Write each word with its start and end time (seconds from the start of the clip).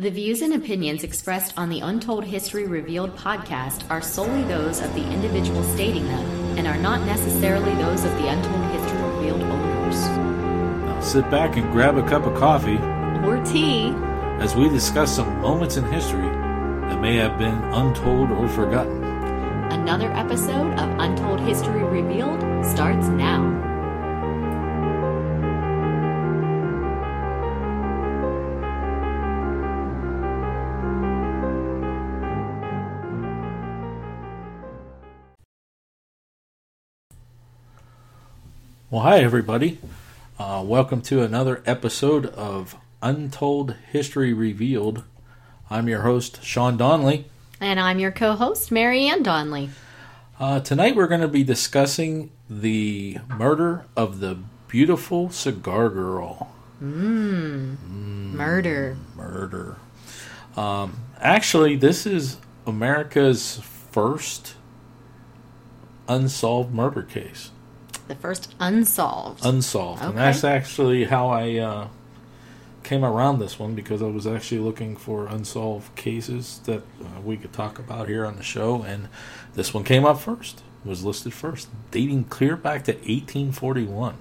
The 0.00 0.10
views 0.10 0.42
and 0.42 0.54
opinions 0.54 1.02
expressed 1.02 1.54
on 1.58 1.70
the 1.70 1.80
Untold 1.80 2.22
History 2.24 2.68
Revealed 2.68 3.16
podcast 3.16 3.82
are 3.90 4.00
solely 4.00 4.44
those 4.44 4.80
of 4.80 4.94
the 4.94 5.02
individual 5.10 5.60
stating 5.74 6.06
them 6.06 6.24
and 6.56 6.68
are 6.68 6.78
not 6.78 7.04
necessarily 7.04 7.74
those 7.74 8.04
of 8.04 8.12
the 8.12 8.28
Untold 8.28 8.64
History 8.70 9.02
Revealed 9.02 9.42
owners. 9.42 9.96
Now 10.06 11.00
sit 11.00 11.28
back 11.32 11.56
and 11.56 11.72
grab 11.72 11.96
a 11.96 12.08
cup 12.08 12.26
of 12.26 12.38
coffee 12.38 12.78
Or 13.26 13.44
tea. 13.44 13.88
as 14.38 14.54
we 14.54 14.68
discuss 14.68 15.16
some 15.16 15.40
moments 15.40 15.76
in 15.76 15.84
history 15.90 16.30
that 16.30 17.00
may 17.00 17.16
have 17.16 17.36
been 17.36 17.60
untold 17.74 18.30
or 18.30 18.48
forgotten. 18.48 19.02
Another 19.02 20.12
episode 20.12 20.78
of 20.78 21.00
Untold 21.00 21.40
History 21.40 21.82
Revealed 21.82 22.38
starts 22.64 23.08
now. 23.08 23.67
Well, 38.90 39.02
hi, 39.02 39.18
everybody. 39.18 39.76
Uh, 40.38 40.62
welcome 40.64 41.02
to 41.02 41.20
another 41.20 41.62
episode 41.66 42.24
of 42.24 42.74
Untold 43.02 43.76
History 43.92 44.32
Revealed. 44.32 45.04
I'm 45.68 45.88
your 45.88 46.00
host, 46.00 46.42
Sean 46.42 46.78
Donnelly. 46.78 47.26
And 47.60 47.78
I'm 47.78 47.98
your 47.98 48.12
co 48.12 48.32
host, 48.32 48.72
Mary 48.72 49.06
Ann 49.06 49.22
Donley. 49.22 49.68
Uh, 50.40 50.60
tonight 50.60 50.96
we're 50.96 51.06
going 51.06 51.20
to 51.20 51.28
be 51.28 51.44
discussing 51.44 52.30
the 52.48 53.18
murder 53.28 53.84
of 53.94 54.20
the 54.20 54.38
beautiful 54.68 55.28
cigar 55.28 55.90
girl. 55.90 56.50
Murder. 56.80 57.76
Murder. 59.14 59.76
Um, 60.56 61.00
actually, 61.20 61.76
this 61.76 62.06
is 62.06 62.38
America's 62.66 63.60
first 63.92 64.54
unsolved 66.08 66.72
murder 66.72 67.02
case. 67.02 67.50
The 68.08 68.14
first 68.14 68.54
unsolved. 68.58 69.44
Unsolved. 69.44 70.02
And 70.02 70.16
that's 70.16 70.42
actually 70.42 71.04
how 71.04 71.28
I 71.28 71.56
uh, 71.56 71.88
came 72.82 73.04
around 73.04 73.38
this 73.38 73.58
one 73.58 73.74
because 73.74 74.00
I 74.02 74.06
was 74.06 74.26
actually 74.26 74.60
looking 74.60 74.96
for 74.96 75.26
unsolved 75.26 75.94
cases 75.94 76.60
that 76.64 76.82
uh, 77.02 77.20
we 77.22 77.36
could 77.36 77.52
talk 77.52 77.78
about 77.78 78.08
here 78.08 78.24
on 78.24 78.36
the 78.36 78.42
show. 78.42 78.82
And 78.82 79.08
this 79.54 79.74
one 79.74 79.84
came 79.84 80.06
up 80.06 80.20
first, 80.20 80.62
was 80.86 81.04
listed 81.04 81.34
first, 81.34 81.68
dating 81.90 82.24
clear 82.24 82.56
back 82.56 82.84
to 82.84 82.92
1841. 82.92 84.14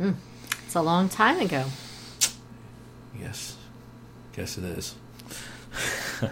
it's 0.00 0.74
a 0.74 0.80
long 0.80 1.10
time 1.10 1.38
ago. 1.38 1.66
Yes. 3.20 3.56
Guess 4.32 4.56
it 4.56 4.64
is. 4.64 4.94
All 6.22 6.28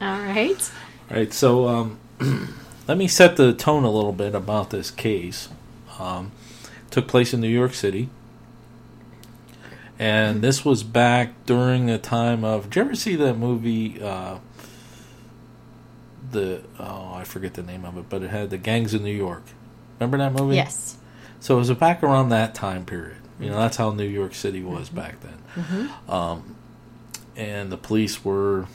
right. 0.00 0.70
All 1.10 1.16
right, 1.16 1.32
so 1.32 1.68
um, 1.68 1.98
let 2.88 2.96
me 2.96 3.08
set 3.08 3.36
the 3.36 3.52
tone 3.52 3.84
a 3.84 3.90
little 3.90 4.12
bit 4.12 4.34
about 4.34 4.70
this 4.70 4.90
case. 4.90 5.48
Um, 5.98 6.32
took 6.90 7.08
place 7.08 7.32
in 7.32 7.40
New 7.40 7.48
York 7.48 7.74
City, 7.74 8.08
and 9.98 10.42
this 10.42 10.64
was 10.64 10.82
back 10.82 11.46
during 11.46 11.86
the 11.86 11.98
time 11.98 12.44
of. 12.44 12.64
Did 12.64 12.76
you 12.76 12.82
ever 12.82 12.94
see 12.94 13.16
that 13.16 13.34
movie? 13.34 14.02
Uh, 14.02 14.38
the 16.30 16.62
oh, 16.78 17.12
I 17.14 17.24
forget 17.24 17.54
the 17.54 17.62
name 17.62 17.84
of 17.84 17.96
it, 17.98 18.08
but 18.08 18.22
it 18.22 18.30
had 18.30 18.50
the 18.50 18.58
gangs 18.58 18.94
in 18.94 19.02
New 19.02 19.14
York. 19.14 19.42
Remember 19.98 20.18
that 20.18 20.32
movie? 20.32 20.56
Yes. 20.56 20.96
So 21.40 21.56
it 21.56 21.58
was 21.58 21.70
back 21.72 22.02
around 22.02 22.28
that 22.30 22.54
time 22.54 22.84
period. 22.84 23.16
You 23.38 23.48
know, 23.50 23.56
that's 23.56 23.78
how 23.78 23.90
New 23.90 24.06
York 24.06 24.34
City 24.34 24.62
was 24.62 24.90
back 24.90 25.16
then. 25.20 25.38
Um, 26.08 26.56
and 27.36 27.72
the 27.72 27.78
police 27.78 28.22
were 28.22 28.66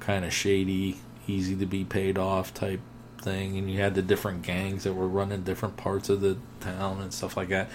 kind 0.00 0.24
of 0.24 0.32
shady, 0.32 0.98
easy 1.28 1.54
to 1.56 1.66
be 1.66 1.84
paid 1.84 2.18
off 2.18 2.52
type 2.52 2.80
thing. 3.22 3.56
And 3.56 3.70
you 3.70 3.80
had 3.80 3.94
the 3.94 4.02
different 4.02 4.42
gangs 4.42 4.84
that 4.84 4.94
were 4.94 5.08
running 5.08 5.42
different 5.42 5.76
parts 5.76 6.08
of 6.08 6.20
the 6.20 6.36
town 6.60 7.00
and 7.00 7.12
stuff 7.12 7.36
like 7.36 7.48
that. 7.48 7.70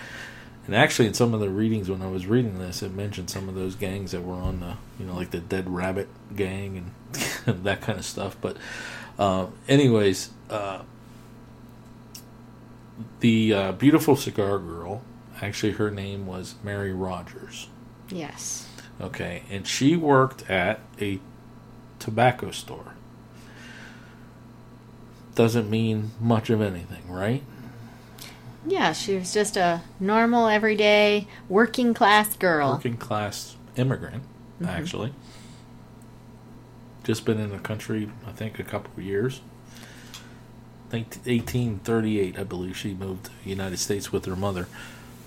And 0.66 0.75
actually, 0.75 1.08
in 1.08 1.13
some 1.13 1.34
of 1.34 1.40
the 1.40 1.50
readings 1.50 1.90
when 1.90 2.02
I 2.02 2.08
was 2.08 2.28
reading 2.28 2.59
this, 2.59 2.84
it 2.84 2.94
mentioned 2.94 3.30
some 3.30 3.47
of 3.47 3.56
those 3.56 3.75
gangs 3.75 4.12
that 4.12 4.22
were 4.22 4.36
on 4.36 4.59
the, 4.59 4.74
you 5.00 5.06
know, 5.06 5.16
like 5.16 5.31
the 5.31 5.40
Dead 5.40 5.69
Rabbit 5.69 6.09
gang 6.36 6.91
and 7.46 7.63
that 7.63 7.81
kind 7.81 7.97
of 7.97 8.03
stuff. 8.03 8.36
But, 8.41 8.57
uh, 9.18 9.47
anyways, 9.69 10.30
uh, 10.50 10.81
the 13.22 13.53
uh, 13.53 13.72
beautiful 13.72 14.18
cigar 14.18 14.59
girl, 14.59 15.03
actually, 15.41 15.74
her 15.74 15.90
name 15.90 16.28
was 16.28 16.56
Mary 16.63 16.91
Rogers. 16.91 17.69
Yes. 18.09 18.68
Okay, 19.00 19.44
and 19.50 19.68
she 19.68 19.96
worked 19.96 20.50
at 20.50 20.81
a 21.00 21.19
tobacco 22.00 22.52
store. 22.52 22.94
Doesn't 25.38 25.70
mean 25.70 26.14
much 26.20 26.50
of 26.50 26.62
anything, 26.62 27.08
right? 27.08 27.44
Yeah, 28.66 28.92
she 28.94 29.16
was 29.16 29.31
just 29.31 29.56
a 29.56 29.84
normal, 30.00 30.48
everyday, 30.48 31.28
working 31.48 31.94
class 31.94 32.36
girl. 32.36 32.72
Working 32.72 32.98
class 32.98 33.56
immigrant, 33.75 34.24
actually. 34.66 35.14
Just 37.03 37.24
been 37.24 37.40
in 37.40 37.52
the 37.52 37.59
country, 37.59 38.09
I 38.25 38.31
think, 38.31 38.58
a 38.58 38.64
couple 38.64 38.92
of 38.98 39.03
years. 39.03 39.42
I 40.88 40.90
think 40.90 41.08
1838, 41.28 42.40
I 42.40 42.44
believe 42.44 42.75
she 42.75 42.96
moved 42.96 43.25
to 43.25 43.31
the 43.44 43.50
United 43.52 43.78
States 43.78 44.12
with 44.12 44.25
her 44.25 44.36
mother. 44.36 44.68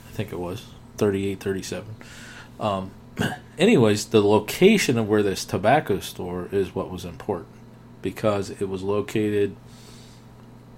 I 0.08 0.12
think 0.12 0.32
it 0.32 0.40
was 0.40 0.66
38, 0.96 1.38
37. 1.38 1.94
Um, 2.58 2.90
anyways, 3.58 4.06
the 4.06 4.22
location 4.22 4.98
of 4.98 5.08
where 5.08 5.22
this 5.22 5.44
tobacco 5.44 6.00
store 6.00 6.48
is 6.50 6.74
what 6.74 6.90
was 6.90 7.04
important 7.04 7.54
because 8.02 8.50
it 8.50 8.68
was 8.68 8.82
located 8.82 9.54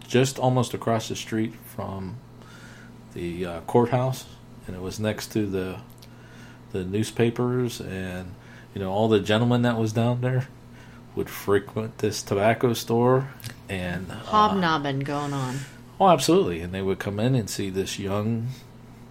just 0.07 0.39
almost 0.39 0.75
across 0.75 1.09
the 1.09 1.17
street 1.17 1.55
from 1.77 2.17
the 3.15 3.45
uh, 3.47 3.61
courthouse, 3.63 4.27
and 4.67 4.77
it 4.77 4.83
was 4.83 4.99
next 5.01 5.29
to 5.33 5.47
the 5.47 5.79
the 6.73 6.85
newspapers, 6.85 7.81
and 7.81 8.35
you 8.75 8.81
know 8.81 8.91
all 8.91 9.09
the 9.09 9.21
gentlemen 9.21 9.63
that 9.63 9.77
was 9.79 9.93
down 9.93 10.21
there 10.23 10.49
would 11.15 11.29
frequent 11.29 11.99
this 11.99 12.23
tobacco 12.23 12.73
store, 12.73 13.29
and 13.69 14.11
uh, 14.11 14.15
Hobnobbing 14.15 15.01
going 15.01 15.33
on. 15.35 15.59
oh, 16.01 16.09
absolutely, 16.09 16.61
and 16.61 16.73
they 16.73 16.81
would 16.83 16.99
come 16.99 17.21
in 17.21 17.35
and 17.35 17.51
see 17.51 17.69
this 17.69 17.99
young, 17.99 18.49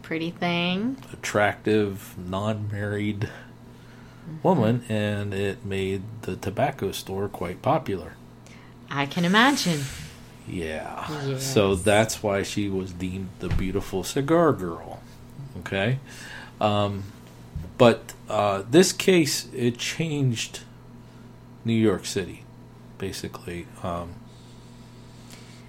Pretty 0.02 0.32
thing. 0.32 0.98
attractive, 1.14 2.16
non-married 2.18 3.30
woman, 4.42 4.84
and 4.90 5.34
it 5.34 5.64
made 5.64 6.02
the 6.24 6.36
tobacco 6.36 6.92
store 6.92 7.28
quite 7.30 7.62
popular. 7.62 8.14
I 8.90 9.06
can 9.06 9.24
imagine. 9.24 9.82
Yeah. 10.48 11.08
Yes. 11.26 11.44
So 11.44 11.76
that's 11.76 12.22
why 12.24 12.44
she 12.44 12.70
was 12.70 12.94
deemed 12.94 13.30
the 13.40 13.50
beautiful 13.50 14.04
cigar 14.04 14.54
girl. 14.54 15.02
Okay. 15.60 16.00
Um, 16.60 17.04
but 17.78 18.14
uh, 18.30 18.64
this 18.70 18.94
case, 18.94 19.48
it 19.54 19.78
changed 19.78 20.62
New 21.66 21.74
York 21.74 22.06
City, 22.06 22.44
basically. 22.98 23.68
Um, 23.82 24.16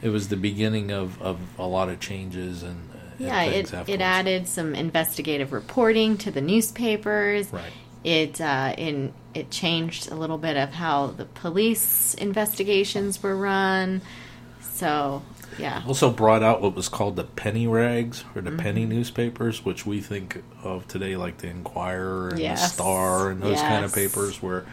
it 0.03 0.09
was 0.09 0.29
the 0.29 0.37
beginning 0.37 0.91
of, 0.91 1.21
of 1.23 1.39
a 1.59 1.67
lot 1.67 1.89
of 1.89 2.01
changes 2.01 2.63
and, 2.63 2.91
uh, 2.93 2.99
and 3.19 3.27
Yeah, 3.27 3.51
things 3.51 3.73
it, 3.73 3.89
it 3.89 4.01
added 4.01 4.49
some 4.49 4.75
investigative 4.75 5.53
reporting 5.53 6.19
to 6.19 6.31
the 6.31 6.41
newspapers. 6.41 7.53
Right. 7.53 7.73
It 8.05 8.41
uh, 8.41 8.75
in 8.77 9.15
it 9.33 9.51
changed 9.51 10.11
a 10.11 10.17
little 10.17 10.39
bit 10.39 10.57
of 10.57 10.73
how 10.73 11.07
the 11.07 11.25
police 11.25 12.15
investigations 12.15 13.23
were 13.23 13.37
run. 13.37 14.03
So 14.63 15.23
yeah, 15.59 15.83
Also 15.87 16.11
brought 16.11 16.43
out 16.43 16.63
what 16.63 16.75
was 16.75 16.89
called 16.89 17.17
the 17.17 17.25
penny 17.25 17.67
rags 17.67 18.25
or 18.35 18.41
the 18.43 18.51
Mm-hmm. 18.51 18.59
penny 18.61 18.87
newspapers, 18.87 19.65
which 19.65 19.85
we 19.87 20.01
think 20.01 20.43
of 20.65 20.89
today 20.89 21.15
like 21.17 21.39
the 21.39 21.49
Enquirer 21.49 22.29
and 22.31 22.39
the 22.39 22.57
Star 22.57 23.31
and 23.31 23.43
those 23.43 23.61
kind 23.61 23.85
of 23.85 23.95
papers 23.95 24.43
where 24.43 24.65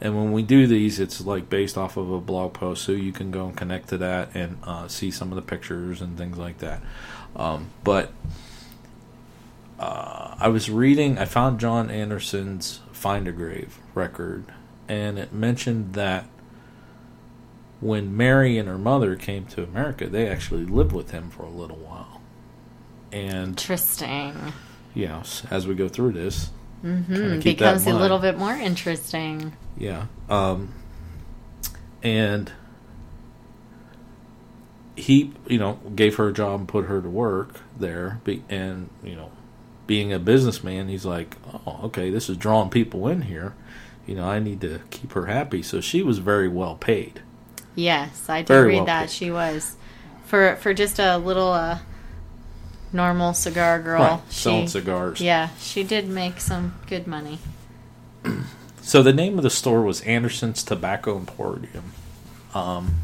And 0.00 0.16
when 0.16 0.32
we 0.32 0.42
do 0.42 0.66
these, 0.66 0.98
it's 0.98 1.24
like 1.24 1.48
based 1.48 1.78
off 1.78 1.96
of 1.96 2.10
a 2.10 2.20
blog 2.20 2.52
post, 2.52 2.82
so 2.82 2.92
you 2.92 3.12
can 3.12 3.30
go 3.30 3.46
and 3.46 3.56
connect 3.56 3.88
to 3.90 3.98
that 3.98 4.34
and 4.34 4.58
uh, 4.64 4.88
see 4.88 5.10
some 5.10 5.30
of 5.30 5.36
the 5.36 5.42
pictures 5.42 6.00
and 6.00 6.18
things 6.18 6.36
like 6.36 6.58
that. 6.58 6.82
Um, 7.36 7.70
but 7.84 8.12
uh, 9.78 10.34
I 10.38 10.48
was 10.48 10.70
reading, 10.70 11.18
I 11.18 11.24
found 11.24 11.60
John 11.60 11.90
Anderson's 11.90 12.80
Find 12.92 13.28
a 13.28 13.32
Grave 13.32 13.78
record, 13.94 14.46
and 14.88 15.18
it 15.18 15.32
mentioned 15.32 15.94
that 15.94 16.26
when 17.84 18.16
Mary 18.16 18.58
and 18.58 18.68
her 18.68 18.78
mother 18.78 19.14
came 19.14 19.44
to 19.46 19.62
America, 19.62 20.06
they 20.06 20.26
actually 20.28 20.64
lived 20.64 20.92
with 20.92 21.10
him 21.10 21.30
for 21.30 21.42
a 21.42 21.50
little 21.50 21.76
while. 21.76 22.20
And 23.12 23.48
Interesting. 23.48 24.34
yes, 24.94 25.44
as 25.50 25.66
we 25.66 25.74
go 25.74 25.88
through 25.88 26.12
this, 26.12 26.50
Mm-hmm. 26.84 27.40
Becomes 27.40 27.86
a 27.86 27.94
little 27.94 28.18
bit 28.18 28.36
more 28.36 28.52
interesting. 28.52 29.54
Yeah. 29.78 30.06
Um, 30.28 30.74
and 32.02 32.52
he, 34.94 35.32
you 35.46 35.58
know, 35.58 35.80
gave 35.94 36.16
her 36.16 36.28
a 36.28 36.32
job 36.32 36.60
and 36.60 36.68
put 36.68 36.84
her 36.84 37.00
to 37.00 37.08
work 37.08 37.60
there. 37.78 38.20
And, 38.50 38.90
you 39.02 39.16
know, 39.16 39.30
being 39.86 40.12
a 40.12 40.18
businessman, 40.18 40.88
he's 40.88 41.06
like, 41.06 41.36
oh, 41.66 41.80
okay, 41.84 42.10
this 42.10 42.28
is 42.28 42.36
drawing 42.36 42.68
people 42.68 43.08
in 43.08 43.22
here. 43.22 43.54
You 44.06 44.16
know, 44.16 44.26
I 44.28 44.38
need 44.38 44.60
to 44.60 44.80
keep 44.90 45.12
her 45.12 45.24
happy. 45.26 45.62
So 45.62 45.80
she 45.80 46.02
was 46.02 46.18
very 46.18 46.48
well 46.48 46.74
paid. 46.76 47.22
Yes, 47.74 48.28
I 48.28 48.42
did 48.42 48.48
Very 48.48 48.68
read 48.68 48.76
well 48.76 48.86
that. 48.86 49.00
paid. 49.02 49.10
She 49.10 49.30
was 49.30 49.76
for 50.24 50.56
for 50.56 50.74
just 50.74 50.98
a 50.98 51.18
little 51.18 51.52
uh, 51.52 51.78
normal 52.92 53.34
cigar 53.34 53.80
girl. 53.80 54.00
Right, 54.00 54.20
she, 54.30 54.34
selling 54.40 54.68
cigars. 54.68 55.20
Yeah, 55.20 55.50
she 55.58 55.82
did 55.84 56.08
make 56.08 56.40
some 56.40 56.74
good 56.86 57.06
money. 57.06 57.38
So 58.84 59.02
the 59.02 59.14
name 59.14 59.38
of 59.38 59.42
the 59.42 59.48
store 59.48 59.80
was 59.80 60.02
Anderson's 60.02 60.62
Tobacco 60.62 61.16
Emporium. 61.16 61.92
Um, 62.52 62.96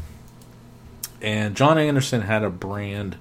and 1.23 1.55
John 1.55 1.79
Anderson 1.79 2.21
had 2.21 2.43
a 2.43 2.51
brand 2.51 3.17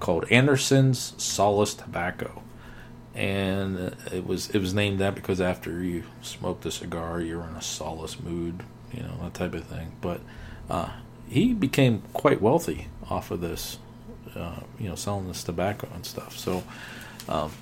called 0.00 0.24
Anderson's 0.28 1.14
Solace 1.22 1.72
Tobacco. 1.72 2.42
And 3.14 3.94
it 4.12 4.26
was 4.26 4.50
it 4.50 4.58
was 4.58 4.74
named 4.74 4.98
that 4.98 5.14
because 5.14 5.40
after 5.40 5.84
you 5.84 6.02
smoked 6.20 6.66
a 6.66 6.72
cigar, 6.72 7.20
you're 7.20 7.44
in 7.44 7.54
a 7.54 7.62
solace 7.62 8.18
mood, 8.18 8.64
you 8.92 9.04
know 9.04 9.16
that 9.22 9.34
type 9.34 9.54
of 9.54 9.62
thing. 9.62 9.92
But 10.00 10.20
uh, 10.68 10.90
he 11.28 11.52
became 11.52 12.02
quite 12.12 12.40
wealthy 12.40 12.88
off 13.10 13.30
of 13.30 13.40
this, 13.40 13.78
uh, 14.34 14.60
you 14.78 14.88
know, 14.88 14.94
selling 14.94 15.28
this 15.28 15.42
tobacco 15.42 15.88
and 15.94 16.04
stuff. 16.06 16.36
So, 16.36 16.62
um, 17.28 17.52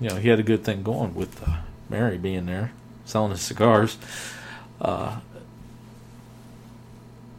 you 0.00 0.08
know, 0.08 0.16
he 0.16 0.28
had 0.28 0.38
a 0.38 0.42
good 0.42 0.64
thing 0.64 0.82
going 0.82 1.14
with 1.14 1.46
uh, 1.46 1.58
Mary 1.88 2.18
being 2.18 2.46
there, 2.46 2.72
selling 3.04 3.30
his 3.30 3.40
cigars. 3.40 3.98
Uh, 4.80 5.18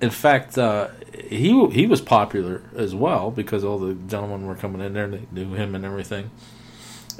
in 0.01 0.09
fact, 0.09 0.57
uh, 0.57 0.89
he 1.13 1.67
he 1.69 1.87
was 1.87 2.01
popular 2.01 2.63
as 2.75 2.95
well 2.95 3.31
because 3.31 3.63
all 3.63 3.77
the 3.77 3.93
gentlemen 3.93 4.45
were 4.45 4.55
coming 4.55 4.81
in 4.81 4.93
there 4.93 5.05
and 5.05 5.13
they 5.13 5.25
knew 5.31 5.53
him 5.53 5.75
and 5.75 5.85
everything. 5.85 6.31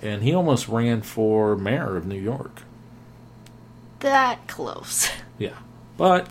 And 0.02 0.24
he 0.24 0.34
almost 0.34 0.70
ran 0.70 1.02
for 1.02 1.58
mayor 1.58 1.98
of 1.98 2.06
New 2.06 2.20
York. 2.20 2.62
That 4.00 4.48
close. 4.48 5.10
Yeah, 5.38 5.58
but 5.98 6.28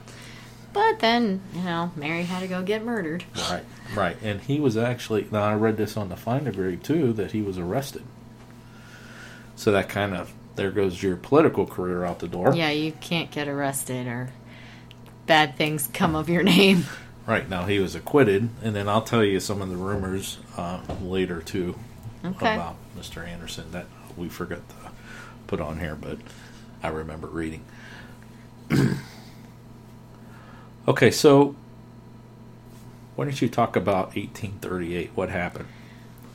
But 0.73 1.01
then, 1.01 1.41
you 1.55 1.63
know, 1.63 1.93
Mary 1.97 2.25
had 2.25 2.41
to 2.41 2.47
go 2.47 2.63
get 2.63 2.85
murdered. 2.85 3.25
right, 3.51 3.65
right, 3.95 4.17
and 4.23 4.41
he 4.41 4.61
was 4.61 4.77
actually. 4.77 5.27
Now 5.31 5.43
I 5.45 5.55
read 5.55 5.77
this 5.77 5.97
on 5.97 6.09
the 6.09 6.17
Find 6.17 6.47
a 6.47 6.53
Grave 6.53 6.83
too 6.83 7.13
that 7.15 7.33
he 7.33 7.41
was 7.43 7.59
arrested. 7.59 8.03
So 9.57 9.73
that 9.73 9.89
kind 9.89 10.15
of 10.15 10.33
there 10.57 10.71
goes 10.71 11.03
your 11.03 11.17
political 11.17 11.67
career 11.67 12.05
out 12.05 12.19
the 12.21 12.29
door. 12.29 12.55
Yeah, 12.55 12.71
you 12.71 12.93
can't 12.93 13.31
get 13.31 13.49
arrested 13.49 14.07
or 14.07 14.31
bad 15.27 15.57
things 15.57 15.89
come 15.93 16.15
of 16.15 16.29
your 16.29 16.43
name. 16.43 16.85
Right 17.27 17.47
now 17.47 17.67
he 17.67 17.79
was 17.79 17.95
acquitted, 17.95 18.49
and 18.63 18.75
then 18.75 18.89
I'll 18.89 19.03
tell 19.03 19.23
you 19.23 19.39
some 19.39 19.61
of 19.61 19.69
the 19.69 19.77
rumors 19.77 20.39
uh, 20.57 20.81
later 21.03 21.43
too 21.43 21.75
Okay. 22.25 22.55
about 22.55 22.77
Mr. 22.99 23.23
Anderson 23.29 23.71
that 23.73 23.85
we 24.17 24.31
forgot 24.31 24.67
to 24.71 24.75
put 25.47 25.61
on 25.61 25.79
here, 25.79 25.95
but 25.95 26.17
I 26.83 26.89
remember 26.89 27.27
reading. 27.27 27.67
okay, 30.89 31.11
so 31.11 31.55
why 33.15 33.27
don't 33.27 33.41
you 33.41 33.49
talk 33.49 33.77
about 33.77 34.17
1838? 34.17 35.11
What 35.15 35.29
happened? 35.29 35.67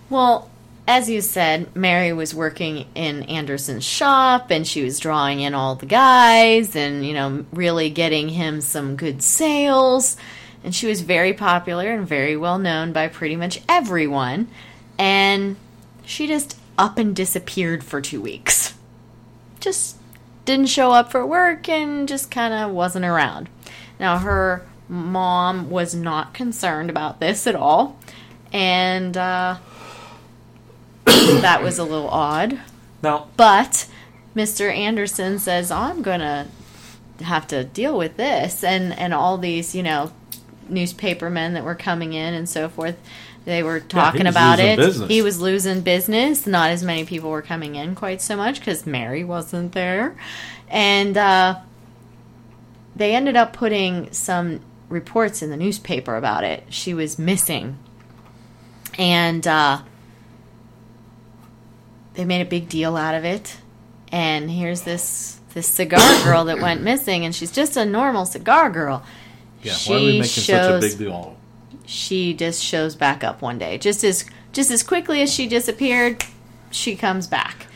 Well, 0.09 0.49
as 0.87 1.09
you 1.09 1.21
said, 1.21 1.75
Mary 1.75 2.13
was 2.13 2.35
working 2.35 2.85
in 2.93 3.23
Anderson's 3.23 3.83
shop 3.83 4.51
and 4.51 4.67
she 4.67 4.83
was 4.83 4.99
drawing 4.99 5.39
in 5.39 5.53
all 5.53 5.75
the 5.75 5.85
guys 5.85 6.75
and, 6.75 7.05
you 7.05 7.13
know, 7.13 7.45
really 7.51 7.89
getting 7.89 8.29
him 8.29 8.61
some 8.61 8.95
good 8.95 9.23
sales. 9.23 10.17
And 10.63 10.75
she 10.75 10.87
was 10.87 11.01
very 11.01 11.33
popular 11.33 11.91
and 11.91 12.07
very 12.07 12.37
well 12.37 12.59
known 12.59 12.93
by 12.93 13.07
pretty 13.07 13.35
much 13.35 13.61
everyone. 13.67 14.49
And 14.97 15.55
she 16.05 16.27
just 16.27 16.57
up 16.77 16.97
and 16.97 17.15
disappeared 17.15 17.83
for 17.83 18.01
two 18.01 18.21
weeks. 18.21 18.73
Just 19.59 19.97
didn't 20.45 20.67
show 20.67 20.91
up 20.91 21.11
for 21.11 21.25
work 21.25 21.69
and 21.69 22.07
just 22.07 22.29
kind 22.29 22.53
of 22.53 22.71
wasn't 22.71 23.05
around. 23.05 23.49
Now, 24.03 24.17
her 24.17 24.67
mom 24.89 25.69
was 25.69 25.95
not 25.95 26.33
concerned 26.33 26.89
about 26.89 27.21
this 27.21 27.47
at 27.47 27.55
all. 27.55 27.97
And, 28.51 29.15
uh, 29.15 29.59
that 31.05 31.63
was 31.63 31.79
a 31.79 31.85
little 31.85 32.09
odd. 32.09 32.59
Now, 33.01 33.29
But 33.37 33.87
Mr. 34.35 34.69
Anderson 34.75 35.39
says, 35.39 35.71
oh, 35.71 35.77
I'm 35.77 36.01
going 36.01 36.19
to 36.19 36.47
have 37.23 37.47
to 37.47 37.63
deal 37.63 37.97
with 37.97 38.17
this. 38.17 38.61
And, 38.61 38.91
and 38.99 39.13
all 39.13 39.37
these, 39.37 39.73
you 39.73 39.83
know, 39.83 40.11
newspapermen 40.67 41.53
that 41.53 41.63
were 41.63 41.73
coming 41.73 42.11
in 42.11 42.33
and 42.33 42.49
so 42.49 42.67
forth, 42.67 42.97
they 43.45 43.63
were 43.63 43.79
talking 43.79 44.25
was 44.25 44.35
about 44.35 44.59
it. 44.59 44.79
business. 44.79 45.07
He 45.07 45.21
was 45.21 45.39
losing 45.39 45.79
business. 45.79 46.45
Not 46.45 46.71
as 46.71 46.83
many 46.83 47.05
people 47.05 47.29
were 47.29 47.41
coming 47.41 47.75
in 47.75 47.95
quite 47.95 48.21
so 48.21 48.35
much 48.35 48.59
because 48.59 48.85
Mary 48.85 49.23
wasn't 49.23 49.71
there. 49.71 50.13
And 50.67 51.15
uh, 51.15 51.61
they 52.95 53.15
ended 53.15 53.35
up 53.35 53.53
putting 53.53 54.11
some 54.11 54.61
reports 54.89 55.41
in 55.41 55.49
the 55.49 55.57
newspaper 55.57 56.15
about 56.15 56.43
it. 56.43 56.63
She 56.69 56.93
was 56.93 57.17
missing. 57.17 57.77
And 58.97 59.45
uh, 59.47 59.81
they 62.13 62.25
made 62.25 62.41
a 62.41 62.49
big 62.49 62.69
deal 62.69 62.95
out 62.95 63.15
of 63.15 63.25
it. 63.25 63.57
And 64.11 64.49
here's 64.51 64.83
this 64.83 65.39
this 65.53 65.67
cigar 65.67 66.23
girl 66.23 66.45
that 66.45 66.59
went 66.59 66.81
missing, 66.81 67.25
and 67.25 67.33
she's 67.35 67.51
just 67.51 67.77
a 67.77 67.85
normal 67.85 68.25
cigar 68.25 68.71
girl. 68.71 69.03
yeah, 69.61 69.73
why 69.85 69.95
are 69.95 69.99
we 69.99 70.05
She 70.05 70.19
making 70.19 70.27
such 70.27 70.71
a 70.71 70.79
big 70.79 70.97
deal? 70.97 71.37
She 71.85 72.33
just 72.33 72.63
shows 72.63 72.95
back 72.95 73.23
up 73.23 73.41
one 73.41 73.59
day, 73.59 73.77
just 73.77 74.03
as 74.03 74.25
just 74.51 74.71
as 74.71 74.83
quickly 74.83 75.21
as 75.21 75.31
she 75.33 75.47
disappeared. 75.47 76.23
She 76.71 76.95
comes 76.95 77.27
back. 77.27 77.67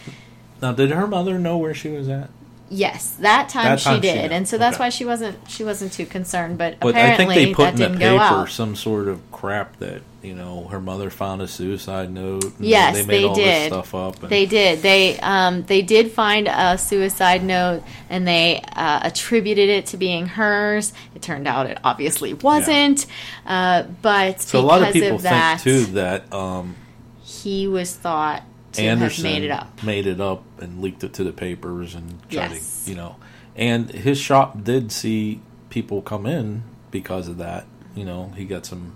Now, 0.62 0.71
did 0.71 0.89
her 0.91 1.05
mother 1.07 1.38
know 1.38 1.57
where 1.57 1.74
she 1.74 1.89
was 1.89 2.09
at? 2.09 2.29
Yes, 2.69 3.12
that 3.21 3.47
time, 3.47 3.63
That 3.65 3.79
she 3.79 3.86
time 3.86 3.95
she 4.01 4.01
did, 4.01 4.29
knew. 4.29 4.36
and 4.36 4.47
so 4.47 4.57
that's 4.57 4.75
Okay. 4.75 4.83
why 4.86 4.89
she 4.89 5.05
wasn't 5.05 5.38
she 5.47 5.63
wasn't 5.63 5.93
too 5.93 6.05
concerned. 6.05 6.57
But, 6.57 6.79
But 6.81 6.95
I 6.95 7.15
think 7.15 7.29
apparently 7.31 7.45
they 7.45 7.53
put 7.53 7.63
that 7.63 7.74
in 7.74 7.77
the 7.93 8.00
didn't 8.00 8.00
go 8.00 8.19
paper 8.19 8.47
some 8.47 8.75
sort 8.75 9.07
of 9.07 9.19
crap 9.31 9.77
that 9.79 10.01
you 10.21 10.36
know 10.36 10.67
her 10.69 10.81
mother 10.81 11.09
found 11.09 11.41
a 11.41 11.47
suicide 11.47 12.12
note. 12.12 12.43
And 12.43 12.53
Yes, 12.59 12.95
they 12.95 13.05
made 13.05 13.07
they 13.19 13.24
all 13.24 13.36
did. 13.36 13.45
this 13.45 13.67
stuff 13.67 13.95
up. 13.95 14.21
And, 14.21 14.29
They 14.29 14.45
did. 14.45 14.81
They 14.81 15.17
um, 15.21 15.63
they 15.63 15.81
did 15.81 16.12
find 16.12 16.50
a 16.50 16.77
suicide 16.77 17.41
note, 17.41 17.83
and 18.09 18.27
they 18.27 18.62
uh, 18.75 19.00
attributed 19.03 19.69
it 19.69 19.86
to 19.88 19.97
being 19.97 20.25
hers. 20.27 20.91
It 21.15 21.21
turned 21.21 21.47
out 21.47 21.67
it 21.67 21.77
obviously 21.86 22.33
wasn't. 22.33 23.05
Uh, 23.45 23.83
but 24.01 24.41
so 24.41 24.59
a 24.59 24.62
lot 24.62 24.81
of 24.81 24.88
because 24.88 24.93
people 25.01 25.15
of 25.17 25.21
that, 25.21 25.62
think 25.62 25.86
too 25.88 25.91
that 25.93 26.33
um, 26.33 26.75
he 27.24 27.65
was 27.65 27.95
thought 27.95 28.43
to 28.77 28.89
Anderson 28.89 29.25
have 29.25 29.34
made 29.34 29.43
it 29.43 29.51
up. 29.51 29.84
made 29.84 30.07
it 30.07 30.22
up 30.22 30.43
and 30.60 30.81
leaked 30.81 31.03
it 31.03 31.13
to 31.13 31.24
the 31.24 31.31
papers 31.34 31.96
and 31.96 32.22
tried 32.29 32.51
Yes. 32.51 32.84
to, 32.86 32.89
you 32.91 32.96
know, 32.96 33.15
and 33.55 33.89
his 33.91 34.17
shop 34.19 34.63
did 34.63 34.91
see 34.91 35.41
people 35.69 36.01
come 36.01 36.25
in 36.25 36.63
because 36.91 37.27
of 37.27 37.38
that. 37.38 37.65
You 37.96 38.05
know, 38.05 38.31
he 38.36 38.46
got 38.46 38.65
some 38.65 38.93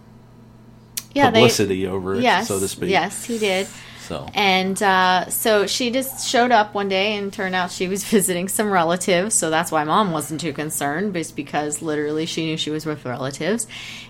Yeah, 1.13 1.31
publicity 1.31 1.85
over 1.88 2.15
it, 2.15 2.23
Yes, 2.23 2.47
so 2.47 2.59
to 2.59 2.67
speak. 2.67 2.89
yes, 2.89 3.25
he 3.25 3.38
did. 3.38 3.67
So 4.07 4.27
And 4.33 4.81
uh, 4.83 5.29
so 5.29 5.67
she 5.67 5.89
just 5.91 6.27
showed 6.27 6.51
up 6.51 6.73
one 6.73 6.89
day 6.89 7.15
and 7.17 7.31
turned 7.31 7.55
out 7.55 7.71
she 7.71 7.88
was 7.88 8.03
visiting 8.09 8.47
some 8.47 8.69
relatives. 8.71 9.35
So 9.35 9.50
that's 9.50 9.71
why 9.71 9.83
mom 9.83 10.11
wasn't 10.11 10.41
too 10.41 10.53
concerned, 10.53 11.13
just 11.13 11.35
because 11.35 11.81
literally 11.81 12.25
she 12.25 12.45
knew 12.45 12.57
she 12.57 12.69
was 12.71 12.85
with 12.85 13.05
relatives. 13.05 13.67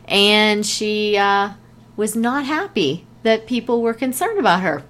And 0.08 0.66
she 0.66 1.18
uh, 1.18 1.52
was 1.96 2.16
not 2.16 2.46
happy 2.46 3.06
that 3.24 3.46
people 3.48 3.82
were 3.82 3.94
concerned 3.94 4.40
about 4.40 4.62
her, 4.62 4.84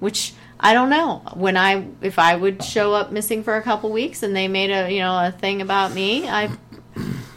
which 0.00 0.34
I 0.60 0.72
don't 0.72 0.90
know. 0.90 1.22
When 1.34 1.56
I, 1.56 1.86
if 2.00 2.18
I 2.18 2.36
would 2.36 2.62
show 2.62 2.94
up 2.94 3.12
missing 3.12 3.42
for 3.42 3.56
a 3.56 3.62
couple 3.62 3.90
weeks 3.90 4.22
and 4.22 4.34
they 4.34 4.48
made 4.48 4.70
a, 4.70 4.90
you 4.90 5.00
know, 5.00 5.12
a 5.26 5.30
thing 5.32 5.60
about 5.60 5.92
me, 5.92 6.28
I, 6.28 6.48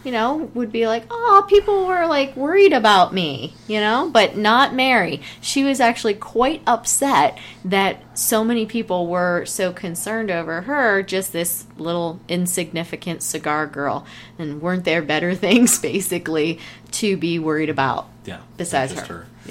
you 0.03 0.11
know, 0.13 0.49
would 0.53 0.71
be 0.71 0.87
like, 0.87 1.03
oh, 1.11 1.45
people 1.49 1.87
were 1.87 2.05
like 2.05 2.37
worried 2.37 2.71
about 2.71 3.13
me, 3.13 3.53
you 3.67 3.81
know, 3.81 4.09
but 4.13 4.37
not 4.37 4.73
Mary. 4.73 5.21
She 5.41 5.65
was 5.65 5.81
actually 5.81 6.13
quite 6.13 6.61
upset 6.65 7.37
that 7.65 8.01
so 8.17 8.45
many 8.45 8.65
people 8.65 9.07
were 9.07 9.43
so 9.45 9.73
concerned 9.73 10.31
over 10.31 10.61
her, 10.61 11.03
just 11.03 11.33
this 11.33 11.65
little 11.77 12.21
insignificant 12.29 13.21
cigar 13.23 13.67
girl. 13.67 14.05
And 14.39 14.61
weren't 14.61 14.85
there 14.85 15.01
better 15.01 15.35
things, 15.47 15.79
basically, 15.79 16.59
to 16.91 17.17
be 17.17 17.39
worried 17.39 17.69
about 17.69 18.07
Yeah. 18.23 18.39
besides 18.55 18.93
her? 18.93 19.25
just 19.45 19.49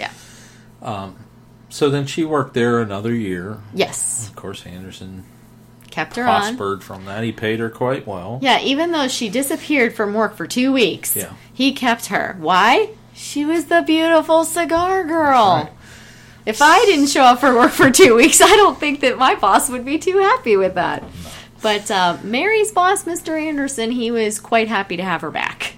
Yeah. 0.82 1.10
So 1.76 1.90
then 1.90 2.06
she 2.06 2.24
worked 2.24 2.54
there 2.54 2.80
another 2.80 3.14
year. 3.14 3.58
Yes. 3.74 4.30
Of 4.30 4.34
course, 4.34 4.64
Anderson 4.64 5.24
Kept 5.90 6.16
her 6.16 6.22
on. 6.26 6.40
prospered 6.56 6.82
from 6.82 7.04
that. 7.04 7.22
He 7.22 7.32
paid 7.32 7.60
her 7.60 7.68
quite 7.68 8.06
well. 8.06 8.38
Yeah, 8.40 8.60
even 8.62 8.92
though 8.92 9.08
she 9.08 9.28
disappeared 9.28 9.94
from 9.94 10.14
work 10.14 10.36
for 10.38 10.46
two 10.46 10.72
weeks, 10.72 11.14
Yeah. 11.14 11.34
he 11.52 11.72
kept 11.72 12.06
her. 12.06 12.34
Why? 12.40 12.92
She 13.12 13.44
was 13.44 13.66
the 13.66 13.82
beautiful 13.86 14.46
cigar 14.46 15.04
girl. 15.04 15.64
Right. 15.64 15.72
If 16.46 16.62
I 16.62 16.82
didn't 16.86 17.08
show 17.08 17.24
up 17.24 17.40
for 17.40 17.54
work 17.54 17.72
for 17.72 17.90
two 17.90 18.14
weeks, 18.16 18.40
I 18.40 18.56
don't 18.56 18.80
think 18.80 19.00
that 19.00 19.18
my 19.18 19.34
boss 19.34 19.68
would 19.68 19.84
be 19.84 19.98
too 19.98 20.16
happy 20.16 20.56
with 20.56 20.76
that. 20.76 21.04
But 21.60 21.90
uh, 21.90 22.16
Mary's 22.22 22.72
boss, 22.72 23.04
Mr. 23.04 23.38
Anderson, 23.38 23.90
he 23.90 24.10
was 24.10 24.40
quite 24.40 24.68
happy 24.68 24.96
to 24.96 25.04
have 25.04 25.20
her 25.20 25.30
back. 25.30 25.74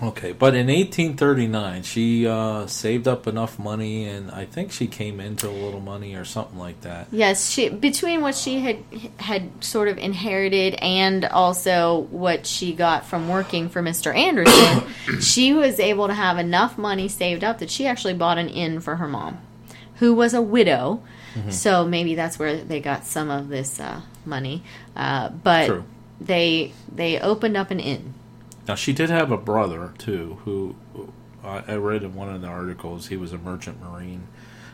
Okay, 0.00 0.30
but 0.30 0.54
in 0.54 0.68
1839, 0.68 1.82
she 1.82 2.26
uh, 2.26 2.66
saved 2.66 3.08
up 3.08 3.26
enough 3.26 3.58
money, 3.58 4.04
and 4.04 4.30
I 4.30 4.44
think 4.44 4.70
she 4.70 4.86
came 4.86 5.18
into 5.18 5.48
a 5.48 5.50
little 5.50 5.80
money 5.80 6.14
or 6.14 6.24
something 6.24 6.58
like 6.58 6.80
that. 6.82 7.08
Yes, 7.10 7.50
she 7.50 7.68
between 7.68 8.20
what 8.20 8.36
she 8.36 8.60
had 8.60 8.78
had 9.18 9.64
sort 9.64 9.88
of 9.88 9.98
inherited 9.98 10.74
and 10.74 11.24
also 11.24 12.06
what 12.10 12.46
she 12.46 12.72
got 12.74 13.06
from 13.06 13.28
working 13.28 13.68
for 13.68 13.82
Mr. 13.82 14.14
Anderson, 14.14 14.88
she 15.20 15.52
was 15.52 15.80
able 15.80 16.06
to 16.06 16.14
have 16.14 16.38
enough 16.38 16.78
money 16.78 17.08
saved 17.08 17.42
up 17.42 17.58
that 17.58 17.70
she 17.70 17.86
actually 17.86 18.14
bought 18.14 18.38
an 18.38 18.48
inn 18.48 18.80
for 18.80 18.96
her 18.96 19.08
mom, 19.08 19.38
who 19.96 20.14
was 20.14 20.32
a 20.32 20.42
widow. 20.42 21.02
Mm-hmm. 21.34 21.50
So 21.50 21.84
maybe 21.84 22.14
that's 22.14 22.38
where 22.38 22.56
they 22.56 22.80
got 22.80 23.04
some 23.04 23.30
of 23.30 23.48
this 23.48 23.80
uh, 23.80 24.02
money. 24.24 24.62
Uh, 24.94 25.30
but 25.30 25.66
True. 25.66 25.84
they 26.20 26.72
they 26.92 27.18
opened 27.18 27.56
up 27.56 27.72
an 27.72 27.80
inn. 27.80 28.14
Now 28.68 28.74
she 28.74 28.92
did 28.92 29.08
have 29.10 29.32
a 29.32 29.38
brother 29.38 29.94
too, 29.98 30.38
who 30.44 30.76
I 31.42 31.62
I 31.66 31.74
read 31.76 32.02
in 32.02 32.14
one 32.14 32.28
of 32.28 32.42
the 32.42 32.48
articles 32.48 33.08
he 33.08 33.16
was 33.16 33.32
a 33.32 33.38
merchant 33.38 33.80
marine, 33.82 34.28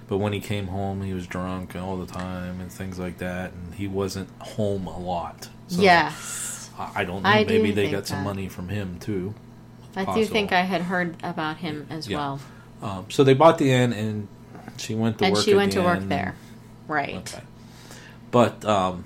but 0.09 0.19
when 0.19 0.33
he 0.33 0.41
came 0.41 0.67
home 0.67 1.03
he 1.03 1.15
was 1.15 1.27
drunk 1.27 1.77
all 1.77 1.97
the 1.97 2.07
time 2.13 2.61
and 2.61 2.71
things 2.73 2.99
like 2.99 3.19
that, 3.19 3.53
and 3.53 3.75
he 3.75 3.87
wasn't 3.87 4.29
home 4.41 4.87
a 4.89 4.99
lot. 4.99 5.49
So 5.69 5.81
yes, 5.83 6.71
I 6.79 7.03
I 7.03 7.05
don't 7.05 7.23
know. 7.23 7.29
I 7.29 7.45
do 7.45 7.55
Maybe 7.55 7.71
they 7.71 7.83
think 7.85 7.93
got 7.97 8.07
some 8.07 8.19
that. 8.19 8.25
money 8.25 8.49
from 8.49 8.69
him 8.69 8.99
too. 8.99 9.35
I 9.97 10.13
do 10.13 10.25
think 10.25 10.51
I 10.53 10.63
had 10.63 10.83
heard 10.83 11.15
about 11.23 11.59
him 11.59 11.87
as 11.89 12.09
Yeah. 12.09 12.17
well, 12.19 12.41
Um, 12.83 13.07
so 13.11 13.23
they 13.23 13.35
bought 13.35 13.59
the 13.59 13.71
inn, 13.71 13.93
and 13.93 14.27
she 14.77 14.97
went 14.97 15.19
to 15.19 15.25
and 15.27 15.33
work. 15.35 15.39
And 15.39 15.45
she 15.45 15.55
went 15.55 15.73
to 15.73 15.83
work 15.83 16.01
there. 16.09 16.35
Right. 16.89 17.15
Okay. 17.15 17.43
But 18.33 18.65
um, 18.65 19.05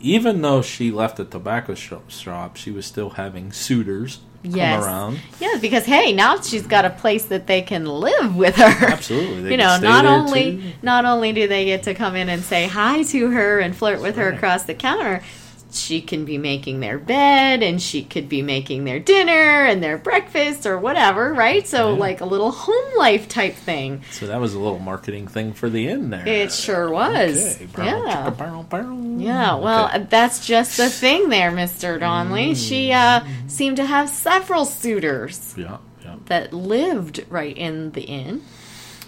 even 0.00 0.42
though 0.42 0.62
she 0.62 0.90
left 0.90 1.16
the 1.16 1.24
tobacco 1.24 1.74
shop, 1.74 2.56
she 2.56 2.70
was 2.70 2.86
still 2.86 3.10
having 3.10 3.52
suitors 3.52 4.20
Yes. 4.42 4.82
come 4.82 4.88
around. 4.88 5.20
Yeah, 5.38 5.58
because 5.60 5.84
hey, 5.84 6.12
now 6.14 6.40
she's 6.40 6.66
got 6.66 6.86
a 6.86 6.90
place 6.90 7.26
that 7.26 7.46
they 7.46 7.60
can 7.60 7.84
live 7.84 8.34
with 8.36 8.56
her. 8.56 8.86
Absolutely, 8.86 9.42
they 9.42 9.50
you 9.50 9.56
know, 9.58 9.76
stay 9.76 9.86
not 9.86 10.06
only 10.06 10.56
too. 10.56 10.72
not 10.80 11.04
only 11.04 11.32
do 11.34 11.46
they 11.46 11.66
get 11.66 11.82
to 11.82 11.92
come 11.94 12.16
in 12.16 12.30
and 12.30 12.42
say 12.42 12.66
hi 12.66 13.02
to 13.02 13.30
her 13.30 13.58
and 13.60 13.76
flirt 13.76 14.00
with 14.00 14.16
her 14.16 14.30
across 14.32 14.62
the 14.62 14.72
counter, 14.74 15.22
she 15.72 16.00
can 16.00 16.24
be 16.24 16.36
making 16.38 16.80
their 16.80 16.98
bed 16.98 17.62
and 17.62 17.80
she 17.80 18.02
could 18.02 18.28
be 18.28 18.42
making 18.42 18.84
their 18.84 18.98
dinner 18.98 19.32
and 19.66 19.82
their 19.82 19.96
breakfast 19.98 20.66
or 20.66 20.78
whatever, 20.78 21.32
right? 21.32 21.66
So 21.66 21.92
Yeah. 21.92 21.98
like 21.98 22.20
a 22.20 22.24
little 22.24 22.50
home 22.50 22.98
life 22.98 23.28
type 23.28 23.54
thing. 23.54 24.02
So 24.10 24.26
that 24.26 24.40
was 24.40 24.54
a 24.54 24.58
little 24.58 24.78
marketing 24.78 25.28
thing 25.28 25.52
for 25.52 25.68
the 25.70 25.88
inn 25.88 26.10
there. 26.10 26.26
It 26.26 26.52
sure 26.52 26.90
was. 26.90 27.56
Okay. 27.56 27.68
Yeah. 27.78 28.30
chicka, 28.30 28.36
bow, 28.38 28.62
bow. 28.68 29.16
Yeah, 29.18 29.54
well, 29.56 29.86
Okay. 29.86 30.06
that's 30.10 30.46
just 30.46 30.76
the 30.76 30.88
thing 30.90 31.28
there, 31.28 31.50
Mr. 31.52 31.98
Donnelly. 32.00 32.54
She 32.54 32.92
uh, 32.92 33.20
seemed 33.46 33.76
to 33.76 33.86
have 33.86 34.08
several 34.08 34.64
suitors 34.64 35.54
yeah, 35.56 35.78
yeah. 36.04 36.16
that 36.26 36.52
lived 36.52 37.24
right 37.30 37.56
in 37.56 37.92
the 37.92 38.02
inn. 38.02 38.42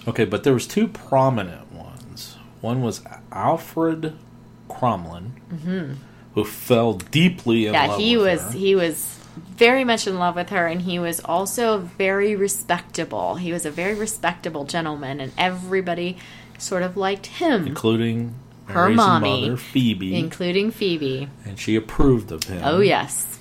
Okay, 0.07 0.25
but 0.25 0.43
there 0.45 0.53
was 0.53 0.67
two 0.67 0.89
prominent 0.89 1.73
ones. 1.73 2.37
One 2.61 2.83
was 2.83 3.03
Alfred 3.31 4.15
Crommelin, 4.69 5.33
who 6.35 6.45
fell 6.45 6.95
deeply 6.95 7.67
in. 7.67 7.75
Yeah, 7.75 7.87
love 7.87 8.01
he 8.01 8.17
with 8.17 8.27
was 8.27 8.41
her. 8.53 8.59
he 8.59 8.75
was 8.75 9.19
very 9.35 9.85
much 9.85 10.07
in 10.07 10.19
love 10.19 10.35
with 10.37 10.51
her 10.51 10.67
and 10.67 10.83
he 10.83 10.99
was 10.99 11.21
also 11.21 11.79
very 11.79 12.35
respectable. 12.37 13.37
He 13.37 13.53
was 13.53 13.65
a 13.65 13.71
very 13.71 13.95
respectable 13.95 14.65
gentleman 14.65 15.21
and 15.21 15.33
everybody 15.39 16.19
sort 16.59 16.83
of 16.83 16.97
liked 16.97 17.27
him, 17.27 17.67
including 17.67 18.35
Her 18.67 18.75
Mary's 18.85 18.97
mommy. 18.97 19.41
mother, 19.43 19.57
Phoebe, 19.57 20.15
including 20.17 20.71
Phoebe. 20.71 21.29
and 21.45 21.59
she 21.59 21.77
approved 21.77 22.31
of 22.33 22.45
him. 22.45 22.61
Oh 22.65 22.81
yes. 22.81 23.39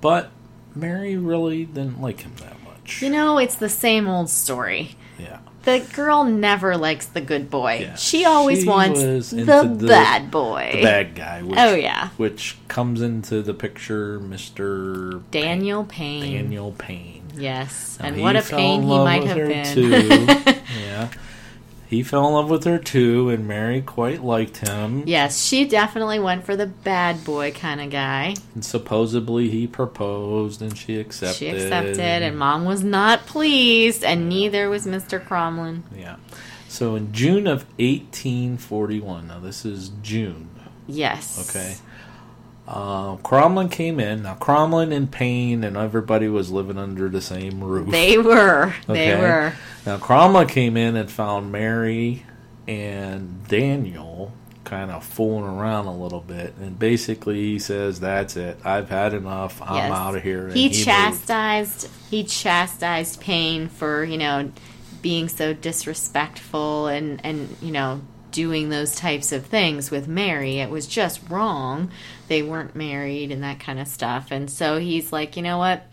But 0.00 0.30
Mary 0.74 1.16
really 1.16 1.64
didn't 1.64 2.00
like 2.00 2.20
him 2.20 2.32
that 2.40 2.62
much. 2.64 3.02
You 3.02 3.10
know, 3.10 3.38
it's 3.38 3.56
the 3.56 3.68
same 3.68 4.06
old 4.08 4.30
story. 4.30 4.96
yeah. 5.18 5.38
The 5.64 5.80
girl 5.94 6.24
never 6.24 6.76
likes 6.76 7.06
the 7.06 7.20
good 7.20 7.50
boy. 7.50 7.80
Yeah, 7.82 7.96
She 7.96 8.24
always 8.24 8.62
she 8.62 8.68
wants 8.68 9.30
the, 9.30 9.44
the- 9.44 9.86
bad 9.86 10.30
boy. 10.30 10.70
The 10.72 10.82
bad 10.82 11.14
guy. 11.14 11.42
Which, 11.42 11.58
Oh, 11.58 11.74
yeah. 11.74 12.08
Which 12.16 12.56
comes 12.68 13.02
into 13.02 13.42
the 13.42 13.54
picture, 13.54 14.18
Mr. 14.20 15.22
Daniel 15.30 15.84
Payne. 15.84 16.22
Daniel 16.32 16.72
Payne. 16.78 17.22
Yes. 17.34 17.98
Now, 18.00 18.06
and 18.06 18.20
what 18.20 18.36
a 18.36 18.42
pain 18.42 18.82
he 18.82 18.88
might 18.88 19.24
have 19.24 19.36
been. 19.36 19.74
Too. 19.74 19.90
yeah. 20.80 21.08
He 21.88 22.02
fell 22.02 22.26
in 22.28 22.34
love 22.34 22.50
with 22.50 22.64
her 22.64 22.78
too, 22.78 23.30
and 23.30 23.48
Mary 23.48 23.80
quite 23.80 24.22
liked 24.22 24.58
him. 24.58 25.04
yes, 25.06 25.42
she 25.46 25.64
definitely 25.64 26.18
went 26.18 26.44
for 26.44 26.54
the 26.54 26.66
bad 26.66 27.24
boy 27.24 27.50
kind 27.52 27.80
of 27.80 27.88
guy. 27.90 28.34
And 28.54 28.62
supposedly 28.64 29.48
he 29.48 29.66
proposed, 29.66 30.60
and 30.60 30.76
she 30.76 31.00
accepted. 31.00 31.38
She 31.38 31.48
accepted, 31.48 31.98
and 32.22 32.38
mom 32.38 32.66
was 32.66 32.84
not 32.84 33.24
pleased, 33.26 34.04
and 34.04 34.28
neither 34.28 34.68
was 34.68 34.86
Mr. 34.86 35.18
Crommelin. 35.24 35.82
Yeah. 35.96 36.16
So 36.68 36.94
in 36.94 37.12
June 37.14 37.46
of 37.46 37.64
1841, 37.78 39.28
now 39.28 39.38
this 39.40 39.64
is 39.64 39.88
June, 40.02 40.50
Yes. 40.86 41.48
okay? 41.48 41.76
Uh, 42.70 43.16
Crommelin 43.18 43.70
came 43.72 43.98
in. 43.98 44.24
Now, 44.24 44.34
Crommelin 44.34 44.92
and 44.94 45.10
Payne 45.10 45.64
and 45.64 45.74
everybody 45.74 46.28
was 46.28 46.50
living 46.50 46.76
under 46.76 47.08
the 47.08 47.22
same 47.22 47.64
roof. 47.64 47.88
They 47.90 48.18
were. 48.18 48.74
They 48.86 49.12
Okay. 49.14 49.20
were. 49.20 49.52
Now, 49.86 49.96
Crommelin 49.96 50.48
came 50.50 50.76
in 50.76 50.94
and 50.94 51.10
found 51.10 51.50
Mary 51.50 52.24
and 52.66 53.46
Daniel 53.48 54.32
kind 54.64 54.90
of 54.90 55.02
fooling 55.02 55.44
around 55.46 55.86
a 55.86 55.96
little 55.96 56.20
bit. 56.20 56.52
And 56.60 56.78
basically, 56.78 57.36
he 57.40 57.58
says, 57.58 58.00
That's 58.00 58.36
it. 58.36 58.58
I've 58.66 58.90
had 58.90 59.14
enough. 59.14 59.62
I'm 59.62 59.76
Yes. 59.76 59.92
out 59.92 60.14
of 60.16 60.22
here. 60.22 60.48
And 60.48 60.52
He, 60.56 60.68
moved. 60.68 60.84
chastised. 60.84 61.88
He 62.10 62.22
chastised 62.22 63.18
Payne 63.20 63.68
for 63.68 64.04
you 64.04 64.18
know 64.18 64.50
being 65.00 65.28
so 65.28 65.54
disrespectful 65.54 66.88
and 66.88 67.20
and 67.24 67.56
you 67.62 67.70
know 67.72 68.00
doing 68.30 68.68
those 68.68 68.94
types 68.94 69.32
of 69.32 69.46
things 69.46 69.90
with 69.90 70.08
Mary. 70.08 70.58
It 70.58 70.70
was 70.70 70.86
just 70.86 71.20
wrong. 71.28 71.90
They 72.28 72.42
weren't 72.42 72.74
married 72.74 73.32
and 73.32 73.42
that 73.42 73.60
kind 73.60 73.78
of 73.78 73.88
stuff. 73.88 74.28
And 74.30 74.50
so 74.50 74.78
he's 74.78 75.12
like, 75.12 75.36
you 75.36 75.42
know 75.42 75.58
what? 75.58 75.86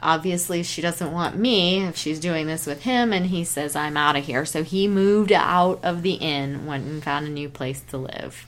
Obviously, 0.00 0.62
she 0.62 0.80
doesn't 0.80 1.12
want 1.12 1.36
me 1.36 1.84
if 1.84 1.96
she's 1.96 2.20
doing 2.20 2.46
this 2.46 2.66
with 2.66 2.82
him, 2.82 3.12
and 3.12 3.26
he 3.26 3.42
says, 3.42 3.74
I'm 3.74 3.96
out 3.96 4.14
of 4.14 4.24
here. 4.24 4.44
So 4.44 4.62
he 4.62 4.86
moved 4.86 5.32
out 5.32 5.80
of 5.82 6.02
the 6.02 6.14
inn, 6.14 6.66
went 6.66 6.86
and 6.86 7.02
found 7.02 7.26
a 7.26 7.30
new 7.30 7.48
place 7.48 7.80
to 7.88 7.96
live. 7.96 8.46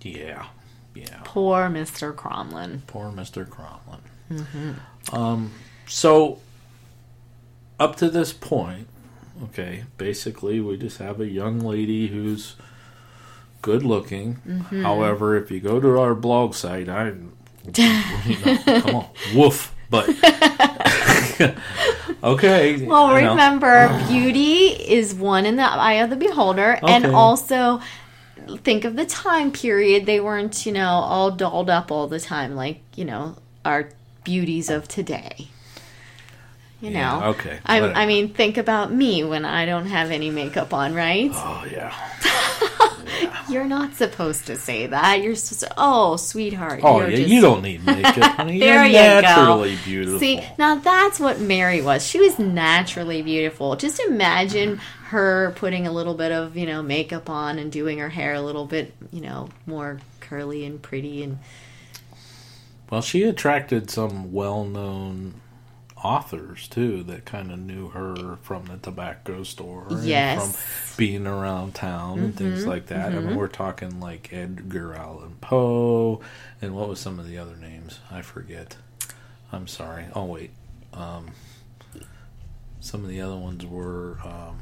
Yeah. 0.00 0.46
Yeah. 0.94 1.20
Poor 1.24 1.68
Mr. 1.68 2.14
Crommelin. 2.14 2.86
Poor 2.86 3.10
Mr. 3.10 3.46
Crommelin. 3.46 4.00
Mm-hmm. 4.30 5.14
Um, 5.16 5.52
so, 5.86 6.38
up 7.78 7.96
to 7.96 8.08
this 8.08 8.32
point, 8.32 8.86
okay, 9.44 9.84
basically, 9.96 10.60
we 10.60 10.76
just 10.76 10.98
have 10.98 11.20
a 11.20 11.28
young 11.28 11.60
lady 11.60 12.08
who's 12.08 12.56
good 13.62 13.82
looking. 13.82 14.36
Mm-hmm. 14.46 14.82
However, 14.82 15.36
if 15.36 15.50
you 15.50 15.60
go 15.60 15.80
to 15.80 15.98
our 15.98 16.14
blog 16.14 16.54
site, 16.54 16.88
I, 16.88 17.08
you 17.74 18.38
know, 18.44 18.80
come 18.80 18.94
on, 18.94 19.06
woof. 19.34 19.74
But 19.90 20.08
okay. 22.22 22.86
Well, 22.86 23.12
remember, 23.14 23.88
beauty 24.08 24.68
is 24.68 25.14
one 25.14 25.46
in 25.46 25.56
the 25.56 25.64
eye 25.64 25.94
of 25.94 26.10
the 26.10 26.16
beholder, 26.16 26.78
and 26.82 27.06
also 27.06 27.80
think 28.58 28.84
of 28.84 28.94
the 28.94 29.04
time 29.04 29.50
period. 29.50 30.06
They 30.06 30.20
weren't, 30.20 30.64
you 30.64 30.72
know, 30.72 30.88
all 30.88 31.32
dolled 31.32 31.68
up 31.68 31.90
all 31.90 32.06
the 32.06 32.20
time 32.20 32.54
like, 32.54 32.80
you 32.94 33.04
know, 33.04 33.36
our 33.64 33.88
beauties 34.22 34.70
of 34.70 34.86
today. 34.86 35.48
You 36.80 36.90
Yeah, 36.90 37.18
know, 37.20 37.24
okay, 37.30 37.58
I, 37.66 37.80
I 37.80 38.06
mean, 38.06 38.32
think 38.32 38.56
about 38.56 38.90
me 38.92 39.22
when 39.22 39.44
I 39.44 39.66
don't 39.66 39.86
have 39.86 40.10
any 40.10 40.30
makeup 40.30 40.72
on, 40.72 40.94
right? 40.94 41.30
Oh 41.34 41.66
yeah. 41.70 41.94
You're 43.50 43.66
not 43.66 43.94
supposed 43.94 44.46
to 44.46 44.56
say 44.56 44.86
that. 44.86 45.22
You're 45.22 45.34
supposed 45.34 45.60
to, 45.60 45.74
oh, 45.76 46.16
sweetheart. 46.16 46.80
Oh 46.82 47.00
yeah, 47.00 47.16
just- 47.16 47.28
you 47.28 47.40
don't 47.40 47.62
need 47.62 47.84
makeup. 47.84 48.14
honey. 48.36 48.58
There 48.60 48.76
You're 48.76 48.86
you 48.86 48.92
go. 48.92 49.20
naturally 49.20 49.76
beautiful. 49.84 50.20
See, 50.20 50.40
now 50.56 50.76
that's 50.76 51.18
what 51.20 51.40
Mary 51.40 51.82
was. 51.82 52.06
She 52.06 52.20
was 52.20 52.38
naturally 52.38 53.22
beautiful. 53.22 53.76
Just 53.76 54.00
imagine 54.00 54.76
her 55.08 55.52
putting 55.56 55.86
a 55.86 55.92
little 55.92 56.14
bit 56.14 56.30
of, 56.32 56.56
you 56.56 56.64
know, 56.66 56.82
makeup 56.82 57.28
on 57.28 57.58
and 57.58 57.70
doing 57.72 57.98
her 57.98 58.08
hair 58.08 58.34
a 58.34 58.40
little 58.40 58.64
bit, 58.66 58.94
you 59.12 59.20
know, 59.20 59.48
more 59.66 59.98
curly 60.20 60.64
and 60.64 60.80
pretty 60.80 61.22
and 61.24 61.38
Well, 62.88 63.02
she 63.02 63.24
attracted 63.24 63.90
some 63.90 64.32
well-known 64.32 65.34
authors 66.02 66.68
too 66.68 67.02
that 67.04 67.24
kind 67.24 67.50
of 67.52 67.58
knew 67.58 67.88
her 67.88 68.36
from 68.42 68.64
the 68.66 68.76
tobacco 68.78 69.42
store 69.42 69.86
Yes. 70.02 70.40
Mm-hmm, 70.42 70.50
from 70.52 70.96
being 70.96 71.26
around 71.26 71.74
town 71.74 72.18
and 72.20 72.36
things 72.36 72.66
like 72.66 72.86
that. 72.86 73.12
I 73.12 73.18
mean, 73.18 73.36
we're 73.36 73.48
talking 73.48 74.00
like 74.00 74.32
Edgar 74.32 74.94
Allan 74.94 75.36
Poe 75.40 76.20
and 76.62 76.74
what 76.74 76.88
was 76.88 77.00
some 77.00 77.18
of 77.18 77.26
the 77.28 77.38
other 77.38 77.56
names? 77.56 78.00
I 78.10 78.22
forget. 78.22 78.76
I'm 79.52 79.66
sorry. 79.66 80.06
Oh 80.14 80.24
wait. 80.24 80.50
Um, 80.92 81.28
some 82.80 83.02
of 83.04 83.08
the 83.10 83.20
other 83.20 83.36
ones 83.36 83.64
were 83.66 84.18
um, 84.24 84.60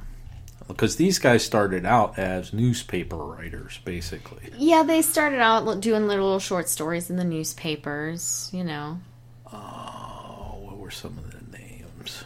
because 0.66 0.96
these 0.96 1.18
guys 1.18 1.44
started 1.44 1.86
out 1.86 2.18
as 2.18 2.52
newspaper 2.52 3.16
writers, 3.16 3.80
basically. 3.84 4.50
Yeah, 4.56 4.82
they 4.82 5.02
started 5.02 5.40
out 5.40 5.80
doing 5.80 6.06
little 6.06 6.38
short 6.38 6.68
stories 6.68 7.08
in 7.10 7.16
the 7.16 7.24
newspapers, 7.24 8.50
you 8.52 8.64
know. 8.64 8.98
Oh, 9.50 9.56
what 9.56 10.07
were 10.88 10.92
some 10.92 11.18
of 11.18 11.30
the 11.32 11.58
names? 11.58 12.24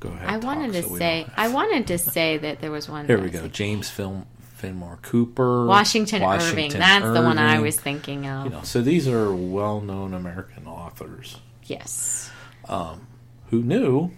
Go 0.00 0.10
ahead. 0.10 0.28
I 0.28 0.36
wanted 0.36 0.74
to 0.74 0.82
so 0.82 0.96
say 0.98 1.26
I 1.34 1.48
wanted 1.48 1.86
to 1.86 1.96
say 1.96 2.36
that 2.36 2.60
there 2.60 2.70
was 2.70 2.86
one 2.86 3.06
Here 3.06 3.18
we 3.18 3.30
go. 3.30 3.48
James 3.48 3.88
Film 3.88 4.26
Fenimore 4.38 4.98
Cooper. 5.00 5.64
Washington, 5.64 6.22
Irving. 6.22 6.28
Washington 6.28 6.80
That's 6.80 7.06
the 7.06 7.22
one 7.22 7.38
I 7.38 7.60
was 7.60 7.80
thinking 7.80 8.26
of. 8.26 8.44
You 8.44 8.50
know, 8.50 8.62
so 8.64 8.82
these 8.82 9.08
are 9.08 9.34
well-known 9.34 10.12
American 10.12 10.66
authors 10.66 11.38
Yes. 11.64 12.30
who 12.68 13.62
knew 13.62 14.10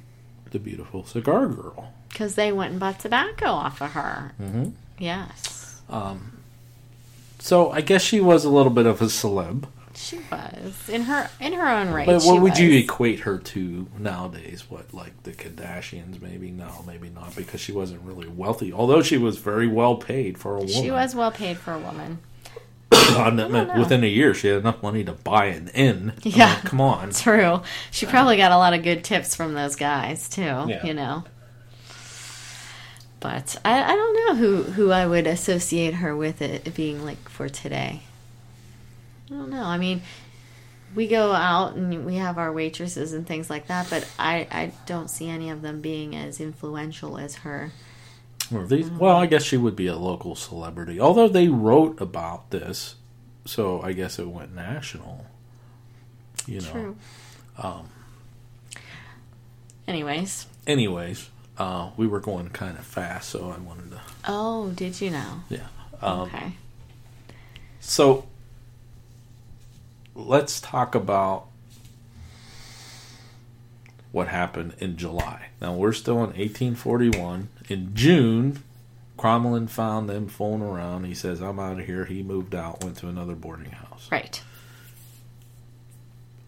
the 0.51 0.59
beautiful 0.59 1.05
cigar 1.05 1.47
girl. 1.47 1.93
Because 2.09 2.35
they 2.35 2.51
went 2.51 2.73
and 2.73 2.81
bought 2.81 2.99
tobacco 2.99 3.47
off 3.47 3.81
of 3.81 3.93
her. 3.93 4.33
Mm-hmm. 4.43 4.71
Yes. 4.99 5.83
So 7.39 7.71
I 7.71 7.81
guess 7.81 8.03
she 8.03 8.21
was 8.21 8.45
a 8.45 8.51
little 8.51 8.73
bit 8.73 8.87
of 8.87 9.01
a 9.01 9.05
celeb. 9.07 9.67
She 9.97 10.19
was 10.31 10.89
in 10.89 11.03
her 11.03 11.31
in 11.41 11.53
her 11.53 11.69
own 11.69 11.91
right. 11.91 12.07
But 12.07 12.23
what 12.25 12.41
would 12.43 12.59
you 12.59 12.77
equate 12.79 13.21
her 13.21 13.39
to 13.39 13.87
nowadays? 13.99 14.65
What, 14.69 14.93
like 14.93 15.23
the 15.23 15.33
Kardashians? 15.33 16.21
Maybe 16.21 16.51
no, 16.51 16.83
maybe 16.87 17.11
not, 17.11 17.37
because 17.37 17.61
she 17.61 17.73
wasn't 17.73 18.03
really 18.03 18.27
wealthy. 18.29 18.73
Although 18.73 19.03
she 19.03 19.19
was 19.19 19.39
very 19.39 19.69
well 19.69 19.97
paid 19.97 20.37
for 20.39 20.55
a 20.57 20.59
woman. 20.59 20.69
She 20.75 20.91
was 20.91 21.15
well 21.15 21.31
paid 21.31 21.59
for 21.59 21.73
a 21.73 21.79
woman. 21.79 22.19
On 23.17 23.37
the- 23.37 23.49
know. 23.49 23.75
within 23.79 24.03
a 24.05 24.09
year, 24.09 24.35
she 24.35 24.49
had 24.49 24.59
enough 24.59 24.83
money 24.83 25.05
to 25.05 25.13
buy 25.13 25.47
an 25.47 25.69
inn. 25.69 26.13
I 26.17 26.25
mean, 26.29 26.35
Yeah. 26.37 26.61
come 26.65 26.81
on. 26.81 27.11
True. 27.13 27.63
She 27.91 28.07
probably 28.07 28.37
got 28.37 28.51
a 28.53 28.57
lot 28.59 28.75
of 28.75 28.83
good 28.83 29.05
tips 29.05 29.35
from 29.37 29.55
those 29.55 29.77
guys 29.77 30.29
too. 30.29 30.43
Yeah. 30.43 30.85
You 30.85 30.95
know. 30.95 31.25
But 33.21 33.57
I, 33.65 33.83
I 33.83 33.97
don't 33.97 34.15
know 34.15 34.35
who, 34.35 34.63
who 34.73 34.91
I 34.91 35.07
would 35.07 35.27
associate 35.27 35.95
her 35.95 36.15
with 36.15 36.43
it 36.43 36.75
being 36.75 37.05
like 37.05 37.29
for 37.29 37.49
today. 37.49 38.03
I 39.31 39.35
don't 39.35 39.51
know. 39.51 39.63
I 39.65 39.79
mean, 39.79 40.03
we 40.95 41.09
go 41.09 41.33
out 41.33 41.75
and 41.75 42.05
we 42.05 42.17
have 42.17 42.39
our 42.39 42.53
waitresses 42.53 43.13
and 43.13 43.27
things 43.27 43.51
like 43.51 43.67
that, 43.69 43.89
but 43.91 44.09
I, 44.19 44.47
I 44.51 44.73
don't 44.87 45.09
see 45.09 45.29
any 45.29 45.51
of 45.51 45.63
them 45.63 45.81
being 45.81 46.15
as 46.15 46.41
influential 46.41 47.19
as 47.19 47.37
her. 47.37 47.73
Or 48.55 48.67
these, 48.67 48.91
well, 48.91 49.17
I 49.17 49.27
guess 49.27 49.43
she 49.43 49.57
would 49.57 49.75
be 49.75 49.87
a 49.87 49.97
local 49.97 50.35
celebrity. 50.35 51.01
Although 51.01 51.29
they 51.29 51.49
wrote 51.49 52.01
about 52.01 52.51
this, 52.51 52.97
so 53.47 53.81
I 53.81 53.93
guess 53.93 54.19
it 54.19 54.29
went 54.29 54.55
national. 54.55 55.27
You 56.47 56.61
know. 56.61 56.71
True. 56.71 56.97
Um, 57.57 57.89
Anyways. 59.87 60.47
anyways, 60.67 61.31
uh, 61.59 61.91
we 61.97 62.07
were 62.07 62.21
going 62.21 62.49
kind 62.51 62.79
of 62.79 62.85
fast, 62.85 63.31
so 63.31 63.51
I 63.51 63.59
wanted 63.59 63.91
to. 63.93 64.01
Oh, 64.27 64.71
did 64.71 65.01
you 65.01 65.11
know? 65.11 65.41
Yeah. 65.49 65.67
Um, 66.01 66.21
okay. 66.21 66.53
So 67.81 68.27
let's 70.25 70.61
talk 70.61 70.95
about 70.95 71.47
what 74.13 74.29
happened 74.29 74.75
in 74.79 74.97
July. 74.97 75.49
Now 75.61 75.75
we're 75.75 75.93
still 75.93 76.19
in 76.19 76.31
1841. 76.31 77.49
In 77.69 77.95
June, 77.95 78.63
Cromwell 79.17 79.67
found 79.67 80.09
them 80.09 80.29
fooling 80.29 80.63
around. 80.63 81.05
He 81.05 81.15
says, 81.15 81.41
"I'm 81.41 81.59
out 81.59 81.81
of 81.81 81.87
here." 81.87 82.05
He 82.05 82.23
moved 82.23 82.55
out, 82.55 82.83
went 82.83 82.97
to 82.99 83.09
another 83.09 83.35
boarding 83.35 83.73
house. 83.73 84.09
Right. 84.11 84.43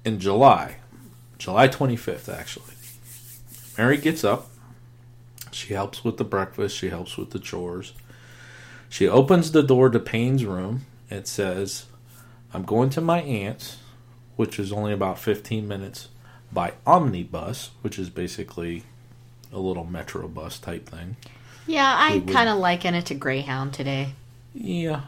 In 0.05 0.21
July, 0.21 0.77
July 1.39 1.69
25th, 1.69 2.29
actually, 2.29 2.75
Mary 3.77 3.97
gets 3.97 4.23
up. 4.25 4.49
She 5.51 5.75
helps 5.75 6.05
with 6.05 6.17
the 6.17 6.25
breakfast. 6.25 6.77
She 6.77 6.91
helps 6.91 7.17
with 7.17 7.31
the 7.31 7.39
chores. 7.39 7.93
She 8.89 9.09
opens 9.09 9.51
the 9.51 9.63
door 9.63 9.91
to 9.91 9.99
Payne's 9.99 10.45
room. 10.45 10.87
It 11.11 11.27
says, 11.27 11.87
I'm 12.53 12.65
going 12.65 12.91
to 12.91 13.01
my 13.01 13.21
aunt's, 13.21 13.79
which 14.37 14.59
is 14.59 14.73
only 14.73 14.93
about 14.93 15.19
15 15.19 15.67
minutes, 15.67 16.09
by 16.53 16.75
omnibus, 16.87 17.71
which 17.83 17.99
is 17.99 18.09
basically 18.09 18.85
a 19.53 19.59
little 19.59 19.85
metro 19.85 20.29
bus 20.29 20.59
type 20.59 20.89
thing. 20.89 21.17
Yeah, 21.67 21.95
I 21.99 22.21
kind 22.21 22.49
of 22.49 22.59
liken 22.59 22.95
it 22.95 23.07
to 23.07 23.15
Greyhound 23.15 23.75
today. 23.75 24.11
Yeah, 24.55 25.03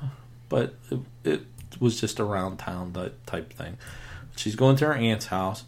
but 0.48 0.74
it, 0.90 1.00
it 1.24 1.42
was 1.80 2.00
just 2.00 2.18
around 2.18 2.58
town 2.58 2.92
ty- 2.92 3.10
type 3.26 3.52
thing. 3.52 3.78
She's 4.36 4.56
going 4.56 4.76
to 4.76 4.86
her 4.86 4.94
aunt's 4.94 5.26
house, 5.26 5.64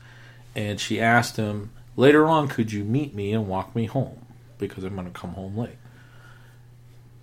and 0.54 0.80
she 0.80 1.00
asked 1.00 1.36
him 1.36 1.70
later 1.96 2.26
on, 2.26 2.48
"Could 2.48 2.72
you 2.72 2.84
meet 2.84 3.14
me 3.14 3.32
and 3.32 3.46
walk 3.48 3.74
me 3.74 3.86
home 3.86 4.26
because 4.58 4.84
I'm 4.84 4.94
going 4.94 5.06
to 5.06 5.18
come 5.18 5.34
home 5.34 5.56
late?" 5.56 5.78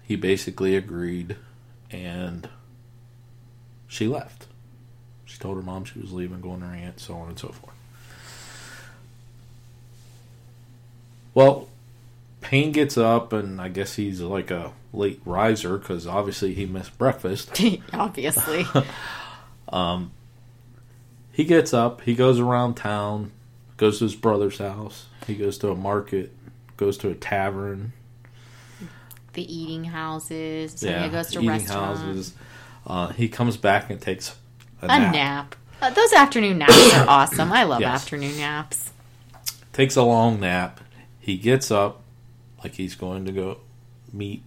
He 0.04 0.16
basically 0.16 0.76
agreed, 0.76 1.36
and 1.92 2.48
she 3.88 4.08
left. 4.08 4.48
She 5.26 5.38
told 5.38 5.58
her 5.58 5.64
mom 5.64 5.86
she 5.86 6.00
was 6.00 6.12
leaving, 6.14 6.42
going 6.42 6.62
to 6.62 6.68
her 6.68 6.76
aunt, 6.76 7.00
so 7.00 7.16
on 7.16 7.30
and 7.30 7.40
so 7.40 7.50
forth. 7.50 7.74
Well, 11.34 11.68
Payne 12.42 12.72
gets 12.72 12.98
up, 12.98 13.34
and 13.34 13.60
I 13.62 13.68
guess 13.70 13.96
he's 13.96 14.22
like 14.22 14.50
a 14.52 14.72
late 14.94 15.22
riser 15.26 15.78
because 15.78 16.08
obviously 16.08 16.54
he 16.54 16.66
missed 16.66 16.98
breakfast. 16.98 17.62
Obviously. 17.94 18.66
Um, 19.70 20.12
he 21.34 21.44
gets 21.44 21.74
up, 21.74 22.00
he 22.00 22.16
goes 22.16 22.40
around 22.40 22.76
town, 22.76 23.34
goes 23.76 24.00
to 24.00 24.06
his 24.06 24.16
brother's 24.16 24.60
house, 24.60 25.08
he 25.28 25.36
goes 25.36 25.58
to 25.58 25.70
a 25.72 25.76
market, 25.76 26.32
goes 26.78 26.98
to 27.00 27.10
a 27.10 27.16
tavern, 27.16 27.92
the 29.34 29.54
eating 29.54 29.84
houses. 29.84 30.72
So 30.78 30.88
yeah, 30.88 31.04
he 31.04 31.10
goes 31.10 31.28
to 31.32 31.40
eating 31.40 31.50
restaurants. 31.50 32.00
houses. 32.00 32.34
Uh, 32.88 33.10
he 33.10 33.28
comes 33.28 33.58
back 33.58 33.90
and 33.90 34.00
takes 34.02 34.36
a, 34.82 34.86
A 34.86 34.88
nap. 34.88 35.14
nap. 35.14 35.56
Uh, 35.82 35.90
those 35.92 36.14
afternoon 36.14 36.58
naps 36.60 36.94
are 36.96 37.06
awesome. 37.10 37.52
I 37.52 37.64
love 37.64 37.82
Yes. 37.82 38.02
afternoon 38.04 38.38
naps. 38.38 38.92
Takes 39.74 39.96
a 39.96 40.04
long 40.04 40.40
nap. 40.40 40.80
He 41.20 41.38
gets 41.38 41.70
up 41.70 42.02
like 42.64 42.76
he's 42.76 42.96
going 42.96 43.26
to 43.26 43.32
go 43.32 43.58
meet 44.14 44.42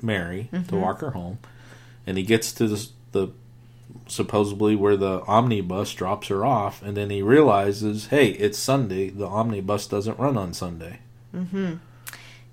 Mary 0.00 0.48
Mm-hmm. 0.52 0.68
to 0.68 0.76
walk 0.76 1.00
her 1.00 1.10
home, 1.10 1.38
and 2.06 2.16
he 2.16 2.22
gets 2.22 2.52
to 2.52 2.66
the, 2.68 2.88
the 3.12 3.28
supposedly 4.06 4.74
where 4.76 4.96
the 4.96 5.22
omnibus 5.26 5.92
drops 5.92 6.28
her 6.28 6.44
off, 6.46 6.82
and 6.82 6.96
then 6.96 7.10
he 7.10 7.20
realizes, 7.20 8.06
hey, 8.06 8.28
it's 8.28 8.56
Sunday. 8.58 9.10
The 9.10 9.26
omnibus 9.26 9.86
doesn't 9.88 10.18
run 10.18 10.36
on 10.38 10.54
Sunday. 10.54 11.00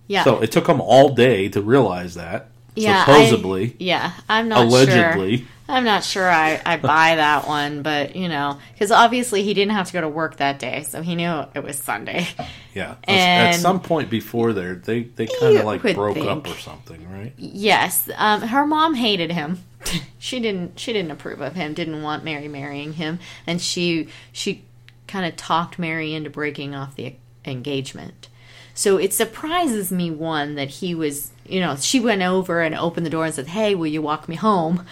Yeah. 0.07 0.23
So 0.23 0.41
it 0.41 0.51
took 0.51 0.67
him 0.67 0.81
all 0.81 1.09
day 1.13 1.47
to 1.49 1.61
realize 1.61 2.15
that. 2.15 2.47
Yeah. 2.75 3.05
supposedly, 3.05 3.71
I, 3.71 3.75
yeah. 3.79 4.11
I'm 4.27 4.49
not 4.49 4.65
allegedly. 4.65 5.37
Sure. 5.37 5.47
I'm 5.67 5.83
not 5.83 6.03
sure 6.03 6.27
I, 6.27 6.59
I 6.65 6.77
buy 6.95 7.15
that 7.15 7.47
one, 7.47 7.83
but 7.83 8.15
you 8.15 8.27
know, 8.27 8.59
because 8.73 8.91
obviously 8.91 9.43
he 9.43 9.53
didn't 9.53 9.73
have 9.73 9.87
to 9.87 9.93
go 9.93 10.01
to 10.01 10.09
work 10.09 10.37
that 10.37 10.57
day, 10.57 10.83
so 10.83 11.01
he 11.03 11.15
knew 11.15 11.45
it 11.53 11.63
was 11.63 11.77
Sunday. 11.77 12.27
Yeah. 12.73 12.95
And- 13.03 13.55
At 13.55 13.59
some 13.59 13.79
point 13.79 14.09
before 14.09 14.53
there, 14.53 14.75
they 14.75 15.03
they 15.03 15.27
kind 15.27 15.57
of 15.57 15.65
like 15.65 15.81
broke 15.81 16.17
up 16.17 16.47
or 16.47 16.55
something, 16.55 17.09
right? 17.11 17.33
Yes, 17.37 18.09
um, 18.17 18.41
her 18.41 18.65
mom 18.65 18.95
hated 18.95 19.31
him. 19.31 19.59
she 20.19 20.39
didn't. 20.39 20.79
She 20.79 20.91
didn't 20.93 21.11
approve 21.11 21.41
of 21.41 21.53
him. 21.53 21.73
Didn't 21.73 22.01
want 22.01 22.23
Mary 22.23 22.47
marrying 22.47 22.93
him, 22.93 23.19
and 23.45 23.61
she 23.61 24.09
she 24.31 24.63
kind 25.07 25.25
of 25.25 25.35
talked 25.35 25.79
Mary 25.79 26.13
into 26.13 26.29
breaking 26.29 26.75
off 26.75 26.95
the 26.95 27.15
engagement. 27.45 28.27
So 28.73 28.97
it 28.97 29.13
surprises 29.13 29.91
me 29.91 30.09
one 30.11 30.55
that 30.55 30.69
he 30.69 30.95
was. 30.95 31.31
You 31.49 31.59
know, 31.61 31.75
she 31.75 31.99
went 31.99 32.21
over 32.21 32.61
and 32.61 32.75
opened 32.75 33.05
the 33.05 33.09
door 33.09 33.25
and 33.25 33.33
said, 33.33 33.47
"Hey, 33.47 33.75
will 33.75 33.87
you 33.87 34.01
walk 34.01 34.29
me 34.29 34.35
home? 34.35 34.85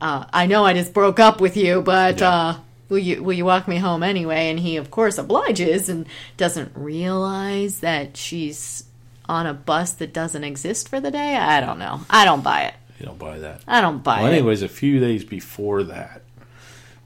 Uh, 0.00 0.24
I 0.32 0.46
know 0.46 0.64
I 0.64 0.72
just 0.74 0.92
broke 0.94 1.18
up 1.20 1.40
with 1.40 1.56
you, 1.56 1.82
but." 1.82 2.20
Yeah. 2.20 2.30
Uh, 2.30 2.56
Will 2.90 2.98
you 2.98 3.22
will 3.24 3.32
you 3.32 3.46
walk 3.46 3.66
me 3.66 3.78
home 3.78 4.02
anyway? 4.02 4.50
And 4.50 4.60
he 4.60 4.76
of 4.76 4.90
course 4.90 5.16
obliges 5.16 5.88
and 5.88 6.06
doesn't 6.36 6.70
realize 6.74 7.80
that 7.80 8.14
she's 8.18 8.84
on 9.26 9.46
a 9.46 9.54
bus 9.54 9.92
that 9.94 10.12
doesn't 10.12 10.44
exist 10.44 10.90
for 10.90 11.00
the 11.00 11.10
day. 11.10 11.34
I 11.34 11.60
don't 11.62 11.78
know. 11.78 12.02
I 12.10 12.26
don't 12.26 12.44
buy 12.44 12.64
it. 12.64 12.74
You 13.00 13.06
don't 13.06 13.18
buy 13.18 13.38
that. 13.38 13.62
I 13.66 13.80
don't 13.80 14.04
buy 14.04 14.20
Well, 14.20 14.30
it. 14.30 14.34
anyways, 14.34 14.60
a 14.60 14.68
few 14.68 15.00
days 15.00 15.24
before 15.24 15.82
that, 15.84 16.20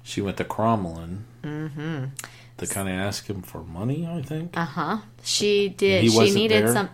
she 0.02 0.20
went 0.20 0.36
to 0.38 0.44
Crommelin 0.44 1.18
Mm-hmm. 1.44 2.04
to 2.58 2.66
kind 2.66 2.88
of 2.88 2.94
ask 2.96 3.30
him 3.30 3.42
for 3.42 3.62
money. 3.62 4.04
I 4.04 4.20
think. 4.20 4.56
Uh 4.56 4.64
huh. 4.64 4.98
She 5.22 5.68
did. 5.68 6.02
He 6.02 6.10
she 6.10 6.34
needed 6.34 6.64
there? 6.66 6.72
some. 6.72 6.88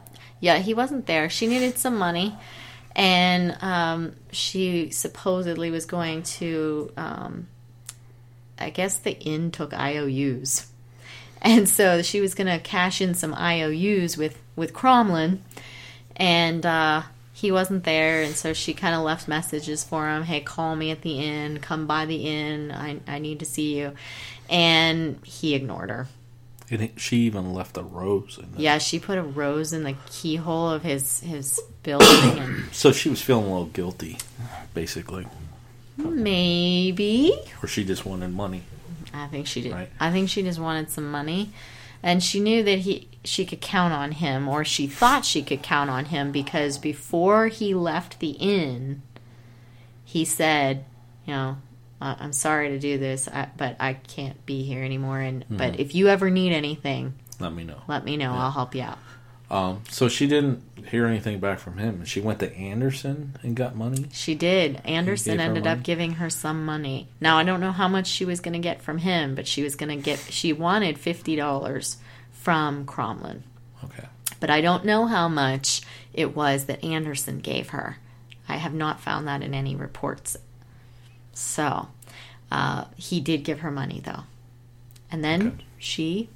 Yeah, 0.45 0.59
he 0.59 0.75
wasn't 0.75 1.07
there. 1.07 1.31
She 1.31 1.47
needed 1.47 1.79
some 1.79 1.97
money, 1.97 2.37
and 2.95 3.57
um, 3.63 4.15
she 4.31 4.91
supposedly 4.91 5.71
was 5.71 5.87
going 5.87 6.23
to. 6.37 6.93
Um, 6.99 7.49
I 8.59 8.69
guess 8.69 8.99
the 8.99 9.19
inn 9.19 9.53
took 9.53 9.73
IOUs, 9.73 10.67
and 11.41 11.67
so 11.67 12.03
she 12.03 12.21
was 12.21 12.35
going 12.35 12.49
to 12.49 12.59
cash 12.59 13.01
in 13.01 13.15
some 13.15 13.33
IOUs 13.33 14.19
with 14.19 14.39
with 14.55 14.75
Crommelin, 14.75 15.39
and 16.15 16.67
uh, 16.67 17.05
he 17.33 17.51
wasn't 17.51 17.85
there, 17.85 18.21
and 18.21 18.35
so 18.35 18.53
she 18.53 18.75
kind 18.75 18.95
of 18.95 19.01
left 19.01 19.27
messages 19.27 19.83
for 19.83 20.11
him. 20.11 20.25
Hey, 20.25 20.43
call 20.43 20.77
me 20.77 20.91
at 20.91 21.01
the 21.01 21.21
inn. 21.21 21.59
Come 21.61 21.87
by 21.87 22.05
the 22.05 22.17
inn. 22.17 22.71
I 22.71 23.01
I 23.09 23.19
need 23.19 23.39
to 23.39 23.47
see 23.47 23.79
you, 23.79 23.95
and 24.51 25.19
he 25.25 25.55
ignored 25.55 25.89
her. 25.89 26.07
And 26.75 26.91
she 27.01 27.19
even 27.19 27.55
left 27.55 27.77
a 27.77 27.83
rose. 27.83 28.39
In 28.43 28.51
there. 28.53 28.61
Yeah, 28.61 28.79
she 28.79 28.99
put 28.99 29.17
a 29.17 29.23
rose 29.23 29.73
in 29.73 29.85
the 29.85 29.95
keyhole 30.11 30.71
of 30.71 30.83
his 30.83 31.21
his 31.21 31.61
building, 31.83 32.39
and 32.39 32.65
So 32.73 32.91
she 32.93 33.09
was 33.09 33.23
feeling 33.23 33.47
a 33.47 33.49
little 33.49 33.67
guilty, 33.67 34.19
basically, 34.75 35.27
maybe 35.97 37.33
or 37.63 37.69
she 37.69 37.85
just 37.85 38.05
wanted 38.05 38.33
money. 38.33 38.63
I 39.13 39.29
think 39.29 39.47
she 39.47 39.63
did. 39.63 39.73
Right. 39.73 39.91
I 40.01 40.11
think 40.11 40.29
she 40.29 40.43
just 40.43 40.59
wanted 40.59 40.91
some 40.91 41.11
money, 41.11 41.51
and 42.03 42.23
she 42.23 42.41
knew 42.41 42.63
that 42.65 42.81
he 42.81 43.09
she 43.23 43.47
could 43.47 43.61
count 43.61 43.93
on 43.93 44.13
him, 44.13 44.49
or 44.49 44.65
she 44.65 44.87
thought 44.87 45.25
she 45.25 45.43
could 45.43 45.63
count 45.63 45.91
on 45.91 46.07
him 46.07 46.33
because 46.33 46.79
before 46.79 47.49
he 47.49 47.73
left 47.75 48.19
the 48.19 48.31
inn, 48.33 49.03
he 50.05 50.25
said, 50.25 50.85
"You 51.25 51.35
know, 51.35 51.57
I'm 52.01 52.33
sorry 52.33 52.69
to 52.71 52.79
do 52.79 52.99
this, 52.99 53.29
I, 53.29 53.49
but 53.57 53.77
I 53.81 53.95
can't 53.95 54.45
be 54.47 54.63
here 54.63 54.83
anymore. 54.83 55.21
And 55.21 55.45
but 55.49 55.79
if 55.81 55.95
you 55.95 56.09
ever 56.09 56.29
need 56.31 56.53
anything, 56.53 57.15
Let 57.41 57.53
me 57.55 57.65
know. 57.65 57.81
let 57.89 58.05
me 58.05 58.17
know. 58.17 58.33
I'll 58.33 58.51
help 58.51 58.75
you 58.75 58.83
out." 58.83 58.99
Um, 59.51 59.83
so 59.91 60.09
she 60.09 60.27
didn't 60.27 60.63
hear 60.89 61.07
anything 61.07 61.39
back 61.39 61.59
from 61.61 61.77
him. 61.79 62.05
She 62.05 62.21
went 62.21 62.41
to 62.41 62.53
Anderson 62.57 63.37
and 63.43 63.55
got 63.55 63.77
money. 63.77 64.07
She 64.13 64.35
did. 64.35 64.81
Anderson 64.85 65.39
ended 65.39 65.67
up 65.67 65.83
giving 65.83 66.13
her 66.15 66.31
some 66.31 66.65
money. 66.65 67.09
Now 67.21 67.37
I 67.39 67.45
don't 67.45 67.61
know 67.61 67.71
how 67.73 67.87
much 67.87 68.07
she 68.07 68.25
was 68.25 68.41
going 68.41 68.55
to 68.55 68.59
get 68.59 68.83
from 68.83 68.99
him, 68.99 69.35
but 69.35 69.47
she 69.47 69.63
was 69.63 69.77
going 69.77 69.91
to 69.97 70.03
get. 70.03 70.19
She 70.19 70.53
wanted 70.53 70.99
fifty 70.99 71.37
dollars 71.37 71.99
from 72.33 72.85
Crommelin, 72.85 73.43
Okay. 73.85 74.07
but 74.41 74.51
I 74.51 74.61
don't 74.61 74.85
know 74.85 75.07
how 75.07 75.29
much 75.29 75.83
it 76.13 76.35
was 76.37 76.65
that 76.65 76.83
Anderson 76.85 77.39
gave 77.39 77.69
her. 77.71 77.99
I 78.49 78.57
have 78.57 78.75
not 78.75 79.01
found 79.01 79.27
that 79.29 79.43
in 79.43 79.55
any 79.55 79.75
reports. 79.77 80.37
So 81.35 81.89
uh, 82.51 82.85
he 82.97 83.21
did 83.21 83.45
give 83.45 83.61
her 83.61 83.71
money 83.71 84.01
though, 84.05 84.23
and 85.11 85.23
then 85.25 85.61
she 85.79 86.29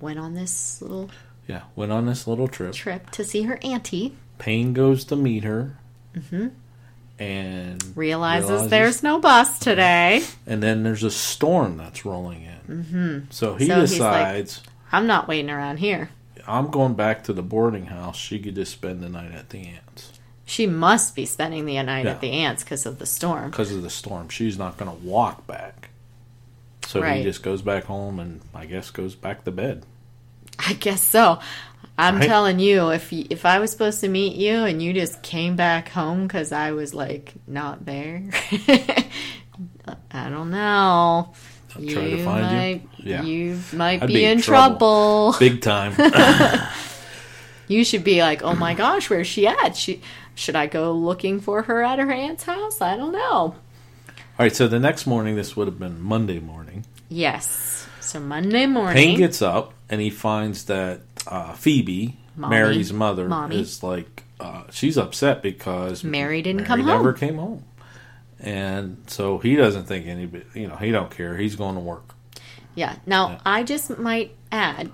went 0.00 0.18
on 0.18 0.34
this 0.34 0.80
little 0.80 1.10
Yeah. 1.46 1.62
Went 1.74 1.92
on 1.92 2.06
this 2.06 2.26
little 2.26 2.48
trip. 2.48 2.72
trip 2.74 3.10
to 3.10 3.24
see 3.24 3.42
her 3.42 3.58
auntie. 3.62 4.14
Payne 4.38 4.72
goes 4.72 5.04
to 5.06 5.16
meet 5.16 5.44
her. 5.44 5.76
And 7.18 7.82
Realizes, 7.96 8.50
realizes- 8.50 8.70
there's 8.70 9.02
no 9.02 9.18
bus 9.20 9.58
today. 9.58 10.22
and 10.46 10.62
then 10.62 10.82
there's 10.82 11.02
a 11.02 11.10
storm 11.10 11.76
that's 11.78 12.04
rolling 12.04 12.42
in. 12.42 12.84
Mm-hmm. 12.84 13.18
So 13.30 13.54
he 13.54 13.66
So 13.66 13.80
he's 13.80 13.98
like- 13.98 14.42
decides, 14.44 14.62
I'm 14.92 15.06
not 15.06 15.26
waiting 15.28 15.50
around 15.50 15.78
here. 15.78 16.10
I'm 16.46 16.70
going 16.70 16.94
back 16.94 17.24
to 17.24 17.32
the 17.32 17.42
boarding 17.42 17.86
house. 17.86 18.16
She 18.16 18.38
could 18.38 18.54
just 18.54 18.70
spend 18.72 19.02
the 19.02 19.08
night 19.08 19.32
at 19.32 19.48
the 19.50 19.66
aunt's 19.66 20.12
She 20.48 20.66
must 20.66 21.14
be 21.16 21.26
spending 21.26 21.66
the 21.66 21.82
night 21.82 22.04
Yeah. 22.04 22.12
at 22.12 22.20
the 22.20 22.30
aunt's 22.30 22.62
because 22.62 22.86
of 22.86 22.98
the 23.00 23.04
storm. 23.06 23.50
because 23.50 23.72
of 23.72 23.82
the 23.82 23.90
storm. 23.90 24.28
She's 24.28 24.56
not 24.56 24.76
going 24.78 24.90
to 24.90 24.96
walk 25.04 25.46
back. 25.46 25.90
So 26.86 27.00
Right. 27.02 27.16
he 27.18 27.22
just 27.24 27.42
goes 27.42 27.62
back 27.62 27.84
home 27.84 28.20
and 28.20 28.40
I 28.54 28.64
guess 28.66 28.90
goes 28.90 29.14
back 29.16 29.44
to 29.44 29.50
bed. 29.50 29.84
I 30.58 30.74
guess 30.74 31.02
so. 31.02 31.40
I'm 31.98 32.18
Right. 32.18 32.26
telling 32.28 32.58
you, 32.60 32.90
if 32.90 33.12
if 33.12 33.44
I 33.44 33.58
was 33.58 33.70
supposed 33.72 34.00
to 34.02 34.08
meet 34.08 34.36
you 34.36 34.64
and 34.64 34.80
you 34.80 34.92
just 34.92 35.20
came 35.22 35.56
back 35.56 35.88
home 35.88 36.22
because 36.28 36.52
I 36.52 36.70
was 36.72 36.94
like 36.94 37.34
not 37.48 37.84
there, 37.84 38.22
I 40.12 40.28
don't 40.28 40.50
know. 40.50 41.34
I'll 41.74 41.86
try 41.86 42.10
to 42.10 42.24
find 42.24 42.46
might, 42.46 42.88
you. 42.98 43.10
Yeah. 43.10 43.22
you 43.22 43.60
might 43.72 44.02
I'd 44.02 44.08
be, 44.08 44.24
in 44.24 44.38
in 44.38 44.40
trouble. 44.42 45.34
Big 45.38 45.60
time. 45.60 45.92
You 47.68 47.82
should 47.84 48.04
be 48.04 48.20
like, 48.22 48.42
oh 48.44 48.54
my 48.54 48.74
gosh, 48.84 49.10
where's 49.10 49.26
she 49.26 49.48
at? 49.48 49.74
She 49.76 50.00
should 50.36 50.54
I 50.54 50.66
go 50.68 50.92
looking 50.92 51.40
for 51.40 51.62
her 51.62 51.82
at 51.82 51.98
her 51.98 52.10
aunt's 52.12 52.44
house? 52.44 52.80
I 52.80 52.96
don't 52.96 53.12
know. 53.12 53.18
All 54.38 54.44
right, 54.44 54.54
so 54.54 54.68
the 54.68 54.78
next 54.78 55.06
morning, 55.06 55.34
this 55.34 55.56
would 55.56 55.66
have 55.66 55.78
been 55.80 56.00
Monday 56.00 56.38
morning. 56.38 56.84
Yes. 57.08 57.88
So 58.00 58.20
Monday 58.20 58.66
morning. 58.66 58.94
Payne 58.94 59.18
gets 59.18 59.42
up 59.42 59.72
and 59.90 60.00
he 60.00 60.10
finds 60.10 60.66
that 60.66 61.00
uh, 61.26 61.54
Phoebe, 61.54 62.16
Mommy. 62.36 62.54
Mary's 62.54 62.92
mother, 62.92 63.26
Mommy. 63.28 63.60
is 63.60 63.82
like 63.82 64.22
uh, 64.38 64.62
she's 64.70 64.96
upset 64.98 65.42
because 65.42 66.04
Mary 66.04 66.42
didn't 66.42 66.58
Mary 66.58 66.66
come 66.68 66.84
never 66.86 67.10
home. 67.12 67.18
came 67.18 67.36
home, 67.38 67.64
and 68.38 69.02
so 69.06 69.38
he 69.38 69.56
doesn't 69.56 69.84
think 69.86 70.06
anybody, 70.06 70.44
you 70.54 70.68
know, 70.68 70.76
he 70.76 70.90
don't 70.92 71.10
care. 71.10 71.36
He's 71.36 71.56
going 71.56 71.74
to 71.74 71.80
work. 71.80 72.14
Yeah. 72.74 72.96
Now, 73.06 73.30
Yeah. 73.30 73.40
I 73.46 73.62
just 73.62 73.98
might 73.98 74.36
add 74.52 74.90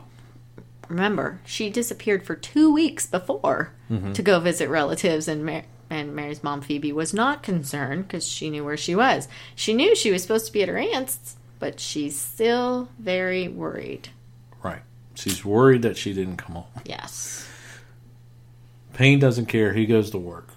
remember, 0.92 1.40
she 1.44 1.70
disappeared 1.70 2.24
for 2.24 2.34
two 2.36 2.72
weeks 2.72 3.06
before 3.06 3.72
Mm-hmm. 3.90 4.12
to 4.14 4.22
go 4.22 4.40
visit 4.40 4.70
relatives, 4.70 5.28
and, 5.28 5.44
Mar- 5.44 5.64
and 5.90 6.14
Mary's 6.16 6.42
mom, 6.42 6.62
Phoebe, 6.62 6.92
was 6.92 7.12
not 7.12 7.42
concerned 7.42 8.08
because 8.08 8.26
she 8.26 8.48
knew 8.48 8.64
where 8.64 8.76
she 8.78 8.94
was. 8.96 9.28
She 9.54 9.74
knew 9.74 9.94
she 9.94 10.10
was 10.10 10.22
supposed 10.22 10.46
to 10.46 10.52
be 10.52 10.62
at 10.62 10.68
her 10.70 10.78
aunt's, 10.78 11.36
but 11.58 11.78
she's 11.78 12.18
still 12.18 12.88
very 12.98 13.48
worried. 13.48 14.08
Right. 14.62 14.80
She's 15.14 15.44
worried 15.44 15.82
that 15.82 15.98
she 15.98 16.14
didn't 16.14 16.38
come 16.38 16.54
home. 16.56 16.64
Yes. 16.86 17.46
Payne 18.94 19.18
doesn't 19.18 19.46
care. 19.46 19.74
He 19.74 19.84
goes 19.84 20.08
to 20.10 20.18
work. 20.18 20.48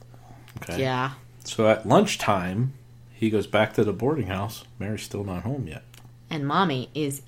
Okay. 0.64 0.80
Yeah. 0.80 1.12
So 1.44 1.68
at 1.68 1.86
lunchtime, 1.86 2.72
he 3.12 3.30
goes 3.30 3.48
back 3.48 3.74
to 3.74 3.84
the 3.84 3.92
boarding 3.94 4.28
house. 4.28 4.64
Mary's 4.80 5.04
still 5.04 5.26
not 5.26 5.44
home 5.44 5.68
yet. 5.68 5.84
And 6.30 6.48
mommy 6.48 6.90
is 6.94 7.22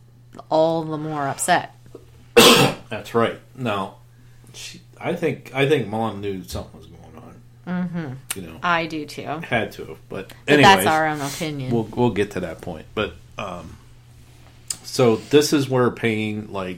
all 0.49 0.83
the 0.85 0.97
more 0.97 1.27
upset. 1.27 1.75
That's 2.89 3.13
right. 3.13 3.39
Now, 3.55 3.97
she, 4.53 4.81
I 4.99 5.13
think 5.13 5.51
I 5.53 5.67
think 5.67 5.87
mom 5.87 6.21
knew 6.21 6.43
something 6.43 6.79
was 6.79 6.87
going 6.87 7.03
on. 7.67 7.83
Mm-hmm. 7.83 8.39
You 8.39 8.47
know, 8.47 8.59
I 8.63 8.85
do 8.85 9.05
too. 9.05 9.23
had 9.23 9.71
to 9.73 9.85
have. 9.85 9.97
But, 10.09 10.29
But 10.29 10.53
anyways, 10.53 10.65
that's 10.75 10.87
our 10.87 11.07
own 11.07 11.21
opinion. 11.21 11.71
we'll 11.73 11.83
we'll 11.95 12.11
get 12.11 12.31
to 12.31 12.39
that 12.41 12.61
point. 12.61 12.85
But 12.95 13.13
um, 13.37 13.77
so 14.83 15.17
this 15.17 15.53
is 15.53 15.69
where 15.69 15.91
Payne 15.91 16.51
like 16.51 16.77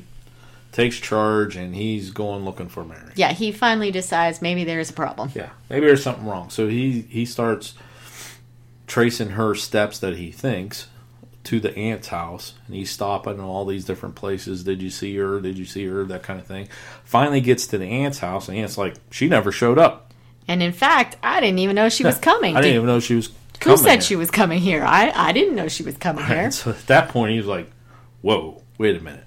takes 0.72 0.98
charge 0.98 1.56
and 1.56 1.76
he's 1.76 2.12
going 2.12 2.46
looking 2.46 2.70
for 2.70 2.84
Mary. 2.86 3.12
yeah, 3.16 3.32
he 3.34 3.52
finally 3.52 3.92
decides 3.92 4.42
maybe 4.42 4.64
there's 4.64 4.90
a 4.90 4.94
problem. 4.94 5.32
Yeah, 5.34 5.50
maybe 5.70 5.86
there's 5.88 6.04
something 6.04 6.26
wrong. 6.26 6.50
So 6.50 6.68
he 6.68 7.02
he 7.02 7.26
starts 7.26 7.74
tracing 8.88 9.30
her 9.32 9.54
steps 9.56 10.00
that 10.00 10.18
he 10.18 10.32
thinks 10.32 10.88
to 11.50 11.60
the 11.60 11.76
aunt's 11.76 12.10
house, 12.10 12.54
and 12.68 12.76
he's 12.76 12.92
stopping 12.92 13.34
in 13.34 13.40
all 13.40 13.66
these 13.66 13.84
different 13.84 14.14
places. 14.14 14.64
Did 14.64 14.84
you 14.84 14.92
see 14.92 15.16
her? 15.18 15.40
Did 15.40 15.58
you 15.58 15.66
see 15.66 15.84
her? 15.88 16.04
That 16.04 16.22
kind 16.22 16.40
of 16.40 16.46
thing. 16.46 16.70
Finally 17.04 17.42
gets 17.42 17.66
to 17.68 17.80
the 17.80 17.88
aunt's 17.88 18.20
house, 18.20 18.48
and 18.48 18.56
aunt's 18.56 18.78
like, 18.78 18.96
she 19.10 19.28
never 19.28 19.52
showed 19.52 19.80
up. 19.80 20.14
And 20.48 20.62
in 20.62 20.72
fact, 20.72 21.18
I 21.24 21.40
didn't 21.40 21.58
even 21.58 21.76
know 21.76 21.90
she 21.90 22.04
was 22.04 22.18
coming. 22.20 22.56
I 22.56 22.62
didn't 22.62 22.76
even 22.76 22.86
know 22.86 23.00
she 23.00 23.16
was. 23.16 23.32
Who 23.64 23.78
said 23.78 23.94
here. 23.94 24.02
she 24.02 24.16
was 24.16 24.30
coming 24.30 24.60
here? 24.60 24.84
I, 24.84 25.12
I 25.14 25.32
didn't 25.32 25.56
know 25.56 25.68
she 25.68 25.82
was 25.82 25.98
coming 25.98 26.24
here. 26.28 26.52
So 26.52 26.70
at 26.70 26.86
that 26.86 27.10
point, 27.10 27.32
he 27.32 27.38
was 27.38 27.48
like, 27.48 27.70
"Whoa, 28.22 28.62
wait 28.78 28.96
a 28.96 29.00
minute." 29.00 29.26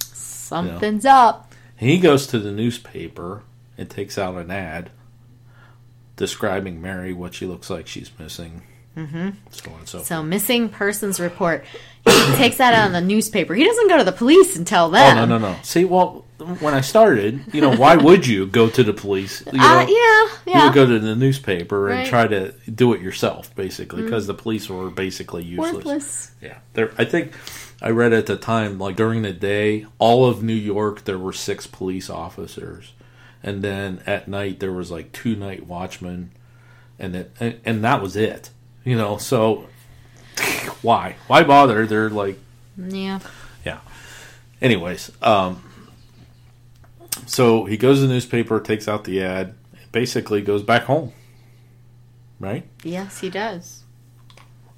Something's 0.00 1.04
up. 1.04 1.52
And 1.78 1.90
he 1.90 1.98
goes 1.98 2.26
to 2.28 2.38
the 2.38 2.50
newspaper 2.50 3.42
and 3.76 3.90
takes 3.90 4.16
out 4.16 4.36
an 4.36 4.50
ad 4.50 4.90
describing 6.16 6.80
Mary, 6.80 7.12
what 7.12 7.34
she 7.34 7.44
looks 7.44 7.68
like 7.68 7.86
she's 7.86 8.10
missing, 8.18 8.62
mm-hmm. 8.96 9.30
so 9.50 9.70
on 9.72 9.86
so, 9.86 10.02
So 10.02 10.22
missing 10.22 10.68
persons 10.68 11.20
report. 11.20 11.64
He 12.04 12.10
takes 12.36 12.56
that 12.58 12.72
out 12.74 12.86
in 12.86 12.92
the 12.92 13.00
newspaper. 13.00 13.54
He 13.54 13.64
doesn't 13.64 13.88
go 13.88 13.98
to 13.98 14.04
the 14.04 14.12
police 14.12 14.56
and 14.56 14.66
tell 14.66 14.86
Oh 14.86 14.90
them. 14.90 15.16
no 15.16 15.24
no 15.26 15.38
no! 15.38 15.56
See, 15.62 15.84
well, 15.84 16.24
when 16.60 16.72
I 16.74 16.80
started, 16.82 17.42
you 17.52 17.60
know, 17.60 17.74
why 17.74 17.96
would 17.96 18.26
you 18.26 18.46
go 18.46 18.68
to 18.70 18.82
the 18.84 18.92
police? 18.92 19.42
You 19.52 19.58
know, 19.58 19.64
Uh, 19.64 19.86
yeah, 19.88 20.58
you 20.60 20.64
would 20.66 20.74
go 20.74 20.86
to 20.86 20.98
the 20.98 21.16
newspaper 21.16 21.88
and 21.88 21.98
Right. 21.98 22.06
Mm. 22.06 22.10
try 22.10 22.26
to 22.28 22.52
do 22.72 22.92
it 22.92 23.00
yourself, 23.00 23.54
basically, 23.56 24.02
because 24.02 24.26
the 24.26 24.34
police 24.34 24.68
were 24.68 24.90
basically 24.90 25.42
useless. 25.44 25.74
Worthless. 25.74 26.30
Yeah, 26.40 26.58
there. 26.74 26.92
I 26.96 27.04
think 27.04 27.32
I 27.82 27.90
read 27.90 28.12
at 28.12 28.26
the 28.26 28.36
time, 28.36 28.78
like 28.78 28.96
during 28.96 29.22
the 29.22 29.32
day, 29.32 29.86
all 29.98 30.26
of 30.26 30.42
New 30.42 30.54
York, 30.54 31.04
there 31.04 31.18
were 31.18 31.32
six 31.32 31.66
police 31.66 32.08
officers, 32.08 32.92
and 33.42 33.62
then 33.62 34.00
at 34.06 34.28
night 34.28 34.60
there 34.60 34.72
was 34.72 34.90
like 34.92 35.10
two 35.12 35.34
night 35.34 35.66
watchmen, 35.66 36.30
and 36.98 37.16
it, 37.16 37.32
and, 37.40 37.58
and 37.64 37.82
that 37.84 38.00
was 38.00 38.14
it. 38.14 38.50
You 38.86 38.96
know, 38.96 39.16
so 39.18 39.66
why 40.80 41.16
why 41.26 41.42
bother? 41.42 41.86
They're 41.86 42.08
like 42.08 42.38
Yeah. 42.78 43.18
yeah. 43.64 43.80
Anyways, 44.62 45.10
um, 45.22 45.62
so 47.26 47.64
he 47.64 47.76
goes 47.76 47.98
to 47.98 48.06
the 48.06 48.12
newspaper, 48.12 48.60
takes 48.60 48.86
out 48.88 49.04
the 49.04 49.22
ad. 49.22 49.54
basically 49.92 50.40
goes 50.40 50.62
back 50.62 50.84
home. 50.84 51.12
Right? 52.38 52.64
Yes, 52.84 53.20
he 53.20 53.28
does. 53.28 53.82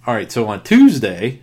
All 0.07 0.15
right, 0.15 0.31
so 0.33 0.47
on 0.49 0.63
Tuesday, 0.63 1.43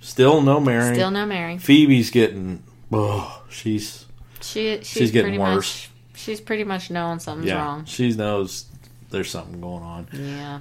still 0.00 0.40
no 0.42 0.60
Mary. 0.60 0.94
Still 0.94 1.10
no 1.10 1.26
Mary. 1.26 1.58
Phoebe's 1.58 2.10
getting, 2.10 2.62
oh, 2.92 3.42
she's 3.48 4.04
She 4.42 4.76
she's, 4.78 4.86
She's 4.86 5.10
getting 5.10 5.32
pretty 5.32 5.38
worse. 5.38 5.88
much 5.88 5.90
she's 6.14 6.40
pretty 6.40 6.64
much 6.64 6.90
knowing 6.90 7.18
something's 7.18 7.48
yeah, 7.48 7.62
wrong. 7.64 7.84
she 7.84 8.12
knows 8.12 8.66
there's 9.10 9.30
something 9.30 9.60
going 9.60 9.82
on. 9.82 10.06
Yeah. 10.12 10.60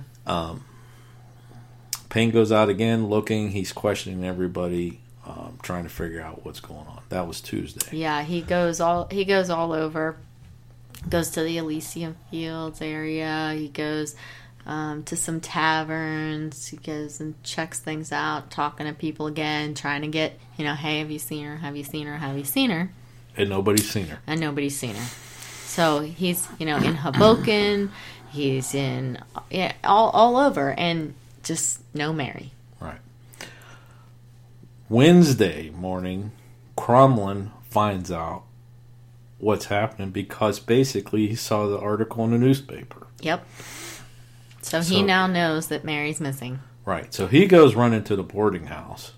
Payne 2.15 2.31
goes 2.31 2.49
out 2.49 2.69
again, 2.69 3.07
looking. 3.07 3.49
He's 3.51 3.73
questioning 3.73 4.23
everybody, 4.23 5.01
um, 5.25 5.59
trying 5.61 5.83
to 5.83 5.89
figure 5.89 6.21
out 6.21 6.45
what's 6.45 6.61
going 6.61 6.87
on. 6.87 7.01
That 7.09 7.27
was 7.27 7.41
Tuesday. 7.41 7.97
Yeah, 7.97 8.23
he 8.23 8.41
goes 8.41 8.79
all 8.79 9.09
he 9.11 9.25
goes 9.25 9.49
all 9.49 9.73
over. 9.73 10.15
Goes 11.09 11.31
to 11.31 11.43
the 11.43 11.57
Elysian 11.57 12.15
Fields 12.31 12.81
area. 12.81 13.53
He 13.57 13.67
goes 13.67 14.15
um, 14.65 15.03
to 15.03 15.17
some 15.17 15.41
taverns. 15.41 16.67
He 16.67 16.77
goes 16.77 17.19
and 17.19 17.35
checks 17.43 17.81
things 17.81 18.13
out, 18.13 18.49
talking 18.49 18.87
to 18.87 18.93
people 18.93 19.27
again, 19.27 19.73
trying 19.73 20.01
to 20.01 20.07
get 20.07 20.39
you 20.57 20.63
know, 20.63 20.73
hey, 20.73 20.99
have 20.99 21.11
you 21.11 21.19
seen 21.19 21.43
her? 21.45 21.57
Have 21.57 21.75
you 21.75 21.83
seen 21.83 22.07
her? 22.07 22.15
Have 22.15 22.37
you 22.37 22.45
seen 22.45 22.69
her? 22.69 22.93
And 23.35 23.49
nobody's 23.49 23.91
seen 23.91 24.07
her. 24.07 24.19
And 24.25 24.39
nobody's 24.39 24.77
seen 24.77 24.95
her. 24.95 25.07
So 25.65 25.99
he's 25.99 26.47
you 26.59 26.65
know 26.65 26.77
in 26.77 26.95
Hoboken. 26.95 27.91
He's 28.35 28.75
in 28.75 29.17
yeah 29.49 29.71
all 29.83 30.09
all 30.09 30.37
over, 30.37 30.71
and 30.73 31.13
just 31.43 31.81
no 31.93 32.11
Mary. 32.11 32.51
Right. 32.79 32.99
Wednesday 34.89 35.69
morning, 35.69 36.31
Crommelin 36.77 37.51
finds 37.69 38.11
out 38.11 38.43
what's 39.37 39.65
happening 39.65 40.11
because 40.11 40.59
basically 40.59 41.27
he 41.27 41.35
saw 41.35 41.67
the 41.67 41.79
article 41.79 42.25
in 42.25 42.31
the 42.31 42.37
newspaper. 42.37 43.07
Yep. 43.21 43.47
So, 44.61 44.81
So- 44.81 44.95
he 44.95 45.01
now 45.01 45.27
knows 45.27 45.67
that 45.67 45.83
Mary's 45.83 46.19
missing. 46.19 46.59
Right. 46.85 47.13
So 47.13 47.27
he 47.27 47.47
goes 47.47 47.73
running 47.73 48.03
to 48.03 48.15
the 48.15 48.23
boarding 48.23 48.67
house. 48.67 49.13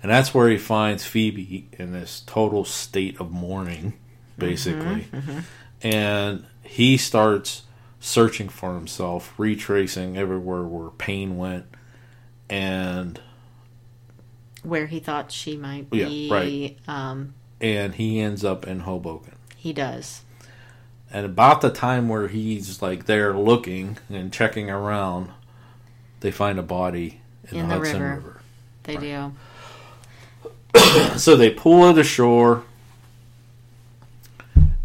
And 0.00 0.12
that's 0.12 0.32
where 0.32 0.48
he 0.48 0.58
finds 0.58 1.04
Phoebe 1.04 1.68
in 1.72 1.92
this 1.92 2.22
total 2.24 2.64
state 2.64 3.20
of 3.20 3.32
mourning, 3.32 3.94
basically. 4.38 5.08
Mm-hmm, 5.10 5.16
mm-hmm. 5.16 5.38
And 5.82 6.46
he 6.62 6.96
starts 6.96 7.62
searching 8.00 8.48
for 8.48 8.74
himself, 8.74 9.34
retracing 9.38 10.16
everywhere 10.16 10.62
where 10.62 10.90
Payne 10.90 11.36
went. 11.36 11.66
And 12.50 13.20
where 14.62 14.86
he 14.86 15.00
thought 15.00 15.30
she 15.32 15.56
might 15.56 15.86
Yeah, 15.92 16.06
be. 16.06 16.28
right. 16.30 16.78
Um, 16.88 17.34
and 17.60 17.94
he 17.94 18.20
ends 18.20 18.44
up 18.44 18.66
in 18.66 18.80
Hoboken. 18.80 19.34
he 19.56 19.72
does. 19.72 20.22
And 21.10 21.24
about 21.24 21.60
the 21.62 21.70
time 21.70 22.08
where 22.08 22.28
he's 22.28 22.82
like 22.82 23.06
there 23.06 23.32
looking 23.36 23.96
and 24.10 24.32
checking 24.32 24.68
around, 24.70 25.30
they 26.20 26.30
find 26.30 26.58
a 26.58 26.62
body 26.62 27.20
in, 27.50 27.58
In 27.58 27.68
the, 27.68 27.74
the 27.74 27.80
Hudson 27.80 28.02
river. 28.02 28.14
River. 28.16 28.40
They 28.84 28.96
do. 28.96 29.32
So 31.16 31.34
they 31.36 31.50
pull 31.50 31.88
it 31.90 31.98
ashore, 31.98 32.62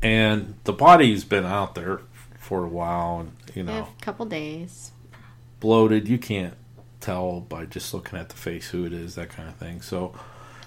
and 0.02 0.56
the 0.64 0.74
body's 0.74 1.24
been 1.24 1.46
out 1.46 1.76
there 1.76 2.02
for 2.44 2.64
a 2.64 2.68
while, 2.68 3.22
and 3.22 3.32
you 3.56 3.64
know, 3.64 3.88
A 4.00 4.04
couple 4.04 4.26
days. 4.26 4.92
bloated. 5.60 6.08
You 6.08 6.18
can't 6.18 6.56
tell 7.00 7.40
by 7.42 7.66
just 7.66 7.94
looking 7.94 8.20
at 8.20 8.30
the 8.30 8.36
face 8.36 8.70
who 8.70 8.86
it 8.86 8.94
is, 8.94 9.16
that 9.16 9.30
kind 9.30 9.48
of 9.50 9.56
thing. 9.56 9.82
So 9.82 10.14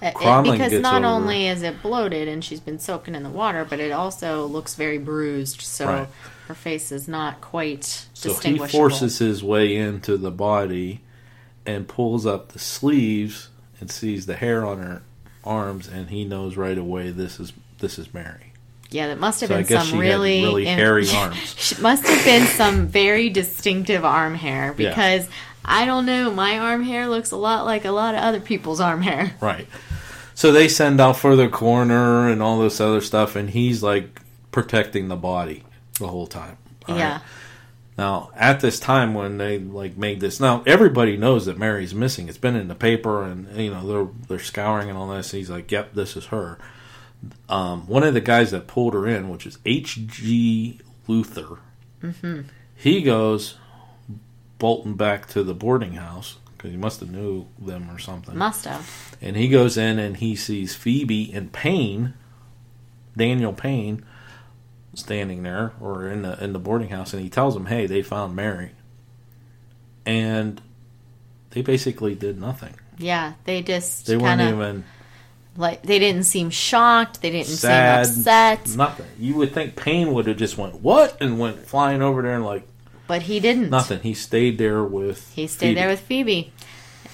Uh, 0.03 0.07
it- 0.09 0.15
because 0.15 0.59
gets 0.71 0.83
not 0.83 0.97
over- 1.05 1.07
only 1.15 1.47
is 1.49 1.63
it 1.63 1.81
bloated 1.83 2.29
and 2.29 2.45
she's 2.45 2.61
been 2.61 2.79
soaking 2.79 3.15
in 3.15 3.23
the 3.23 3.31
water, 3.31 3.65
but 3.69 3.81
it 3.81 3.91
also 3.93 4.47
looks 4.47 4.75
very 4.75 4.99
bruised. 4.99 5.63
So 5.63 5.87
Right. 5.87 6.09
her 6.49 6.55
face 6.55 6.93
is 6.93 7.09
not 7.09 7.41
quite 7.41 8.07
So 8.13 8.35
he 8.35 8.59
forces 8.59 9.19
his 9.19 9.43
way 9.43 9.75
into 9.75 10.17
the 10.19 10.31
body 10.31 11.01
and 11.65 11.89
pulls 11.89 12.27
up 12.27 12.53
the 12.53 12.59
sleeves 12.59 13.49
and 13.81 13.91
sees 13.91 14.27
the 14.27 14.37
hair 14.37 14.65
on 14.67 14.79
her 14.79 15.03
arms, 15.45 15.89
and 15.89 16.11
he 16.11 16.25
knows 16.25 16.57
right 16.57 16.77
away 16.79 17.11
this 17.11 17.39
is 17.41 17.53
this 17.79 17.99
is 17.99 18.13
Mary. 18.15 18.46
Yeah, 18.91 19.09
that 19.09 19.19
must 19.19 19.41
have 19.41 19.49
So 19.49 19.57
been 19.57 19.67
some 19.67 19.99
really 19.99 20.43
really 20.43 20.65
hairy 20.65 21.09
arms. 21.15 21.79
Must 21.81 22.07
have 22.07 22.25
been 22.25 22.47
some 22.47 22.87
very 22.87 23.29
distinctive 23.31 24.05
arm 24.05 24.35
hair 24.35 24.75
Yeah. 24.79 24.89
because 24.91 25.29
I 25.65 25.85
don't 25.85 26.07
know, 26.07 26.31
my 26.31 26.59
arm 26.59 26.83
hair 26.85 27.09
looks 27.09 27.33
a 27.33 27.37
lot 27.37 27.65
like 27.65 27.85
a 27.85 27.91
lot 27.91 28.15
of 28.15 28.21
other 28.21 28.41
people's 28.41 28.81
arm 28.81 29.03
hair. 29.03 29.35
Right. 29.41 29.67
So 30.35 30.53
they 30.53 30.69
send 30.69 31.01
out 31.01 31.17
for 31.17 31.35
the 31.35 31.49
coroner 31.49 32.29
and 32.29 32.43
all 32.43 32.59
this 32.61 32.79
other 32.81 33.01
stuff, 33.01 33.37
and 33.37 33.49
he's 33.51 33.83
like 33.83 34.21
protecting 34.53 35.09
the 35.09 35.17
body 35.17 35.65
the 35.99 36.09
whole 36.09 36.27
time. 36.27 36.59
All 36.87 36.95
right? 36.95 37.01
yeah. 37.01 37.21
Now, 37.97 38.31
at 38.37 38.61
this 38.61 38.79
time 38.79 39.15
when 39.15 39.39
they 39.39 39.59
like 39.59 39.97
made 39.97 40.21
this, 40.21 40.39
now 40.39 40.63
everybody 40.67 41.17
knows 41.17 41.47
that 41.47 41.57
Mary's 41.59 41.95
missing. 41.95 42.29
It's 42.29 42.37
been 42.37 42.55
in 42.55 42.69
the 42.69 42.75
paper, 42.75 43.23
and 43.23 43.49
you 43.59 43.71
know 43.71 43.87
they're 43.87 44.09
they're 44.29 44.45
scouring 44.45 44.91
and 44.91 44.99
all 44.99 45.09
this. 45.09 45.31
He's 45.31 45.49
like, 45.49 45.73
"Yep, 45.73 45.95
this 45.95 46.15
is 46.19 46.27
her." 46.27 46.59
Um, 47.49 47.87
one 47.87 48.03
of 48.03 48.15
the 48.15 48.21
guys 48.21 48.51
that 48.51 48.67
pulled 48.67 48.95
her 48.95 49.07
in, 49.07 49.29
which 49.29 49.47
is 49.47 49.59
H. 49.65 50.07
G. 50.07 50.81
Luther, 51.07 51.59
he 52.75 53.03
goes 53.03 53.57
bolting 54.59 54.95
back 54.95 55.29
to 55.29 55.43
the 55.43 55.55
boarding 55.55 55.95
house 55.95 56.37
because 56.57 56.71
he 56.71 56.77
must 56.77 57.01
have 57.01 57.11
knew 57.11 57.47
them 57.59 57.91
or 57.91 57.99
something. 57.99 58.37
Must 58.37 58.65
have. 58.65 59.17
And 59.21 59.37
he 59.37 59.49
goes 59.49 59.77
in 59.77 59.99
and 59.99 60.17
he 60.17 60.35
sees 60.35 60.75
Phoebe 60.75 61.33
and 61.33 61.53
Payne, 61.53 62.15
Daniel 63.17 63.53
Payne, 63.53 64.05
standing 64.95 65.43
there 65.43 65.73
or 65.81 66.09
in 66.09 66.23
the 66.23 66.43
in 66.43 66.53
the 66.53 66.59
boarding 66.59 66.89
house, 66.89 67.13
and 67.13 67.23
he 67.23 67.29
tells 67.29 67.55
him, 67.55 67.67
"Hey, 67.67 67.87
they 67.87 68.03
found 68.03 68.35
Mary," 68.35 68.73
and 70.05 70.61
they 71.51 71.63
basically 71.63 72.15
did 72.15 72.41
nothing. 72.41 72.75
Yeah, 72.99 73.35
they 73.45 73.63
just 73.63 74.07
They 74.07 74.17
weren't 74.17 74.41
kind 74.41 74.43
of 74.43 74.55
even 74.55 74.85
like 75.57 75.83
they 75.83 75.99
didn't 75.99 76.25
seem 76.25 76.51
shocked. 76.51 77.23
They 77.23 77.31
didn't 77.31 77.47
sad. 77.47 78.07
seem 78.07 78.21
upset, 78.21 78.77
Nothing. 78.77 79.07
You 79.19 79.35
would 79.37 79.53
think 79.53 79.77
Payne 79.77 80.13
would 80.13 80.27
have 80.27 80.37
just 80.37 80.59
went 80.59 80.81
what 80.81 81.17
and 81.21 81.39
went 81.39 81.67
flying 81.67 82.03
over 82.03 82.23
there 82.23 82.35
and 82.35 82.45
like 82.45 82.67
but 83.07 83.23
he 83.23 83.41
didn't. 83.41 83.71
nothing. 83.71 84.01
He 84.01 84.15
stayed 84.15 84.59
there 84.59 84.83
with. 84.83 85.33
He 85.35 85.47
stayed 85.47 85.77
there 85.77 85.89
with 85.89 86.01
Phoebe, 86.01 86.53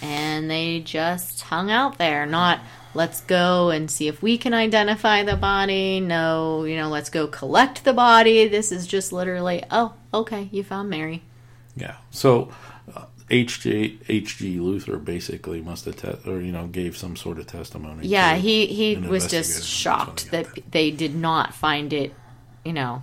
and 0.00 0.50
they 0.50 0.81
just 0.81 1.42
hung 1.42 1.70
out 1.70 1.98
there. 1.98 2.26
Not 2.26 2.61
let's 2.94 3.20
go 3.22 3.70
and 3.70 3.90
see 3.90 4.09
if 4.09 4.22
we 4.22 4.38
can 4.38 4.55
identify 4.55 5.22
the 5.22 5.37
body. 5.37 6.00
No, 6.00 6.64
you 6.64 6.76
know, 6.76 6.88
let's 6.88 7.11
go 7.11 7.26
collect 7.26 7.85
the 7.85 7.92
body. 7.92 8.48
This 8.48 8.72
is 8.72 8.87
just 8.87 9.12
literally, 9.12 9.64
oh, 9.70 9.94
okay, 10.12 10.48
you 10.52 10.62
found 10.62 10.90
Mary. 10.90 11.22
Yeah. 11.76 11.96
So 12.11 12.50
H.G. 13.33 13.99
H.G. 14.11 14.61
Luther 14.61 14.99
basically 14.99 15.62
must 15.62 15.87
have 15.87 15.97
te- 15.97 16.31
or 16.31 16.40
you 16.40 16.53
know 16.53 16.66
gave 16.66 16.99
some 16.99 17.16
sort 17.16 17.38
of 17.38 17.47
testimony. 17.47 18.07
Yeah, 18.07 18.37
he 18.37 18.66
he 18.66 18.97
was 18.97 19.27
just 19.27 19.66
shocked 19.66 20.31
got 20.31 20.45
that 20.55 20.71
they 20.71 20.90
did 20.90 21.14
not 21.14 21.55
find 21.55 21.95
it, 21.95 22.14
you 22.62 22.75
know, 22.75 23.03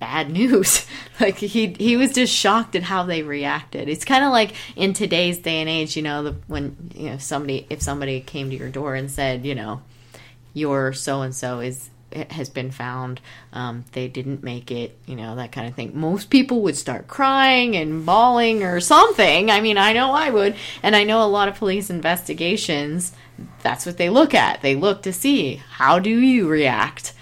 bad 0.00 0.30
news. 0.32 0.86
like 1.20 1.36
he 1.36 1.68
he 1.78 1.96
was 1.96 2.12
just 2.12 2.34
shocked 2.34 2.74
at 2.74 2.82
how 2.82 3.04
they 3.04 3.22
reacted. 3.22 3.88
It's 3.88 4.04
kind 4.04 4.24
of 4.24 4.32
like 4.32 4.54
in 4.74 4.92
today's 4.92 5.38
day 5.38 5.60
and 5.60 5.68
age, 5.68 5.96
you 5.96 6.02
know, 6.02 6.24
the, 6.24 6.32
when 6.48 6.90
you 6.92 7.10
know 7.10 7.18
somebody 7.18 7.68
if 7.70 7.80
somebody 7.80 8.20
came 8.20 8.50
to 8.50 8.56
your 8.56 8.70
door 8.70 8.96
and 8.96 9.08
said, 9.08 9.46
you 9.46 9.54
know, 9.54 9.82
your 10.52 10.92
so 10.92 11.22
and 11.22 11.32
so 11.32 11.60
is 11.60 11.90
has 12.30 12.48
been 12.48 12.70
found. 12.70 13.20
Um, 13.52 13.84
they 13.92 14.08
didn't 14.08 14.42
make 14.42 14.70
it, 14.70 14.96
you 15.06 15.16
know, 15.16 15.36
that 15.36 15.52
kind 15.52 15.68
of 15.68 15.74
thing. 15.74 15.92
Most 15.94 16.30
people 16.30 16.62
would 16.62 16.76
start 16.76 17.08
crying 17.08 17.76
and 17.76 18.04
bawling 18.04 18.62
or 18.62 18.80
something. 18.80 19.50
I 19.50 19.60
mean, 19.60 19.78
I 19.78 19.92
know 19.92 20.12
I 20.12 20.30
would, 20.30 20.56
and 20.82 20.96
I 20.96 21.04
know 21.04 21.22
a 21.24 21.26
lot 21.26 21.48
of 21.48 21.56
police 21.56 21.90
investigations. 21.90 23.12
That's 23.62 23.86
what 23.86 23.96
they 23.96 24.10
look 24.10 24.34
at. 24.34 24.62
They 24.62 24.74
look 24.74 25.02
to 25.02 25.12
see 25.12 25.56
how 25.56 25.98
do 25.98 26.10
you 26.10 26.48
react, 26.48 27.12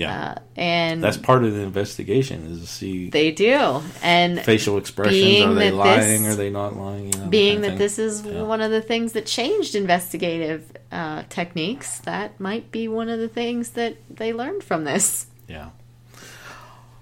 Yeah. 0.00 0.32
uh, 0.36 0.38
and 0.56 1.02
That's 1.02 1.16
part 1.16 1.44
of 1.44 1.52
the 1.54 1.60
investigation 1.60 2.46
is 2.46 2.60
to 2.60 2.66
see 2.66 3.10
they 3.10 3.30
do. 3.30 3.82
And 4.02 4.40
facial 4.40 4.78
expressions. 4.78 5.44
Are 5.44 5.54
they 5.54 5.70
lying? 5.70 6.22
this- 6.24 6.32
Are 6.32 6.36
they 6.36 6.50
not 6.50 6.76
lying? 6.76 7.12
You 7.12 7.18
know, 7.20 7.26
being 7.28 7.60
that 7.62 7.78
this 7.78 7.98
is 7.98 8.24
Yeah. 8.24 8.42
one 8.42 8.60
of 8.60 8.70
the 8.70 8.80
things 8.82 9.12
that 9.12 9.26
changed 9.26 9.74
investigative 9.74 10.72
uh, 10.90 11.22
techniques, 11.28 11.98
that 12.00 12.40
might 12.40 12.70
be 12.72 12.88
one 12.88 13.08
of 13.08 13.18
the 13.20 13.28
things 13.28 13.70
that 13.70 13.96
they 14.10 14.32
learned 14.32 14.64
from 14.64 14.84
this. 14.84 15.26
Yeah. 15.48 15.70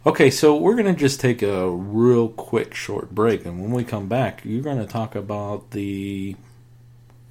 Okay, 0.06 0.30
so 0.30 0.56
we're 0.56 0.74
going 0.74 0.87
to 0.94 0.98
just 0.98 1.20
take 1.20 1.42
a 1.42 1.68
real 1.70 2.28
quick 2.28 2.72
short 2.74 3.14
break, 3.14 3.44
and 3.44 3.61
when 3.61 3.72
we 3.72 3.84
come 3.84 4.06
back, 4.08 4.40
you're 4.44 4.62
going 4.62 4.78
to 4.78 4.87
talk 4.87 5.14
about 5.14 5.72
the 5.72 6.34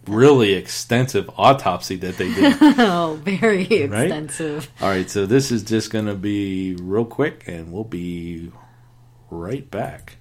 really 0.08 0.54
extensive 0.54 1.30
autopsy 1.38 1.96
that 1.98 2.18
they 2.18 2.34
did. 2.34 2.58
oh, 2.62 3.20
very 3.24 3.64
extensive. 3.64 4.70
All 4.82 4.90
right, 4.90 5.10
so 5.10 5.26
this 5.26 5.52
is 5.52 5.64
just 5.64 5.92
going 5.92 6.06
to 6.06 6.16
be 6.16 6.76
real 6.76 7.06
quick, 7.06 7.44
and 7.48 7.72
we'll 7.72 7.84
be 7.84 8.52
right 9.30 9.70
back. 9.70 10.17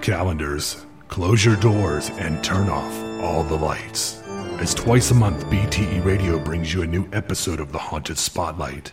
Calendars, 0.00 0.84
close 1.08 1.44
your 1.44 1.56
doors, 1.56 2.10
and 2.10 2.42
turn 2.42 2.68
off 2.68 3.22
all 3.22 3.42
the 3.42 3.56
lights. 3.56 4.22
As 4.58 4.74
twice 4.74 5.10
a 5.10 5.14
month, 5.14 5.44
BTE 5.46 6.04
Radio 6.04 6.38
brings 6.38 6.72
you 6.72 6.82
a 6.82 6.86
new 6.86 7.08
episode 7.12 7.60
of 7.60 7.72
The 7.72 7.78
Haunted 7.78 8.18
Spotlight. 8.18 8.92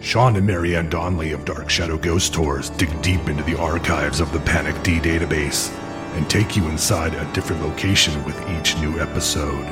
Sean 0.00 0.36
and 0.36 0.46
Marianne 0.46 0.90
Donnelly 0.90 1.32
of 1.32 1.44
Dark 1.44 1.70
Shadow 1.70 1.96
Ghost 1.96 2.34
Tours 2.34 2.70
dig 2.70 3.00
deep 3.00 3.28
into 3.28 3.42
the 3.44 3.58
archives 3.58 4.20
of 4.20 4.32
the 4.32 4.40
Panic 4.40 4.80
D 4.82 4.98
database 4.98 5.72
and 6.14 6.28
take 6.28 6.56
you 6.56 6.66
inside 6.68 7.14
a 7.14 7.32
different 7.32 7.62
location 7.62 8.22
with 8.24 8.38
each 8.50 8.76
new 8.78 9.00
episode. 9.00 9.66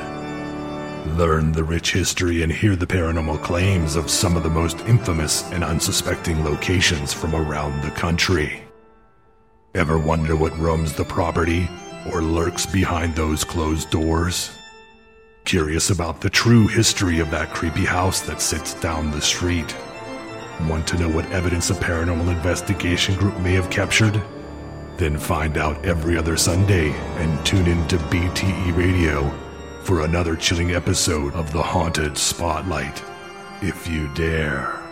Learn 1.17 1.51
the 1.51 1.63
rich 1.63 1.93
history 1.93 2.41
and 2.43 2.51
hear 2.51 2.75
the 2.75 2.87
paranormal 2.87 3.41
claims 3.43 3.95
of 3.95 4.09
some 4.09 4.35
of 4.35 4.43
the 4.43 4.49
most 4.49 4.79
infamous 4.81 5.43
and 5.51 5.63
unsuspecting 5.63 6.43
locations 6.43 7.13
from 7.13 7.35
around 7.35 7.81
the 7.83 7.91
country. 7.91 8.62
Ever 9.75 9.97
wonder 9.97 10.35
what 10.35 10.55
roams 10.59 10.93
the 10.93 11.03
property 11.03 11.67
or 12.11 12.21
lurks 12.21 12.63
behind 12.63 13.15
those 13.15 13.43
closed 13.43 13.89
doors? 13.89 14.51
Curious 15.45 15.89
about 15.89 16.21
the 16.21 16.29
true 16.29 16.67
history 16.67 17.17
of 17.17 17.31
that 17.31 17.55
creepy 17.55 17.83
house 17.83 18.21
that 18.21 18.39
sits 18.39 18.75
down 18.75 19.09
the 19.09 19.19
street? 19.19 19.75
Want 20.69 20.87
to 20.89 20.97
know 20.99 21.09
what 21.09 21.25
evidence 21.31 21.71
a 21.71 21.73
paranormal 21.73 22.31
investigation 22.31 23.15
group 23.15 23.35
may 23.39 23.53
have 23.53 23.71
captured? 23.71 24.21
Then 24.97 25.17
find 25.17 25.57
out 25.57 25.83
every 25.83 26.19
other 26.19 26.37
Sunday 26.37 26.91
and 27.17 27.43
tune 27.43 27.65
in 27.65 27.87
to 27.87 27.97
BTE 27.97 28.77
Radio 28.77 29.27
for 29.81 30.01
another 30.01 30.35
chilling 30.35 30.75
episode 30.75 31.33
of 31.33 31.51
The 31.51 31.63
Haunted 31.63 32.15
Spotlight, 32.15 33.03
if 33.63 33.87
you 33.87 34.07
dare. 34.13 34.82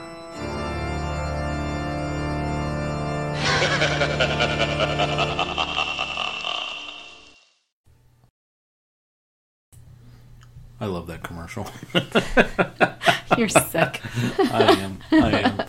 I 10.80 10.86
love 10.86 11.08
that 11.08 11.24
commercial. 11.24 11.68
You're 13.38 13.50
sick. 13.50 14.02
I 14.52 14.76
am. 14.80 15.00
I 15.12 15.32
am. 15.40 15.62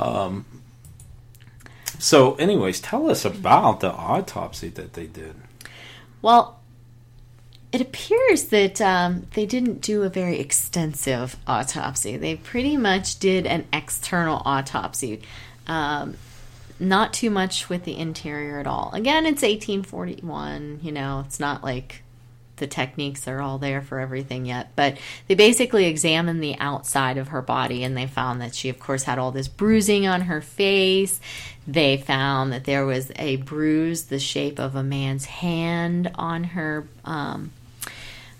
Um, 0.00 0.46
so, 1.98 2.34
anyways, 2.36 2.80
tell 2.80 3.10
us 3.10 3.24
about 3.24 3.80
the 3.80 3.92
autopsy 3.92 4.68
that 4.70 4.94
they 4.94 5.06
did. 5.06 5.34
Well, 6.22 6.60
it 7.72 7.80
appears 7.80 8.44
that 8.46 8.80
um, 8.80 9.26
they 9.34 9.44
didn't 9.44 9.80
do 9.80 10.02
a 10.02 10.08
very 10.08 10.38
extensive 10.38 11.36
autopsy. 11.46 12.16
They 12.16 12.36
pretty 12.36 12.76
much 12.76 13.18
did 13.18 13.46
an 13.46 13.66
external 13.72 14.42
autopsy. 14.44 15.22
Um, 15.66 16.16
not 16.80 17.12
too 17.12 17.30
much 17.30 17.68
with 17.68 17.84
the 17.84 17.96
interior 17.96 18.58
at 18.58 18.66
all. 18.66 18.90
Again, 18.92 19.26
it's 19.26 19.42
1841, 19.42 20.80
you 20.82 20.92
know, 20.92 21.22
it's 21.26 21.40
not 21.40 21.64
like 21.64 22.02
the 22.58 22.66
techniques 22.66 23.26
are 23.26 23.40
all 23.40 23.58
there 23.58 23.80
for 23.80 23.98
everything 23.98 24.46
yet. 24.46 24.70
But 24.76 24.98
they 25.26 25.34
basically 25.34 25.86
examined 25.86 26.42
the 26.42 26.56
outside 26.58 27.16
of 27.16 27.28
her 27.28 27.42
body 27.42 27.82
and 27.84 27.96
they 27.96 28.06
found 28.06 28.40
that 28.40 28.54
she, 28.54 28.68
of 28.68 28.78
course, 28.78 29.04
had 29.04 29.18
all 29.18 29.32
this 29.32 29.48
bruising 29.48 30.06
on 30.06 30.22
her 30.22 30.40
face. 30.40 31.20
They 31.66 31.96
found 31.96 32.52
that 32.52 32.64
there 32.64 32.84
was 32.84 33.10
a 33.16 33.36
bruise 33.36 34.04
the 34.04 34.18
shape 34.18 34.58
of 34.58 34.74
a 34.74 34.82
man's 34.82 35.26
hand 35.26 36.10
on 36.14 36.44
her 36.44 36.86
um, 37.04 37.52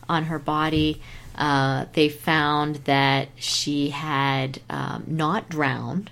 on 0.09 0.25
her 0.25 0.39
body. 0.39 1.01
Uh, 1.35 1.87
they 1.93 2.09
found 2.09 2.77
that 2.87 3.29
she 3.37 3.91
had 3.91 4.61
um, 4.69 5.05
not 5.07 5.49
drowned 5.49 6.11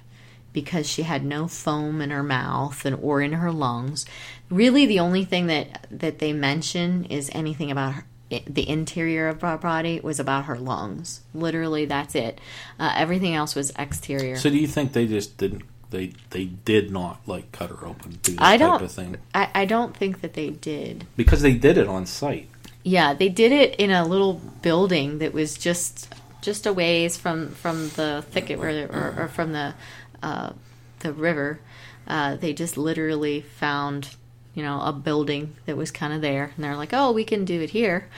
because 0.56 0.88
she 0.88 1.02
had 1.02 1.22
no 1.22 1.46
foam 1.46 2.00
in 2.00 2.08
her 2.08 2.22
mouth 2.22 2.86
and 2.86 2.96
or 3.02 3.20
in 3.20 3.34
her 3.34 3.52
lungs. 3.52 4.06
Really, 4.48 4.86
the 4.86 4.98
only 4.98 5.22
thing 5.22 5.48
that 5.48 5.86
that 5.90 6.18
they 6.18 6.32
mention 6.32 7.04
is 7.04 7.28
anything 7.34 7.70
about 7.70 7.92
her, 7.92 8.04
the 8.46 8.66
interior 8.66 9.28
of 9.28 9.42
her 9.42 9.58
body 9.58 10.00
was 10.00 10.18
about 10.18 10.46
her 10.46 10.56
lungs. 10.58 11.20
Literally, 11.34 11.84
that's 11.84 12.14
it. 12.14 12.40
Uh, 12.80 12.90
everything 12.96 13.34
else 13.34 13.54
was 13.54 13.70
exterior. 13.78 14.36
So, 14.36 14.48
do 14.48 14.56
you 14.56 14.66
think 14.66 14.94
they 14.94 15.06
just 15.06 15.36
didn't? 15.36 15.64
They 15.90 16.14
they 16.30 16.46
did 16.46 16.90
not 16.90 17.20
like 17.26 17.52
cut 17.52 17.68
her 17.68 17.86
open, 17.86 18.18
do 18.22 18.34
I 18.38 18.56
don't. 18.56 18.80
of 18.80 18.90
thing 18.90 19.18
I, 19.34 19.50
I 19.54 19.64
don't 19.66 19.94
think 19.94 20.22
that 20.22 20.32
they 20.32 20.48
did. 20.48 21.06
because 21.16 21.42
they 21.42 21.52
did 21.52 21.76
it 21.76 21.86
on 21.86 22.06
site. 22.06 22.48
Yeah, 22.82 23.12
they 23.12 23.28
did 23.28 23.52
it 23.52 23.76
in 23.76 23.90
a 23.90 24.06
little 24.06 24.40
building 24.62 25.18
that 25.18 25.34
was 25.34 25.58
just 25.58 26.08
just 26.40 26.64
a 26.64 26.72
ways 26.72 27.18
from 27.18 27.50
from 27.50 27.90
the 27.90 28.24
thicket 28.30 28.58
where 28.58 28.86
or, 28.86 29.24
or 29.24 29.28
from 29.28 29.52
the 29.52 29.74
uh, 30.22 30.52
the 31.00 31.12
river. 31.12 31.60
Uh, 32.06 32.36
they 32.36 32.52
just 32.52 32.76
literally 32.76 33.40
found 33.40 34.16
you 34.54 34.62
know 34.62 34.80
a 34.80 34.92
building 34.92 35.56
that 35.66 35.76
was 35.76 35.90
kind 35.90 36.12
of 36.12 36.20
there, 36.20 36.52
and 36.54 36.64
they're 36.64 36.76
like, 36.76 36.92
"Oh, 36.92 37.12
we 37.12 37.24
can 37.24 37.44
do 37.44 37.60
it 37.60 37.70
here." 37.70 38.08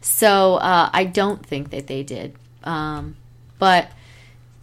So 0.00 0.56
uh, 0.56 0.90
I 0.92 1.04
don't 1.04 1.44
think 1.44 1.70
that 1.70 1.86
they 1.86 2.02
did, 2.02 2.34
um, 2.64 3.16
but 3.58 3.90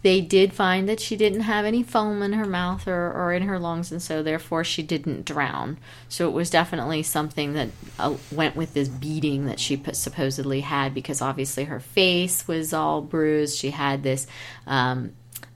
they 0.02 0.20
did 0.22 0.54
find 0.54 0.88
that 0.88 0.98
she 0.98 1.14
didn't 1.16 1.42
have 1.42 1.66
any 1.66 1.82
foam 1.82 2.22
in 2.22 2.32
her 2.32 2.46
mouth 2.46 2.88
or, 2.88 3.12
or 3.12 3.32
in 3.34 3.42
her 3.42 3.58
lungs, 3.58 3.92
and 3.92 4.00
so 4.00 4.22
therefore 4.22 4.64
she 4.64 4.82
didn't 4.82 5.26
drown. 5.26 5.78
So 6.08 6.26
it 6.26 6.32
was 6.32 6.48
definitely 6.48 7.02
something 7.02 7.52
that 7.52 7.68
uh, 7.98 8.16
went 8.32 8.56
with 8.56 8.72
this 8.72 8.88
beating 8.88 9.46
that 9.46 9.60
she 9.60 9.82
supposedly 9.92 10.60
had, 10.60 10.94
because 10.94 11.20
obviously 11.20 11.64
her 11.64 11.80
face 11.80 12.48
was 12.48 12.72
all 12.72 13.02
bruised. 13.02 13.58
She 13.58 13.70
had 13.70 14.02
this 14.02 14.26
um, 14.66 15.12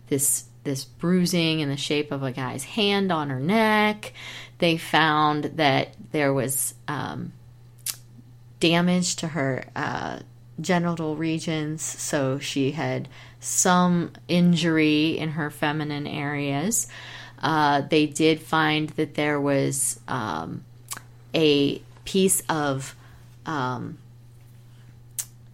this 0.09 0.45
this 0.65 0.85
bruising 0.85 1.61
in 1.61 1.69
the 1.69 1.77
shape 1.77 2.11
of 2.11 2.23
a 2.23 2.33
guy's 2.33 2.65
hand 2.65 3.13
on 3.13 3.31
her 3.31 3.41
neck. 3.41 4.13
They 4.59 4.77
found 4.77 5.45
that 5.57 5.95
there 6.13 6.33
was 6.33 6.75
um, 6.89 7.33
damage 8.61 9.17
to 9.17 9.29
her 9.29 9.65
uh, 9.77 10.21
genital 10.61 11.17
regions, 11.17 11.83
so 11.83 12.39
she 12.39 12.73
had 12.73 13.09
some 13.41 14.13
injury 14.27 15.19
in 15.19 15.31
her 15.31 15.51
feminine 15.51 16.07
areas. 16.07 16.89
Uh, 17.43 17.83
they 17.83 18.07
did 18.07 18.41
find 18.41 18.89
that 18.91 19.15
there 19.15 19.41
was 19.41 20.01
um, 20.09 20.65
a 21.35 21.83
piece 22.05 22.43
of, 22.49 22.97
um, 23.45 23.99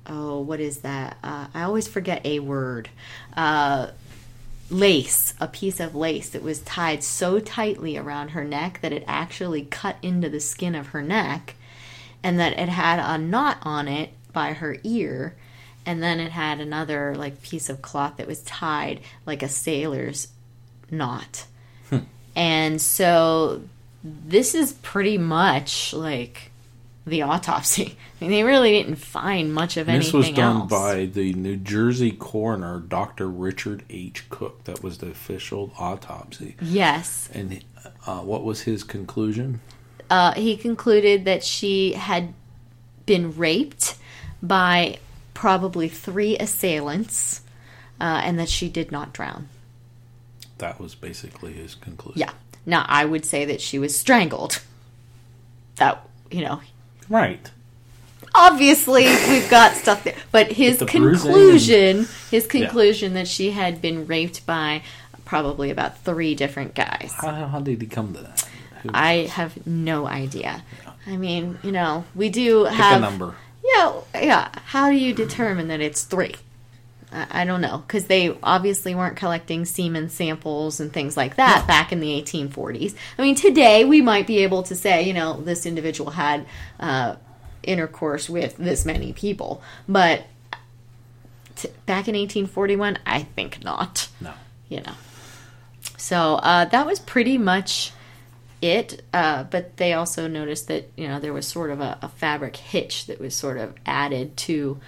oh, 0.07 0.41
what 0.41 0.61
is 0.61 0.79
that? 0.79 1.17
Uh, 1.25 1.47
I 1.53 1.63
always 1.63 1.89
forget 1.89 2.25
a 2.25 2.39
word. 2.39 2.89
Uh, 3.37 3.89
lace, 4.71 5.35
a 5.41 5.49
piece 5.49 5.81
of 5.81 5.95
lace 5.95 6.29
that 6.31 6.43
was 6.43 6.61
tied 6.61 7.03
so 7.03 7.41
tightly 7.41 7.97
around 7.97 8.29
her 8.31 8.45
neck 8.45 8.81
that 8.83 8.93
it 8.93 9.05
actually 9.07 9.65
cut 9.65 9.97
into 10.03 10.29
the 10.29 10.41
skin 10.41 10.75
of 10.75 10.89
her 10.89 11.03
neck, 11.03 11.57
and 12.23 12.39
that 12.39 12.59
it 12.59 12.69
had 12.69 12.99
a 12.99 13.19
knot 13.19 13.59
on 13.63 13.89
it 13.89 14.11
by 14.33 14.53
her 14.53 14.77
ear, 14.85 15.37
and 15.85 16.03
then 16.03 16.21
it 16.21 16.33
had 16.33 16.61
another 16.61 17.15
like 17.15 17.43
piece 17.43 17.69
of 17.69 17.83
cloth 17.83 18.17
that 18.17 18.27
was 18.27 18.43
tied 18.43 19.01
like 19.27 19.43
a 19.43 19.49
sailor's 19.49 20.29
knot. 20.91 21.47
Hmm. 21.89 21.99
And 22.37 22.81
so 22.81 23.63
this 24.05 24.55
is 24.55 24.73
pretty 24.75 25.19
much 25.19 25.93
like 25.93 26.50
the 27.11 27.23
autopsy. 27.23 27.97
I 28.21 28.25
mean, 28.25 28.31
they 28.31 28.43
really 28.45 28.73
didn't 28.73 28.97
find 28.97 29.53
much 29.53 29.77
of 29.77 29.89
anything 29.89 30.05
this 30.07 30.13
was 30.13 30.31
done 30.31 30.63
else. 30.63 30.71
by 30.71 31.05
the 31.07 31.33
New 31.35 31.57
Jersey 31.57 32.13
coroner, 32.13 32.79
Dr. 32.81 33.29
Richard 33.29 33.85
H. 33.91 34.29
Cook. 34.31 34.65
That 34.65 34.83
was 34.83 34.99
the 34.99 35.09
official 35.09 35.73
autopsy. 35.79 36.57
yes, 36.63 37.29
And 37.33 37.63
uh, 38.07 38.21
what 38.21 38.45
was 38.45 38.63
his 38.63 38.83
conclusion? 38.85 39.61
uh, 40.11 40.33
he 40.33 40.57
concluded 40.57 41.25
that 41.25 41.45
she 41.45 41.93
had 41.93 42.35
been 43.07 43.37
raped 43.37 43.97
by 44.43 44.99
probably 45.35 45.89
three 45.89 46.37
assailants, 46.39 47.43
uh, 48.01 48.21
and 48.25 48.39
that 48.39 48.49
she 48.49 48.69
did 48.69 48.91
not 48.91 49.13
drown. 49.13 49.49
That 50.59 50.81
was 50.81 50.95
basically 50.95 51.53
his 51.53 51.75
conclusion. 51.75 52.21
Yeah. 52.21 52.33
Now 52.67 52.85
I 52.89 53.05
would 53.05 53.25
say 53.25 53.45
that 53.47 53.61
she 53.61 53.79
was 53.79 53.99
strangled. 53.99 54.61
That 55.77 56.07
you 56.31 56.45
know, 56.45 56.61
Right. 57.11 57.51
obviously 58.35 59.05
we've 59.29 59.51
got 59.51 59.75
stuff 59.75 60.05
there, 60.05 60.15
but 60.33 60.53
his 60.53 60.79
the 60.79 60.87
bruising 60.87 61.33
conclusion, 61.33 62.09
his 62.31 62.47
conclusion 62.47 63.15
that 63.15 63.27
she 63.29 63.51
had 63.51 63.83
been 63.83 64.07
raped 64.07 64.47
by 64.47 64.83
probably 65.25 65.71
about 65.71 65.99
three 65.99 66.35
different 66.35 66.75
guys. 66.75 67.13
How, 67.21 67.47
how 67.49 67.61
did 67.61 67.81
he 67.83 67.87
come 67.89 68.15
to 68.15 68.21
that? 68.23 68.49
Who- 68.83 68.91
I 68.95 69.27
have 69.27 69.67
no 69.67 70.07
idea. 70.07 70.63
I 71.07 71.17
mean, 71.17 71.59
you 71.63 71.73
know, 71.73 72.05
we 72.15 72.29
do 72.29 72.65
Pick 72.67 72.75
have 72.75 72.99
a 72.99 73.01
number. 73.01 73.35
Yeah, 73.65 73.93
yeah. 74.15 74.49
How 74.67 74.89
do 74.91 74.97
you 74.97 75.13
determine 75.13 75.69
that 75.69 75.81
it's 75.81 76.05
three? 76.05 76.37
I, 77.13 77.43
I 77.43 77.45
don't 77.45 77.61
know 77.61 77.79
because 77.79 78.07
they 78.07 78.37
obviously 78.43 78.95
weren't 78.95 79.17
collecting 79.17 79.65
semen 79.65 80.09
samples 80.09 80.81
and 80.81 80.93
things 80.93 81.17
like 81.17 81.37
that 81.37 81.67
back 81.67 81.93
in 81.93 82.01
the 82.01 82.21
1840s. 82.23 82.95
I 83.19 83.23
mean, 83.23 83.35
today 83.35 83.85
we 83.85 84.01
might 84.01 84.27
be 84.27 84.39
able 84.39 84.63
to 84.65 84.75
say, 84.75 85.03
you 85.03 85.15
know, 85.15 85.41
this 85.41 85.67
individual 85.67 86.11
had 86.11 86.47
uh, 86.79 87.17
intercourse 87.63 88.29
with 88.29 88.57
this 88.57 88.85
many 88.85 89.13
people, 89.13 89.63
but 89.89 90.25
t- 91.57 91.71
back 91.87 92.09
in 92.09 92.15
1841, 92.15 92.99
I 93.07 93.23
think 93.23 93.63
not. 93.63 94.09
No. 94.21 94.33
You 94.69 94.83
know. 94.83 94.95
So 95.97 96.37
uh, 96.37 96.65
that 96.67 96.87
was 96.87 96.99
pretty 96.99 97.39
much 97.39 97.93
it, 98.63 99.03
uh, 99.13 99.45
but 99.45 99.77
they 99.77 99.93
also 99.95 100.29
noticed 100.29 100.69
that 100.69 100.91
you 100.97 101.09
know 101.09 101.21
there 101.21 101.33
was 101.33 101.47
sort 101.47 101.71
of 101.71 101.81
a, 101.81 101.99
a 102.03 102.09
fabric 102.09 102.57
hitch 102.57 103.07
that 103.07 103.21
was 103.21 103.35
sort 103.35 103.57
of 103.57 103.75
added 103.87 104.37
to 104.39 104.81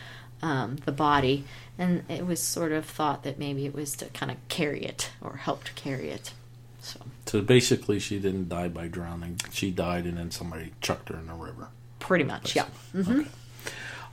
um, 0.43 0.77
the 0.85 0.93
body, 0.93 1.45
and 1.79 2.03
it 2.09 2.27
was 2.27 2.41
sort 2.41 2.73
of 2.73 2.85
thought 2.85 3.23
that 3.25 3.39
maybe 3.39 3.67
it 3.67 3.75
was 3.75 3.97
to 3.97 4.07
kind 4.07 4.31
of 4.31 4.37
carry 4.49 4.83
it 4.85 5.11
or 5.21 5.37
help 5.37 5.65
to 5.65 5.73
carry 5.73 6.11
it. 6.11 6.33
So 6.81 7.01
So 7.27 7.41
basically, 7.41 7.99
she 7.99 8.19
didn't 8.19 8.49
die 8.49 8.69
by 8.69 8.89
drowning. 8.89 9.41
She 9.53 9.71
died, 9.71 10.05
and 10.05 10.19
then 10.19 10.31
somebody 10.31 10.73
chucked 10.81 11.09
her 11.11 11.17
in 11.19 11.27
the 11.29 11.35
river. 11.35 11.69
pretty 11.99 12.25
much, 12.25 12.55
yeah. 12.57 12.67
Mm-hmm. 12.95 13.21
Okay. 13.21 13.29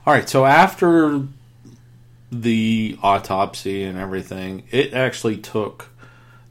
All 0.06 0.14
right. 0.14 0.28
So 0.28 0.46
after 0.46 1.22
the 2.32 2.96
autopsy 3.02 3.82
and 3.82 3.98
everything, 3.98 4.62
it 4.70 4.94
actually 4.94 5.36
took 5.36 5.89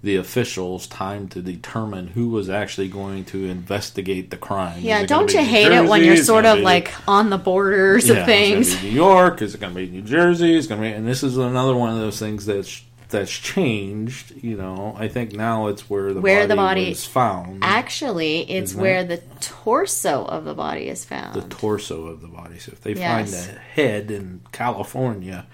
the 0.02 0.16
officials 0.16 0.88
time 0.88 1.28
to 1.28 1.42
determine 1.42 2.08
who 2.08 2.30
was 2.30 2.50
actually 2.50 2.88
going 2.88 3.26
to 3.26 3.46
investigate 3.50 4.30
the 4.30 4.38
crime. 4.38 4.80
Yeah, 4.82 5.02
Is 5.02 5.10
don't 5.10 5.34
you 5.34 5.42
hate 5.44 5.72
it 5.74 5.90
when 5.90 6.04
you're 6.04 6.16
sort 6.16 6.46
of 6.46 6.58
be- 6.58 6.64
like 6.64 6.94
on 7.08 7.30
the 7.30 7.38
borders 7.38 8.08
Yeah, 8.08 8.16
of 8.18 8.26
things? 8.26 8.70
Is 8.70 8.76
it 8.76 8.84
New 8.84 8.92
York? 8.92 9.42
Is 9.42 9.56
it 9.56 9.60
going 9.62 9.74
to 9.74 9.80
be 9.80 9.88
New 9.90 10.02
Jersey? 10.02 10.56
Is 10.56 10.68
going 10.68 10.82
to 10.82 10.88
be, 10.88 10.94
and 10.94 11.06
this 11.08 11.22
is 11.22 11.36
another 11.38 11.76
one 11.76 11.90
of 11.94 12.00
those 12.00 12.18
things 12.18 12.46
that's 12.46 12.82
that's 13.10 13.32
changed. 13.32 14.32
You 14.42 14.56
know, 14.56 14.96
I 14.98 15.08
think 15.10 15.34
now 15.34 15.68
it's 15.68 15.90
where 15.90 16.14
the 16.14 16.22
Where 16.22 16.42
body 16.42 16.48
the 16.48 16.56
body- 16.56 16.90
was 16.90 17.06
found. 17.06 17.60
Actually, 17.64 18.50
it's 18.50 18.74
where 18.76 19.00
it? 19.02 19.08
the 19.10 19.18
torso 19.42 20.24
of 20.26 20.46
the 20.46 20.54
body 20.54 20.88
is 20.88 21.04
found. 21.04 21.34
the 21.34 21.42
torso 21.50 22.06
of 22.08 22.22
the 22.22 22.28
body. 22.30 22.60
So 22.60 22.72
if 22.72 22.82
they 22.82 22.94
Yes. 22.94 23.34
find 23.34 23.48
the 23.56 23.60
head 23.60 24.12
in 24.12 24.42
California, 24.54 25.46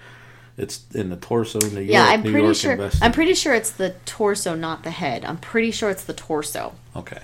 it's 0.58 0.84
in 0.94 1.10
the 1.10 1.16
torso 1.16 1.58
in 1.60 1.74
New 1.74 1.80
York. 1.80 1.90
yeah, 1.92 2.04
I'm 2.06 2.22
New 2.22 2.30
pretty 2.30 2.44
York 2.46 2.56
sure. 2.56 2.72
invested- 2.72 3.02
I'm 3.02 3.12
pretty 3.12 3.34
sure 3.34 3.54
it's 3.54 3.70
the 3.70 3.90
torso, 4.06 4.54
not 4.54 4.82
the 4.84 4.90
head. 4.90 5.24
I'm 5.24 5.36
pretty 5.36 5.70
sure 5.70 5.90
it's 5.90 6.04
the 6.04 6.14
torso. 6.14 6.74
Okay. 6.94 7.20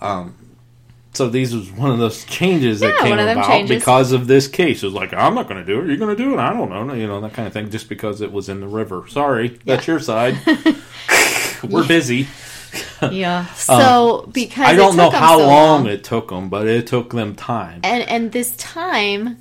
Um, 0.00 0.34
so 1.12 1.28
these 1.28 1.54
was 1.54 1.70
one 1.70 1.90
of 1.90 1.98
those 1.98 2.24
changes 2.24 2.80
that 2.80 2.94
Yeah, 2.94 3.00
came 3.02 3.10
one 3.10 3.18
of 3.18 3.26
them 3.26 3.36
about 3.38 3.50
changes. 3.50 3.76
because 3.78 4.12
of 4.12 4.26
this 4.26 4.48
case. 4.48 4.82
It 4.82 4.86
was 4.86 4.94
like, 4.94 5.12
I'm 5.12 5.34
not 5.34 5.46
going 5.48 5.60
to 5.60 5.66
do 5.66 5.80
it. 5.80 5.86
You're 5.88 5.98
going 5.98 6.16
to 6.16 6.22
do 6.22 6.32
it. 6.32 6.38
I 6.38 6.52
don't 6.54 6.70
know. 6.70 6.94
You 6.94 7.06
know, 7.06 7.20
that 7.20 7.34
kind 7.34 7.46
of 7.46 7.52
thing, 7.52 7.70
just 7.70 7.88
because 7.90 8.22
it 8.22 8.32
was 8.32 8.48
in 8.48 8.60
the 8.60 8.66
river. 8.66 9.04
Sorry. 9.08 9.58
That's 9.66 9.86
your 9.86 10.00
side. 10.00 10.38
We're 11.68 11.86
busy. 11.86 12.26
Yeah. 13.02 13.46
So 13.54 14.28
because 14.32 14.64
Um, 14.68 14.70
I 14.70 14.74
don't 14.74 14.96
know 14.96 15.10
how 15.10 15.38
so 15.38 15.46
long 15.46 15.86
it 15.86 16.02
took 16.04 16.30
them, 16.30 16.48
but 16.48 16.66
it 16.66 16.86
took 16.86 17.10
them 17.12 17.34
time. 17.34 17.80
and 17.84 18.02
and 18.08 18.32
this 18.32 18.56
time 18.56 19.36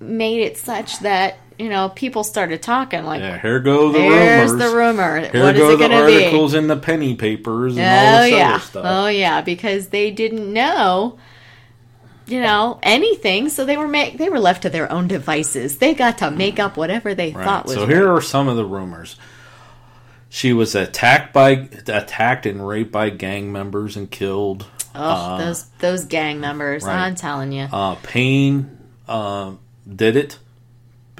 made 0.00 0.40
it 0.40 0.56
such 0.56 0.98
that 1.00 1.36
you 1.62 1.68
know 1.70 1.88
people 1.90 2.24
started 2.24 2.62
talking 2.62 3.04
like, 3.04 3.20
Yeah, 3.20 3.38
here 3.40 3.60
go 3.60 3.92
the 3.92 4.00
"Here's 4.00 4.50
rumors. 4.52 4.70
the 4.70 4.76
rumor. 4.76 5.20
Here 5.30 5.42
what 5.44 5.54
is 5.54 5.60
go 5.60 5.68
it 5.70 5.76
the 5.76 5.88
going 5.88 6.00
to 6.00 6.06
be?" 6.06 6.24
articles 6.24 6.54
in 6.54 6.66
the 6.66 6.76
penny 6.76 7.14
papers 7.14 7.76
and 7.76 7.86
all 7.86 8.18
Oh 8.18 8.22
this 8.22 8.32
yeah. 8.32 8.50
other 8.54 8.64
stuff. 8.64 8.84
Oh 8.86 9.06
yeah, 9.08 9.40
because 9.40 9.88
they 9.88 10.10
didn't 10.10 10.52
know 10.52 11.18
you 12.26 12.40
know 12.40 12.78
anything, 12.82 13.48
so 13.48 13.64
they 13.64 13.76
were 13.76 13.88
make 13.88 14.16
they 14.18 14.28
were 14.28 14.38
left 14.38 14.62
to 14.62 14.70
their 14.70 14.90
own 14.90 15.08
devices. 15.08 15.78
They 15.78 15.92
got 15.94 16.18
to 16.18 16.30
make 16.30 16.58
up 16.60 16.76
whatever 16.76 17.14
they 17.14 17.32
Right. 17.32 17.44
thought 17.44 17.64
was 17.66 17.74
so 17.74 17.80
right. 17.82 17.90
here 17.90 18.12
are 18.12 18.22
some 18.22 18.48
of 18.48 18.56
the 18.56 18.64
rumors. 18.64 19.16
She 20.28 20.52
was 20.52 20.74
attacked 20.74 21.32
by 21.34 21.68
attacked 21.88 22.46
and 22.46 22.66
raped 22.66 22.90
by 22.92 23.10
gang 23.10 23.52
members 23.52 23.96
and 23.96 24.10
killed. 24.10 24.66
Oh, 24.94 25.36
those 25.38 25.64
those 25.80 26.04
gang 26.06 26.40
members! 26.40 26.84
right. 26.84 26.96
I'm 27.06 27.14
telling 27.14 27.50
you. 27.52 27.64
Uh, 27.72 27.96
Payne 28.02 28.78
uh, 29.08 29.52
did 29.94 30.16
it. 30.16 30.38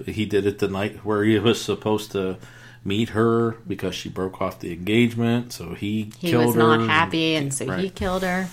He 0.06 0.24
did 0.26 0.46
it 0.46 0.58
the 0.58 0.68
night 0.68 1.04
where 1.04 1.24
he 1.24 1.38
was 1.38 1.60
supposed 1.60 2.12
to 2.12 2.38
meet 2.84 3.10
her 3.10 3.52
because 3.66 3.94
she 3.94 4.08
broke 4.08 4.40
off 4.42 4.58
the 4.60 4.72
engagement. 4.72 5.52
So 5.52 5.74
he, 5.74 6.10
he 6.18 6.30
killed 6.30 6.46
was 6.46 6.54
her. 6.56 6.76
not 6.78 6.88
happy, 6.88 7.34
and 7.36 7.52
so 7.54 7.70
he 7.76 7.90
killed 7.90 8.22
her. 8.22 8.48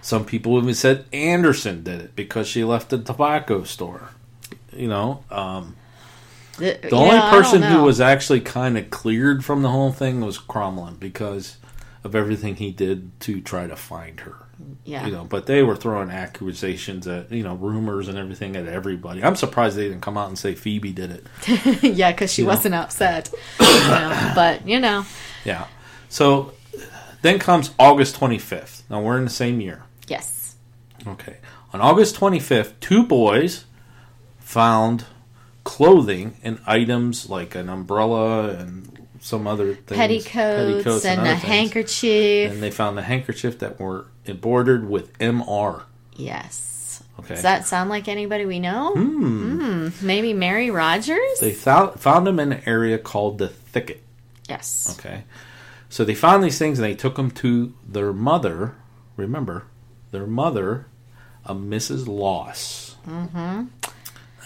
Some 0.00 0.26
people 0.26 0.58
even 0.58 0.74
said 0.74 1.06
Anderson 1.14 1.82
did 1.82 2.00
it 2.00 2.16
because 2.16 2.46
she 2.46 2.62
left 2.62 2.90
the 2.90 2.98
tobacco 2.98 3.64
store. 3.64 4.10
You 4.72 4.88
know, 4.88 5.24
um, 5.30 5.76
The, 6.58 6.78
The 6.82 6.90
only 6.92 7.18
person 7.30 7.62
who 7.62 7.82
was 7.82 8.00
actually 8.00 8.40
kind 8.40 8.76
of 8.76 8.90
cleared 8.90 9.44
from 9.44 9.62
the 9.62 9.70
whole 9.70 9.92
thing 9.92 10.20
was 10.20 10.38
Crommelin 10.38 11.00
because 11.00 11.56
of 12.04 12.14
everything 12.14 12.56
he 12.56 12.70
did 12.70 13.18
to 13.20 13.40
try 13.40 13.66
to 13.66 13.76
find 13.76 14.20
her. 14.20 14.36
Yeah 14.84 15.06
You 15.06 15.12
know, 15.12 15.24
but 15.24 15.46
they 15.46 15.62
were 15.62 15.76
throwing 15.76 16.10
accusations 16.10 17.06
at 17.06 17.30
you 17.32 17.42
know 17.42 17.54
rumors 17.54 18.08
and 18.08 18.18
everything 18.18 18.56
at 18.56 18.66
everybody. 18.66 19.22
I'm 19.22 19.36
surprised 19.36 19.76
they 19.76 19.88
didn't 19.88 20.02
come 20.02 20.16
out 20.18 20.28
and 20.28 20.38
say 20.38 20.54
Phoebe 20.54 20.92
did 20.92 21.10
it. 21.10 21.82
yeah 21.82 22.10
because 22.12 22.32
she 22.32 22.42
You 22.42 22.48
wasn't 22.48 22.74
upset. 22.74 23.32
You 23.60 23.66
know, 23.66 24.32
but 24.34 24.66
you 24.68 24.80
know, 24.80 25.04
Yeah. 25.44 25.66
So 26.08 26.52
then 27.22 27.38
comes 27.38 27.70
August 27.78 28.18
25th. 28.20 28.82
Now 28.90 29.00
we're 29.02 29.18
in 29.18 29.24
the 29.24 29.30
same 29.30 29.60
year. 29.60 29.82
yes, 30.06 30.56
Okay. 31.06 31.36
On 31.72 31.80
August 31.80 32.14
25th, 32.16 32.72
two 32.80 33.02
boys 33.04 33.64
found 34.38 35.04
clothing 35.64 36.36
and 36.42 36.60
items 36.66 37.28
like 37.28 37.54
an 37.54 37.68
umbrella 37.68 38.50
and 38.50 39.06
some 39.20 39.46
other 39.46 39.74
things, 39.74 39.96
petticoats, 39.98 41.04
and, 41.04 41.20
other 41.20 41.30
a 41.30 41.32
things. 41.32 41.42
handkerchief. 41.42 42.52
And 42.52 42.62
they 42.62 42.70
found 42.70 42.96
the 42.98 43.02
handkerchief 43.02 43.58
that 43.60 43.80
were 43.80 44.06
embroidered 44.26 44.88
with 44.88 45.16
MR. 45.18 45.82
yes. 46.14 47.02
Okay. 47.18 47.34
Does 47.34 47.42
that 47.42 47.66
sound 47.66 47.90
like 47.90 48.08
anybody 48.08 48.44
we 48.44 48.58
know? 48.58 48.92
Hmm. 48.92 49.88
Maybe 50.02 50.32
Mary 50.32 50.70
Rogers? 50.70 51.38
They 51.40 51.52
found, 51.52 52.00
found 52.00 52.26
them 52.26 52.40
in 52.40 52.52
an 52.52 52.62
area 52.66 52.98
called 52.98 53.38
the 53.38 53.48
Thicket. 53.48 54.02
yes. 54.48 54.96
Okay. 54.98 55.22
So 55.88 56.04
they 56.04 56.14
found 56.14 56.42
these 56.42 56.58
things 56.58 56.78
and 56.80 56.84
they 56.86 56.94
took 56.96 57.14
them 57.14 57.30
to 57.32 57.72
their 57.86 58.12
mother. 58.12 58.74
Remember, 59.16 59.66
their 60.10 60.26
mother, 60.26 60.86
a 61.44 61.54
Mrs. 61.54 62.08
Loss. 62.08 62.96
Mm-hmm. 63.06 63.66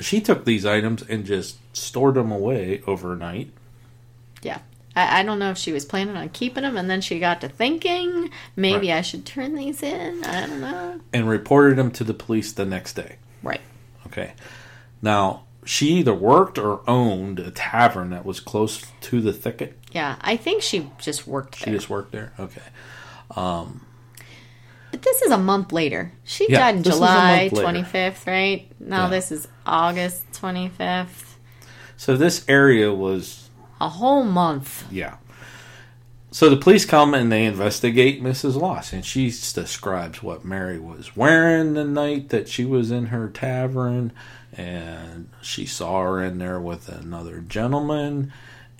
She 0.01 0.21
took 0.21 0.45
these 0.45 0.67
items 0.67 1.03
and 1.03 1.25
just 1.25 1.57
stored 1.75 2.17
them 2.17 2.31
away 2.31 2.83
overnight. 2.87 3.51
Yeah. 4.43 4.59
I, 4.99 5.21
I 5.21 5.23
don't 5.23 5.39
know 5.39 5.51
if 5.51 5.59
she 5.59 5.73
was 5.73 5.85
planning 5.85 6.17
on 6.17 6.29
keeping 6.31 6.63
them 6.63 6.77
and 6.77 6.91
then 6.91 7.01
she 7.01 7.19
got 7.21 7.41
to 7.43 7.49
thinking 7.49 8.31
maybe 8.57 8.93
I 8.93 9.01
should 9.03 9.25
turn 9.25 9.55
these 9.55 9.83
in. 9.83 10.25
I 10.25 10.47
don't 10.47 10.61
know. 10.61 11.01
and 11.13 11.29
reported 11.29 11.77
them 11.77 11.91
to 11.93 12.05
the 12.05 12.15
police 12.15 12.53
the 12.53 12.65
next 12.67 12.95
day. 12.95 13.17
Right. 13.43 13.61
Okay. 14.07 14.33
Now, 15.01 15.45
she 15.65 15.89
either 15.95 16.15
worked 16.15 16.59
or 16.59 16.81
owned 16.89 17.39
a 17.39 17.51
tavern 17.51 18.11
that 18.11 18.25
was 18.25 18.41
close 18.41 18.85
to 19.03 19.21
the 19.21 19.33
thicket. 19.33 19.79
Yeah. 19.93 20.17
I 20.21 20.37
think 20.37 20.63
she 20.63 20.91
just 20.99 21.27
worked 21.27 21.57
She 21.57 21.67
there. 21.67 21.75
just 21.75 21.89
worked 21.91 22.11
there. 22.13 22.33
Okay. 22.41 22.63
Um, 23.37 23.85
but 24.91 25.03
this 25.03 25.21
is 25.23 25.31
a 25.31 25.39
month 25.39 25.71
later. 25.73 26.13
She 26.25 26.47
Yeah, 26.51 26.61
died 26.61 26.77
in 26.77 26.83
this 26.83 26.95
is 26.95 27.01
a 27.01 27.05
July 27.05 27.51
25th, 27.53 28.27
right? 28.27 28.71
Now 28.81 29.05
Yeah. 29.05 29.11
this 29.11 29.31
is 29.31 29.47
August 29.67 30.25
25th. 30.33 31.35
So 31.99 32.17
this 32.17 32.45
area 32.49 32.93
was, 32.95 33.48
A 33.81 33.89
whole 33.89 34.25
month. 34.25 34.85
yeah. 34.91 35.17
So 36.31 36.51
the 36.51 36.57
police 36.59 36.85
come 36.85 37.15
and 37.15 37.33
they 37.33 37.47
investigate 37.47 38.23
Mrs. 38.23 38.55
Loss, 38.55 38.93
and 38.93 39.03
she 39.05 39.29
describes 39.31 40.23
what 40.23 40.45
Mary 40.45 40.79
was 40.79 41.17
wearing 41.17 41.73
the 41.73 41.85
night 41.85 42.29
that 42.29 42.49
she 42.49 42.67
was 42.67 42.91
in 42.91 43.07
her 43.07 43.31
tavern, 43.31 44.13
and 44.53 45.31
she 45.41 45.65
saw 45.65 46.03
her 46.03 46.23
in 46.23 46.37
there 46.37 46.61
with 46.61 46.91
another 46.91 47.41
gentleman. 47.41 48.31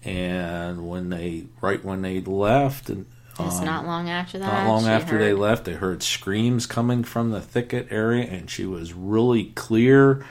And 0.05 0.89
when 0.89 1.09
they, 1.09 1.47
right 1.63 1.83
when 1.83 2.03
they 2.03 2.21
left, 2.21 2.91
and 2.91 3.07
It's 3.41 3.61
um, 3.61 3.65
not 3.65 3.87
long 3.87 4.11
after 4.11 4.39
that. 4.39 4.65
Not 4.65 4.69
long 4.69 4.87
after 4.87 5.19
they 5.19 5.33
left, 5.33 5.65
they 5.65 5.73
heard 5.73 6.03
screams 6.03 6.67
coming 6.67 7.03
from 7.03 7.31
the 7.31 7.41
thicket 7.41 7.89
area, 7.91 8.25
and 8.27 8.51
she 8.51 8.67
was 8.67 8.93
really 8.93 9.47
clear 9.55 10.25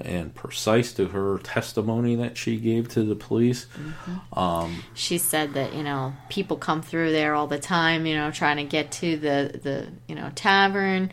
and 0.00 0.34
precise 0.34 0.92
to 0.94 1.08
her 1.08 1.38
testimony 1.38 2.16
that 2.16 2.36
she 2.36 2.56
gave 2.56 2.88
to 2.90 3.02
the 3.02 3.14
police. 3.14 3.66
Mm-hmm. 3.66 4.38
Um, 4.38 4.84
she 4.94 5.18
said 5.18 5.54
that 5.54 5.74
you 5.74 5.82
know 5.82 6.14
people 6.28 6.56
come 6.56 6.82
through 6.82 7.12
there 7.12 7.34
all 7.34 7.46
the 7.46 7.58
time 7.58 8.06
you 8.06 8.14
know 8.14 8.30
trying 8.30 8.56
to 8.58 8.64
get 8.64 8.92
to 8.92 9.16
the 9.16 9.60
the 9.62 9.88
you 10.06 10.14
know 10.14 10.30
tavern 10.34 11.12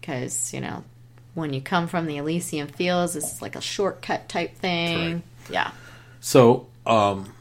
because 0.00 0.52
you 0.52 0.60
know 0.60 0.84
when 1.34 1.52
you 1.52 1.60
come 1.60 1.86
from 1.86 2.06
the 2.06 2.16
Elysian 2.16 2.68
Fields 2.68 3.16
it's 3.16 3.42
like 3.42 3.56
a 3.56 3.60
shortcut 3.60 4.28
type 4.28 4.56
thing. 4.56 5.22
Yeah. 5.50 5.72
So, 6.20 6.68
um, 6.86 7.34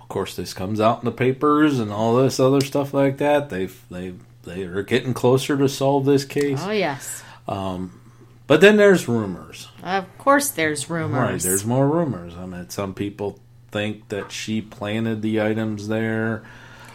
of 0.00 0.08
course, 0.08 0.36
this 0.36 0.54
comes 0.54 0.80
out 0.80 1.00
in 1.00 1.04
the 1.04 1.12
papers 1.12 1.80
and 1.80 1.90
all 1.90 2.16
this 2.16 2.38
other 2.38 2.60
stuff 2.60 2.94
like 2.94 3.18
that. 3.18 3.50
They've 3.50 3.80
they 3.90 4.14
they 4.44 4.62
are 4.62 4.82
getting 4.82 5.12
closer 5.12 5.56
to 5.56 5.68
solve 5.68 6.04
this 6.04 6.24
case, 6.24 6.60
oh 6.62 6.70
yes 6.70 7.22
um, 7.50 7.99
but 8.50 8.60
then 8.60 8.76
there's 8.76 9.06
rumors. 9.06 9.68
of 9.84 10.06
course 10.18 10.50
there's 10.50 10.90
rumors 10.90 11.20
Right, 11.20 11.40
there's 11.40 11.64
more 11.64 11.86
rumors. 11.88 12.34
I 12.34 12.46
mean, 12.46 12.68
some 12.68 12.94
people 12.94 13.38
think 13.70 14.08
that 14.08 14.32
she 14.32 14.60
planted 14.60 15.22
the 15.22 15.40
items 15.40 15.86
there. 15.86 16.42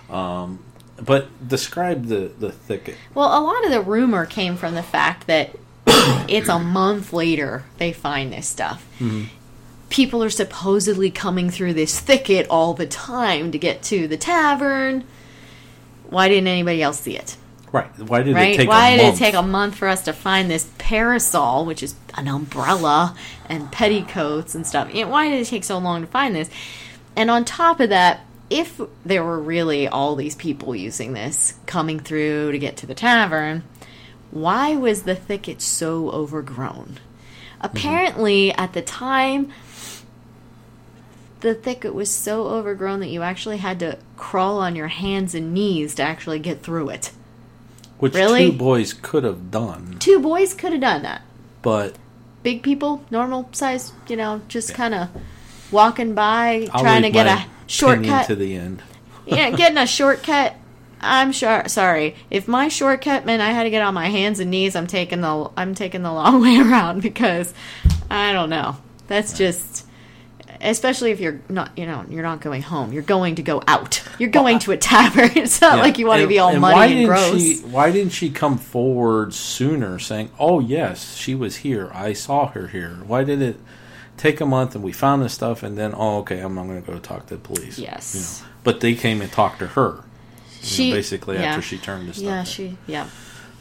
Um, 0.10 0.66
but 1.02 1.48
describe 1.48 2.08
the, 2.08 2.30
the 2.38 2.52
thicket. 2.52 2.98
well 3.14 3.28
a 3.28 3.40
lot 3.42 3.64
of 3.64 3.72
the 3.72 3.80
rumor 3.80 4.26
came 4.26 4.58
from 4.58 4.76
the 4.76 4.84
fact 4.84 5.28
that 5.28 5.56
it's 6.28 6.50
a 6.50 6.60
month 6.60 7.14
later 7.14 7.64
they 7.78 7.94
find 7.94 8.34
this 8.34 8.48
stuff 8.48 8.86
people 9.90 10.22
are 10.22 10.30
supposedly 10.30 11.10
coming 11.10 11.50
through 11.50 11.74
this 11.74 12.00
thicket 12.02 12.46
all 12.50 12.74
the 12.74 12.88
time 12.88 13.52
to 13.52 13.58
get 13.58 13.82
to 13.84 14.08
the 14.10 14.18
tavern 14.18 15.06
why 16.10 16.28
didn't 16.28 16.48
anybody 16.48 16.82
else 16.82 17.00
see 17.00 17.16
it 17.16 17.38
Right. 17.76 18.00
Why 18.00 18.24
did 18.24 18.30
it 18.32 18.36
right? 18.36 18.56
take 18.56 18.70
Why 18.70 18.90
a 18.90 18.98
did 18.98 19.04
month? 19.04 19.16
it 19.16 19.20
take 19.20 19.34
a 19.34 19.42
month 19.42 19.76
for 19.76 19.88
us 19.90 20.04
to 20.04 20.14
find 20.14 20.50
this 20.50 20.70
parasol, 20.78 21.66
which 21.66 21.84
is 21.84 21.96
an 22.14 22.28
umbrella 22.30 23.16
and 23.50 23.70
petticoats 23.72 24.56
and 24.56 24.66
stuff? 24.66 24.94
Why 24.94 25.30
did 25.30 25.42
it 25.42 25.46
take 25.46 25.66
so 25.66 25.78
long 25.78 26.02
to 26.02 26.08
find 26.08 26.34
this? 26.34 26.50
And 27.18 27.30
on 27.30 27.44
top 27.44 27.82
of 27.82 27.90
that, 27.90 28.22
if 28.50 28.80
there 29.06 29.24
were 29.24 29.40
really 29.40 29.88
all 29.88 30.16
these 30.16 30.36
people 30.36 30.76
using 30.76 31.14
this 31.14 31.56
coming 31.66 32.00
through 32.00 32.52
to 32.54 32.60
get 32.60 32.78
to 32.78 32.86
the 32.86 32.96
tavern, 32.96 33.64
why 34.32 34.76
was 34.76 35.04
the 35.04 35.16
thicket 35.16 35.62
so 35.62 36.10
overgrown? 36.12 36.96
Mm-hmm. 36.96 37.66
Apparently, 37.66 38.54
at 38.54 38.74
the 38.74 38.82
time, 38.82 39.52
the 41.42 41.54
thicket 41.54 41.94
was 41.94 42.10
so 42.10 42.48
overgrown 42.48 43.02
that 43.02 43.08
you 43.10 43.22
actually 43.22 43.58
had 43.58 43.80
to 43.80 43.98
crawl 44.16 44.60
on 44.60 44.76
your 44.76 44.88
hands 44.88 45.36
and 45.36 45.54
knees 45.54 45.96
to 45.96 46.04
actually 46.04 46.40
get 46.40 46.62
through 46.62 46.90
it. 46.90 47.12
Which 48.06 48.14
Really? 48.14 48.52
two 48.52 48.58
boys 48.58 48.94
could 48.94 49.24
have 49.24 49.50
done, 49.52 49.98
Two 50.00 50.20
boys 50.20 50.54
could 50.54 50.72
have 50.74 50.82
done 50.82 51.02
that. 51.04 51.22
but 51.62 51.96
Big 52.44 52.62
people, 52.62 53.04
normal 53.10 53.50
size, 53.54 53.92
you 54.08 54.16
know, 54.16 54.42
just 54.48 54.74
kind 54.76 54.94
of 54.94 55.10
walking 55.72 56.14
by, 56.14 56.68
I'll 56.72 56.82
trying 56.82 57.02
to 57.02 57.10
get 57.10 57.26
a 57.26 57.46
shortcut. 57.66 58.28
to 58.28 58.36
the 58.36 58.56
end. 58.56 58.84
yeah, 59.26 59.50
getting 59.58 59.80
a 59.80 59.88
shortcut. 59.88 60.54
I'm 61.02 61.32
sure. 61.32 61.64
Sorry, 61.68 62.16
if 62.30 62.48
my 62.48 62.68
shortcut 62.68 63.26
meant 63.26 63.42
I 63.42 63.50
had 63.52 63.64
to 63.64 63.70
get 63.72 63.82
on 63.82 63.94
my 63.96 64.10
hands 64.10 64.40
and 64.40 64.52
knees, 64.52 64.76
I'm 64.76 64.86
taking 64.88 65.22
the 65.22 65.50
I'm 65.58 65.74
taking 65.74 66.04
the 66.04 66.12
long 66.22 66.40
way 66.42 66.58
around 66.60 67.02
because 67.02 67.54
I 68.12 68.32
don't 68.32 68.50
know. 68.52 68.78
That's 69.08 69.36
just, 69.38 69.86
especially 70.62 71.12
if 71.12 71.20
you're 71.20 71.40
not, 71.50 71.78
you 71.78 71.86
know, 71.86 72.06
you're 72.10 72.24
not 72.24 72.42
going 72.42 72.62
home. 72.62 72.92
You're 72.94 73.04
going 73.04 73.36
to 73.36 73.44
go 73.44 73.62
out. 73.68 74.04
You're 74.20 74.30
going 74.30 74.60
to 74.60 74.72
a 74.72 74.78
tavern. 74.78 75.32
It's 75.36 75.60
not 75.62 75.78
Yeah. 75.78 75.84
like 75.84 75.98
you 75.98 76.08
want 76.08 76.22
to 76.22 76.28
be 76.28 76.40
all 76.40 76.50
and 76.50 76.62
muddy 76.62 76.74
why 76.76 76.86
and 76.86 76.94
didn't 76.94 77.08
gross. 77.08 77.42
She, 77.42 77.58
why 77.62 77.92
didn't 77.92 78.14
she 78.14 78.30
come 78.30 78.58
forward 78.58 79.34
sooner, 79.34 80.00
saying, 80.00 80.32
"Oh 80.40 80.60
yes, 80.60 81.16
she 81.16 81.36
was 81.36 81.58
here. 81.58 81.92
I 81.94 82.14
saw 82.14 82.48
her 82.48 82.68
here." 82.68 82.98
Why 83.06 83.24
did 83.24 83.42
it 83.42 83.58
take 84.18 84.40
a 84.42 84.46
month 84.46 84.76
and 84.76 84.84
we 84.84 84.92
found 84.94 85.22
this 85.22 85.34
stuff, 85.34 85.62
and 85.64 85.78
then, 85.78 85.94
oh, 85.96 86.20
okay, 86.20 86.40
I'm 86.40 86.56
not 86.56 86.68
going 86.68 86.82
to 86.84 86.92
go 86.92 86.98
talk 87.00 87.26
to 87.28 87.36
the 87.36 87.42
police. 87.42 87.78
Yes. 87.78 88.16
You 88.16 88.22
know. 88.48 88.52
But 88.64 88.80
they 88.80 88.96
came 88.96 89.22
and 89.22 89.32
talked 89.32 89.60
to 89.60 89.68
her. 89.68 90.04
She- 90.62 90.90
know, 90.90 90.96
basically 90.96 91.36
yeah. 91.36 91.44
after 91.50 91.62
she 91.62 91.78
turned 91.78 92.08
this 92.10 92.16
stuff. 92.18 92.26
yeah, 92.28 92.40
in. 92.40 92.46
she. 92.46 92.78
Yeah, 92.88 93.10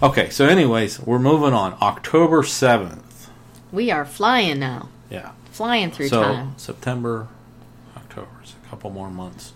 Okay, 0.02 0.28
so 0.30 0.46
anyways, 0.46 1.00
we're 1.00 1.18
moving 1.18 1.52
on. 1.54 1.76
October 1.82 2.42
seventh. 2.42 3.28
we 3.72 3.90
are 3.90 4.04
flying 4.04 4.58
now, 4.58 4.88
Yeah. 5.10 5.30
Flying 5.54 5.90
through 5.90 6.08
so 6.08 6.22
time. 6.22 6.54
September, 6.58 7.28
October, 7.96 8.28
it's 8.42 8.54
a 8.64 8.68
couple 8.68 8.90
more 8.90 9.10
months. 9.10 9.52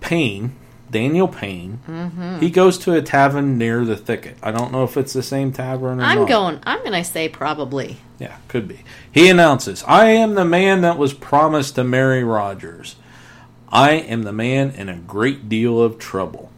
Payne, 0.00 0.54
Daniel 0.90 1.26
Payne, 1.26 1.80
Mm-hmm. 1.88 2.38
he 2.40 2.50
goes 2.50 2.78
to 2.78 2.92
a 2.94 3.02
tavern 3.02 3.58
near 3.58 3.84
the 3.84 3.96
thicket. 3.96 4.36
I 4.42 4.50
don't 4.52 4.70
know 4.72 4.84
if 4.84 4.96
it's 4.96 5.12
the 5.12 5.22
same 5.22 5.52
tavern 5.52 6.00
or 6.00 6.04
I'm 6.04 6.18
not. 6.20 6.28
going. 6.28 6.60
I'm 6.64 6.78
going 6.80 6.92
to 6.92 7.02
say 7.04 7.28
probably. 7.28 7.96
Yeah, 8.18 8.36
could 8.48 8.68
be. 8.68 8.80
He 9.10 9.28
announces, 9.28 9.82
"I 9.86 10.06
am 10.10 10.34
the 10.34 10.44
man 10.44 10.82
that 10.82 10.96
was 10.98 11.12
promised 11.12 11.74
to 11.74 11.84
Mary 11.84 12.22
Rogers. 12.22 12.96
I 13.70 13.92
am 13.92 14.22
the 14.22 14.32
man 14.32 14.70
in 14.70 14.88
a 14.88 14.96
great 14.96 15.48
deal 15.48 15.82
of 15.82 15.98
trouble." 15.98 16.50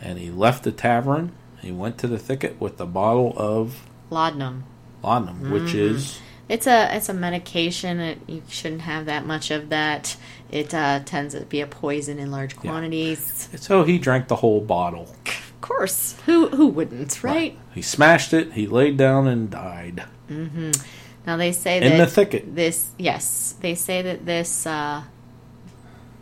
And 0.00 0.18
he 0.18 0.30
left 0.30 0.64
the 0.64 0.72
tavern. 0.72 1.32
He 1.60 1.70
went 1.70 1.96
to 1.98 2.08
the 2.08 2.18
thicket 2.18 2.60
with 2.60 2.80
a 2.80 2.86
bottle 2.86 3.34
of 3.36 3.82
Laudanum. 4.10 4.64
Laudanum, 5.02 5.50
which 5.50 5.72
Mm-hmm. 5.74 5.96
is 5.96 6.18
It's 6.48 6.66
a 6.66 6.94
it's 6.96 7.08
a 7.08 7.14
medication. 7.14 8.00
It, 8.00 8.18
you 8.26 8.42
shouldn't 8.48 8.82
have 8.82 9.06
that 9.06 9.26
much 9.26 9.50
of 9.50 9.68
that. 9.70 10.16
It 10.50 10.74
uh, 10.74 11.00
tends 11.04 11.34
to 11.34 11.40
be 11.46 11.60
a 11.60 11.66
poison 11.66 12.18
in 12.18 12.30
large 12.30 12.56
quantities. 12.56 13.48
so 13.56 13.84
he 13.84 13.98
drank 13.98 14.28
the 14.28 14.36
whole 14.36 14.60
bottle. 14.60 15.14
Of 15.26 15.60
course, 15.60 16.16
who 16.26 16.48
who 16.48 16.66
wouldn't, 16.66 17.22
right? 17.22 17.56
He 17.74 17.82
smashed 17.82 18.32
it. 18.34 18.52
He 18.52 18.66
laid 18.66 18.96
down 18.96 19.26
and 19.28 19.48
died 19.50 20.04
Mm-hmm. 20.30 20.70
Now 21.26 21.36
they 21.36 21.52
say 21.52 21.76
in 21.80 21.96
that 21.98 22.04
the 22.04 22.06
thicket. 22.10 22.54
this 22.54 22.90
yes, 22.98 23.54
they 23.60 23.74
say 23.74 24.02
that 24.02 24.26
this 24.26 24.66
uh, 24.66 25.02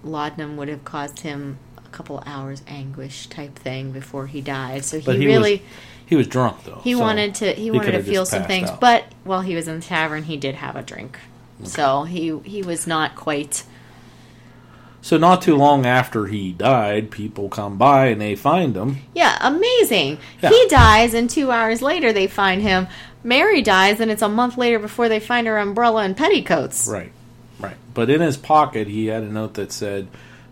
laudanum 0.05 0.57
would 0.57 0.69
have 0.69 0.85
caused 0.85 1.21
him 1.21 1.59
a 1.79 1.89
couple 1.89 2.23
hours 2.27 2.63
anguish 2.67 3.27
type 3.29 3.57
thing 3.59 3.93
before 3.93 4.27
he 4.27 4.41
died. 4.41 4.85
So 4.85 4.99
he, 5.01 5.13
he 5.19 5.27
really 5.27 5.53
was 5.59 5.61
he 6.11 6.17
was 6.17 6.27
drunk 6.27 6.65
though. 6.65 6.81
he 6.83 6.95
so 6.95 6.99
wanted 6.99 7.37
to 7.37 7.53
he, 7.53 7.63
he 7.63 7.71
wanted 7.71 7.93
to 7.93 8.03
feel 8.03 8.27
some 8.27 8.43
things. 8.43 8.69
out. 8.69 8.81
But 8.81 9.05
while 9.23 9.43
he 9.43 9.55
was 9.55 9.69
in 9.69 9.79
the 9.79 9.87
tavern, 9.87 10.25
he 10.25 10.37
did 10.37 10.57
have 10.57 10.75
a 10.75 10.83
drink. 10.83 11.17
So 11.63 12.03
he 12.03 12.37
he 12.41 12.63
was 12.63 12.85
not 12.85 13.15
quite. 13.15 13.63
So 15.03 15.17
not 15.17 15.41
too 15.41 15.55
long 15.55 15.87
after 15.87 16.27
he 16.27 16.51
died, 16.51 17.13
people 17.13 17.49
come 17.49 17.79
by 17.79 18.07
and 18.07 18.21
they 18.21 18.35
find 18.35 18.77
him. 18.77 18.99
Yeah, 19.15 19.39
amazing. 19.41 20.19
Yeah. 20.43 20.51
He 20.51 20.67
dies, 20.69 21.15
and 21.15 21.31
two 21.31 21.53
hours 21.53 21.81
later 21.81 22.13
they 22.13 22.27
find 22.27 22.61
him. 22.61 22.89
Mary 23.23 23.63
dies, 23.63 24.01
and 24.01 24.11
it's 24.11 24.21
a 24.21 24.29
month 24.29 24.59
later 24.59 24.81
before 24.81 25.09
they 25.09 25.21
find 25.21 25.47
her 25.47 25.59
umbrella 25.59 26.03
and 26.03 26.17
petticoats. 26.17 26.89
Right, 26.89 27.13
right. 27.61 27.77
But 27.95 28.11
in 28.11 28.21
his 28.21 28.37
pocket, 28.37 28.89
he 28.89 29.07
had 29.07 29.23
a 29.23 29.33
note 29.33 29.55
that 29.55 29.71
said, 29.71 30.09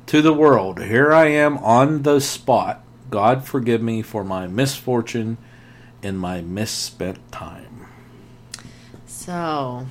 "To 0.07 0.23
the 0.23 0.33
world, 0.33 0.81
here 0.81 1.13
I 1.13 1.27
am 1.27 1.59
on 1.59 2.03
the 2.03 2.21
spot. 2.21 2.85
God 3.11 3.45
forgive 3.45 3.83
me 3.83 4.03
for 4.03 4.23
my 4.23 4.47
misfortune 4.47 5.37
and 6.03 6.19
my 6.19 6.41
misspent 6.41 7.19
time. 7.33 7.87
So 9.07 9.87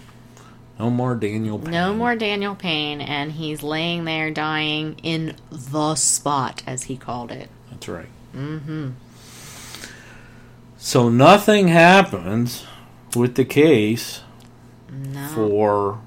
No 0.80 0.90
more 0.90 1.16
Daniel. 1.16 1.60
Payne. 1.60 1.72
no 1.72 1.94
more 1.94 2.16
Daniel 2.16 2.56
Payne, 2.56 3.02
and 3.02 3.32
he's 3.32 3.64
laying 3.64 4.06
there 4.06 4.32
dying 4.32 4.96
in 5.04 5.36
the 5.52 5.96
spot, 5.96 6.64
as 6.68 6.84
he 6.84 6.98
called 6.98 7.32
it. 7.32 7.50
That's 7.72 7.88
right. 7.88 8.08
Mm-hmm. 8.36 8.90
So 10.78 11.10
nothing 11.10 11.70
happens 11.70 12.66
with 13.16 13.36
the 13.36 13.46
case 13.46 14.22
No, 14.92 15.28
for 15.34 16.00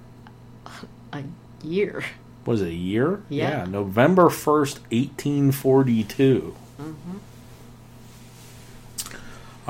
a 1.12 1.24
year. 1.62 2.04
was 2.46 2.62
it 2.62 2.68
a 2.68 2.74
year? 2.74 3.22
Yeah. 3.28 3.64
November 3.68 4.30
first, 4.30 4.80
eighteen 4.90 5.50
forty-two. 5.52 6.54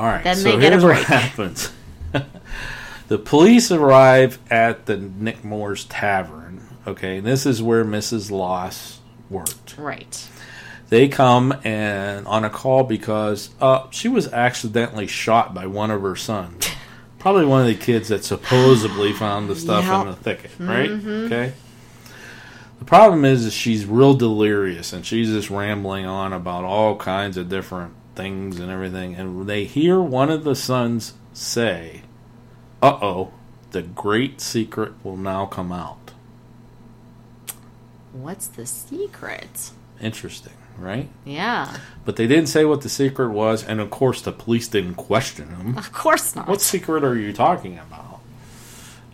All 0.00 0.06
right. 0.06 0.14
Mm-hmm. 0.16 0.24
Then 0.24 0.36
so 0.36 0.42
they 0.44 0.50
get 0.52 0.72
a 0.72 0.80
here's 0.80 0.84
what 0.84 1.04
happens. 1.04 1.72
the 3.08 3.18
police 3.18 3.70
arrive 3.70 4.38
at 4.50 4.86
the 4.86 4.96
Nick 4.96 5.44
Moore's 5.44 5.84
Tavern. 5.84 6.66
Okay, 6.86 7.18
and 7.18 7.26
this 7.26 7.44
is 7.44 7.62
where 7.62 7.84
Mrs. 7.84 8.30
Loss 8.30 9.00
worked. 9.28 9.76
Right. 9.76 10.26
They 10.88 11.06
come 11.08 11.54
and 11.64 12.26
on 12.26 12.46
a 12.46 12.50
call 12.50 12.82
because 12.84 13.50
uh, 13.60 13.90
she 13.90 14.08
was 14.08 14.32
accidentally 14.32 15.06
shot 15.06 15.52
by 15.52 15.66
one 15.66 15.90
of 15.90 16.00
her 16.00 16.16
sons. 16.16 16.66
Probably 17.18 17.44
one 17.44 17.60
of 17.60 17.66
the 17.66 17.74
kids 17.74 18.08
that 18.08 18.24
supposedly 18.24 19.12
found 19.12 19.50
the 19.50 19.54
stuff 19.54 19.84
Yep. 19.84 20.00
in 20.00 20.06
the 20.06 20.16
thicket, 20.16 20.50
right? 20.58 20.90
Okay. 20.90 21.52
The 22.78 22.84
problem 22.86 23.26
is, 23.26 23.44
is 23.44 23.52
she's 23.52 23.84
real 23.84 24.14
delirious 24.14 24.94
and 24.94 25.04
she's 25.04 25.28
just 25.28 25.50
rambling 25.50 26.06
on 26.06 26.32
about 26.32 26.64
all 26.64 26.96
kinds 26.96 27.36
of 27.36 27.50
different 27.50 27.92
things 28.20 28.60
and 28.60 28.70
everything. 28.70 29.14
And 29.14 29.46
they 29.48 29.64
hear 29.64 30.00
one 30.00 30.30
of 30.30 30.44
the 30.44 30.54
sons 30.54 31.14
say, 31.32 32.02
"Uh 32.82 32.98
oh, 33.00 33.32
the 33.70 33.82
great 33.82 34.40
secret 34.40 34.92
will 35.02 35.16
now 35.16 35.46
come 35.46 35.72
out." 35.72 36.12
What's 38.12 38.46
the 38.48 38.66
secret? 38.66 39.70
Interesting, 40.00 40.54
right? 40.78 41.08
Yeah. 41.24 41.76
But 42.04 42.16
they 42.16 42.26
didn't 42.26 42.48
say 42.48 42.64
what 42.64 42.80
the 42.82 42.88
secret 42.88 43.30
was, 43.30 43.62
and 43.64 43.80
of 43.80 43.90
course 43.90 44.20
the 44.20 44.32
police 44.32 44.68
didn't 44.68 44.96
question 44.96 45.48
him. 45.48 45.78
Of 45.78 45.92
course 45.92 46.34
not. 46.34 46.48
What 46.48 46.60
secret 46.60 47.04
are 47.04 47.16
you 47.16 47.32
talking 47.32 47.78
about? 47.78 48.20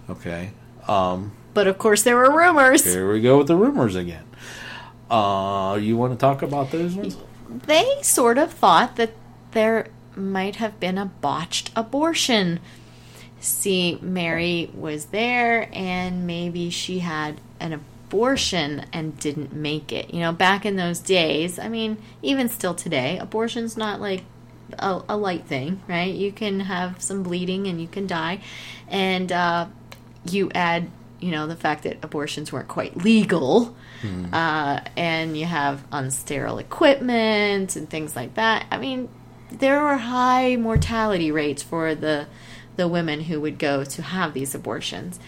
Okay. 0.09 0.51
Um, 0.89 1.33
but 1.55 1.67
of 1.67 1.79
course 1.79 2.03
there 2.03 2.17
were 2.17 2.31
rumors. 2.37 2.85
here 2.85 3.13
we 3.13 3.21
go 3.21 3.39
with 3.39 3.49
the 3.49 3.57
rumors 3.57 3.95
again. 3.97 4.25
Uh, 5.11 5.79
you 5.81 5.97
want 5.97 6.13
to 6.13 6.19
talk 6.19 6.43
about 6.43 6.71
those 6.73 6.95
ones? 6.95 7.17
They 7.49 7.99
sort 8.03 8.39
of 8.39 8.53
thought 8.53 8.97
that 8.97 9.13
there 9.53 9.89
might 10.15 10.57
have 10.57 10.81
been 10.81 10.99
a 10.99 11.07
botched 11.07 11.71
abortion. 11.77 12.61
See, 13.41 13.99
Mary 14.01 14.71
was 14.75 15.07
there 15.07 15.69
and 15.73 16.27
maybe 16.27 16.71
she 16.71 17.01
had 17.01 17.41
an 17.61 17.73
abortion 17.73 18.87
and 18.93 19.19
didn't 19.19 19.53
make 19.53 19.93
it. 19.93 20.13
You 20.13 20.21
know, 20.21 20.33
back 20.33 20.65
in 20.65 20.77
those 20.77 21.01
days, 21.01 21.59
I 21.59 21.69
mean, 21.69 21.99
even 22.23 22.49
still 22.49 22.75
today, 22.75 23.19
abortion's 23.19 23.77
not 23.77 24.01
like 24.01 24.25
a, 24.79 25.03
a 25.09 25.17
light 25.17 25.47
thing, 25.47 25.83
right? 25.87 26.13
You 26.13 26.33
can 26.33 26.61
have 26.61 27.03
some 27.03 27.23
bleeding 27.23 27.67
and 27.67 27.81
you 27.81 27.89
can 27.89 28.07
die. 28.07 28.41
And 28.89 29.31
uh, 29.31 29.67
you 30.29 30.51
add, 30.55 30.89
you 31.21 31.31
know, 31.31 31.47
the 31.47 31.57
fact 31.57 31.85
that 31.85 31.99
abortions 32.03 32.53
weren't 32.53 32.69
quite 32.69 32.97
legal. 32.97 33.77
Uh, 34.33 34.81
and 34.97 35.37
you 35.37 35.47
have 35.47 35.89
unsterile 35.91 36.61
equipment 36.61 37.77
and 37.77 37.89
things 37.89 38.15
like 38.15 38.35
that. 38.35 38.67
I 38.71 38.79
mean, 38.79 39.09
there 39.51 39.83
were 39.83 39.97
high 39.97 40.57
mortality 40.57 41.31
rates 41.31 41.63
for 41.63 41.95
the 41.95 42.27
the 42.77 42.87
women 42.89 43.21
who 43.23 43.41
would 43.41 43.59
go 43.59 43.85
to 43.85 44.03
have 44.03 44.35
these 44.35 44.55
abortions, 44.55 45.19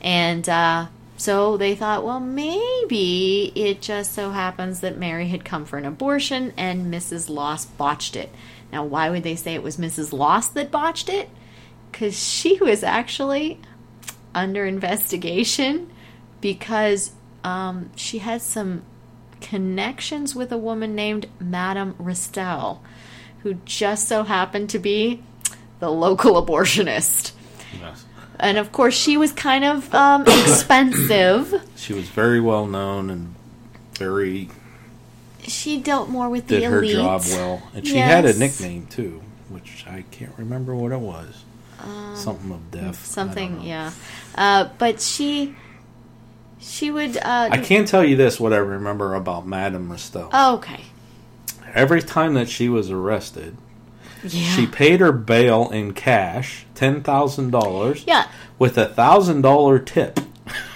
and 0.00 0.48
uh, 0.48 0.86
So 1.16 1.56
they 1.56 1.74
thought, 1.74 2.04
well, 2.04 2.20
maybe 2.20 3.52
it 3.54 3.80
just 3.80 4.12
so 4.14 4.30
happens 4.30 4.80
that 4.80 4.98
Mary 4.98 5.28
had 5.28 5.44
come 5.44 5.64
for 5.64 5.78
an 5.78 5.84
abortion 5.84 6.52
and 6.56 6.92
Mrs. 6.92 7.28
Loss 7.30 7.66
botched 7.66 8.16
it. 8.16 8.30
Now, 8.72 8.84
why 8.84 9.10
would 9.10 9.22
they 9.22 9.36
say 9.36 9.54
it 9.54 9.62
was 9.62 9.76
Mrs. 9.76 10.12
Loss 10.12 10.48
that 10.48 10.70
botched 10.72 11.08
it? 11.08 11.30
Because 11.90 12.18
she 12.18 12.58
was 12.60 12.82
actually 12.82 13.60
under 14.34 14.66
investigation 14.66 15.90
because 16.40 17.12
um, 17.44 17.90
she 17.94 18.18
had 18.18 18.42
some 18.42 18.82
connections 19.40 20.34
with 20.34 20.50
a 20.50 20.58
woman 20.58 20.94
named 20.94 21.28
Madame 21.38 21.94
Restell, 21.94 22.80
who 23.42 23.54
just 23.64 24.08
so 24.08 24.24
happened 24.24 24.70
to 24.70 24.78
be 24.78 25.22
the 25.78 25.90
local 25.90 26.34
abortionist. 26.44 27.32
Yes. 27.78 28.04
And 28.40 28.58
of 28.58 28.72
course, 28.72 28.94
she 28.96 29.16
was 29.16 29.30
kind 29.32 29.64
of 29.64 29.94
um, 29.94 30.22
expensive. 30.26 31.54
She 31.76 31.92
was 31.92 32.08
very 32.08 32.40
well 32.40 32.66
known 32.66 33.10
and 33.10 33.34
very 33.92 34.48
She 35.42 35.78
dealt 35.78 36.08
more 36.08 36.28
with 36.28 36.48
the 36.48 36.60
did 36.60 36.70
her 36.70 36.84
job 36.84 37.22
well, 37.28 37.62
and 37.74 37.86
she 37.86 37.98
had 37.98 38.24
a 38.24 38.36
nickname 38.36 38.86
too, 38.88 39.22
which 39.50 39.84
I 39.86 40.02
can't 40.10 40.32
remember 40.36 40.74
what 40.74 40.90
it 40.90 40.98
was. 40.98 41.44
Something 42.14 42.52
of 42.52 42.70
death. 42.70 42.86
Um, 42.86 42.94
Something, 42.94 43.60
yeah. 43.60 43.92
Uh, 44.34 44.70
but 44.78 45.00
she, 45.02 45.54
she 46.66 46.90
would. 46.90 47.16
Uh, 47.16 47.48
I 47.50 47.58
can't 47.58 47.86
tell 47.86 48.04
you 48.04 48.16
this. 48.16 48.40
What 48.40 48.52
I 48.52 48.56
remember 48.58 49.14
about 49.14 49.46
Madame 49.46 49.88
Restell. 49.90 50.30
oh, 50.32 50.54
okay. 50.56 50.80
Every 51.74 52.02
time 52.02 52.34
that 52.34 52.48
she 52.48 52.68
was 52.68 52.90
arrested, 52.90 53.56
Yeah. 54.22 54.48
she 54.54 54.66
paid 54.66 55.00
her 55.00 55.12
bail 55.12 55.68
in 55.70 55.92
cash, 55.92 56.66
ten 56.74 57.02
thousand 57.02 57.50
dollars, 57.50 58.04
yeah. 58.06 58.28
with 58.58 58.78
a 58.78 58.86
thousand 58.86 59.42
dollar 59.42 59.78
tip. 59.78 60.20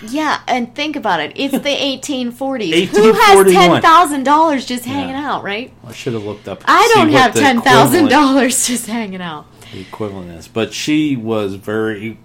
Yeah, 0.02 0.40
and 0.48 0.74
think 0.74 0.96
about 0.96 1.20
it. 1.20 1.32
It's 1.36 1.52
the 1.52 1.58
1840s. 1.68 2.86
Who 2.88 3.12
has 3.12 3.46
$10,000 3.46 4.66
just 4.66 4.84
hanging 4.86 5.10
Yeah. 5.14 5.30
out, 5.34 5.42
right? 5.44 5.72
I 5.86 5.92
should 5.92 6.14
have 6.14 6.24
looked 6.24 6.48
up. 6.48 6.62
I 6.66 6.90
don't 6.94 7.10
have 7.10 7.32
$10,000 7.34 8.48
just 8.66 8.86
hanging 8.86 9.20
out. 9.20 9.44
The 9.72 9.80
equivalent 9.80 10.30
is, 10.30 10.48
but 10.48 10.72
she 10.72 11.16
was 11.16 11.56
very, 11.56 12.18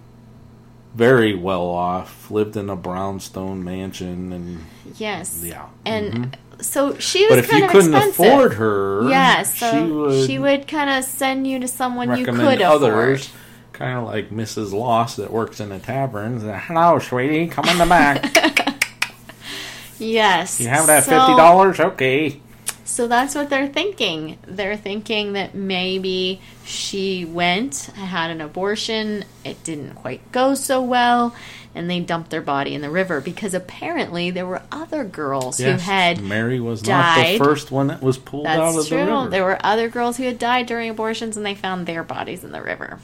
very 0.96 1.36
well 1.36 1.66
off. 1.66 2.30
Lived 2.32 2.56
in 2.58 2.70
a 2.70 2.76
brownstone 2.76 3.64
mansion, 3.64 4.32
and 4.34 4.66
Yes. 4.98 5.42
yeah. 5.44 5.68
And 5.86 6.14
mm-hmm. 6.14 6.62
so 6.62 6.98
she 6.98 7.26
was 7.26 7.30
But 7.36 7.40
if 7.40 7.50
kind 7.50 7.60
you 7.62 7.66
of 7.66 7.72
couldn't 7.72 7.94
expensive. 7.94 8.26
afford 8.26 8.54
her, 8.56 9.10
Yes, 9.10 9.58
so 9.58 10.26
she 10.26 10.40
would, 10.40 10.68
kind 10.68 10.90
of 10.90 11.04
send 11.04 11.48
you 11.48 11.60
to 11.60 11.68
someone 11.68 12.18
you 12.18 12.26
could 12.26 12.62
others. 12.62 13.26
afford. 13.28 13.40
Kind 13.74 13.98
of 13.98 14.04
like 14.06 14.30
Mrs. 14.30 14.72
Loss 14.72 15.16
that 15.16 15.32
works 15.32 15.60
in 15.60 15.72
a 15.72 15.80
tavern. 15.80 16.48
Uh, 16.48 16.60
Hello, 16.60 17.00
sweetie, 17.00 17.48
come 17.48 17.66
in 17.68 17.78
the 17.80 17.86
back. 17.86 18.70
Yes. 20.00 20.60
You 20.60 20.68
have 20.68 20.88
that 20.88 21.04
so- 21.06 21.12
fifty 21.12 21.36
dollars? 21.36 21.80
Okay. 21.80 22.40
So 22.86 23.08
that's 23.08 23.34
what 23.34 23.50
they're 23.50 23.68
thinking. 23.68 24.38
They're 24.46 24.78
thinking 24.78 25.34
that 25.34 25.56
maybe 25.56 26.42
she 26.66 27.24
went, 27.26 27.76
had 27.96 28.30
an 28.30 28.42
abortion, 28.42 29.24
it 29.46 29.64
didn't 29.64 29.96
quite 29.96 30.32
go 30.32 30.54
so 30.54 30.82
well, 30.82 31.34
and 31.74 31.90
they 31.90 32.02
dumped 32.02 32.30
their 32.30 32.42
body 32.42 32.76
in 32.76 32.82
the 32.82 32.90
river 32.90 33.22
because 33.22 33.54
apparently 33.54 34.32
there 34.32 34.46
were 34.46 34.62
other 34.72 35.04
girls 35.04 35.60
Yes, 35.60 35.82
who 35.82 35.92
had. 35.92 36.22
Mary 36.22 36.60
was 36.60 36.82
died. 36.82 37.40
not 37.40 37.46
the 37.46 37.50
first 37.50 37.72
one 37.72 37.88
that 37.88 38.02
was 38.02 38.18
pulled 38.18 38.46
out 38.48 38.60
of 38.60 38.76
That's 38.76 38.90
the 38.90 38.98
river. 38.98 39.30
There 39.30 39.44
were 39.46 39.66
other 39.66 39.88
girls 39.90 40.18
who 40.18 40.24
had 40.24 40.38
died 40.38 40.66
during 40.66 40.90
abortions, 40.90 41.38
and 41.38 41.46
they 41.46 41.56
found 41.56 41.86
their 41.86 42.04
bodies 42.04 42.44
in 42.44 42.52
the 42.52 42.62
river. 42.62 43.00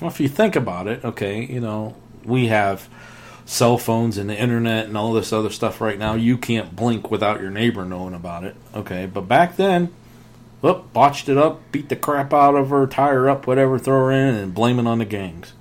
Well, 0.00 0.10
if 0.10 0.20
you 0.20 0.28
think 0.28 0.56
about 0.56 0.88
it, 0.88 1.04
okay, 1.04 1.44
you 1.44 1.60
know, 1.60 1.96
we 2.24 2.48
have 2.48 2.88
cell 3.44 3.78
phones 3.78 4.18
and 4.18 4.30
the 4.30 4.38
internet 4.38 4.86
and 4.86 4.96
all 4.96 5.12
this 5.12 5.32
other 5.32 5.50
stuff 5.50 5.80
right 5.80 5.98
now. 5.98 6.14
You 6.14 6.38
can't 6.38 6.74
blink 6.74 7.10
without 7.10 7.40
your 7.40 7.50
neighbor 7.50 7.84
knowing 7.84 8.14
about 8.14 8.44
it, 8.44 8.56
okay? 8.74 9.06
But 9.06 9.22
back 9.22 9.56
then, 9.56 9.92
whoop, 10.60 10.92
botched 10.92 11.28
it 11.28 11.36
up, 11.36 11.60
beat 11.72 11.88
the 11.88 11.96
crap 11.96 12.32
out 12.32 12.54
of 12.54 12.70
her, 12.70 12.86
tie 12.86 13.10
her 13.10 13.28
up, 13.28 13.46
whatever, 13.46 13.78
throw 13.78 14.06
her 14.06 14.12
in, 14.12 14.34
and 14.34 14.54
blame 14.54 14.78
it 14.78 14.86
on 14.86 14.98
the 14.98 15.04
gangs. 15.04 15.52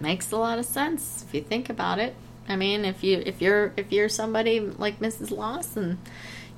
Makes 0.00 0.32
a 0.32 0.36
lot 0.36 0.58
of 0.58 0.64
sense 0.64 1.24
if 1.26 1.34
you 1.34 1.42
think 1.42 1.68
about 1.68 1.98
it. 1.98 2.14
I 2.48 2.56
mean, 2.56 2.84
if 2.84 3.02
you 3.02 3.22
if 3.24 3.40
you're 3.40 3.72
if 3.76 3.90
you're 3.90 4.08
somebody 4.10 4.60
like 4.60 5.00
Mrs. 5.00 5.30
Lawson, 5.30 5.98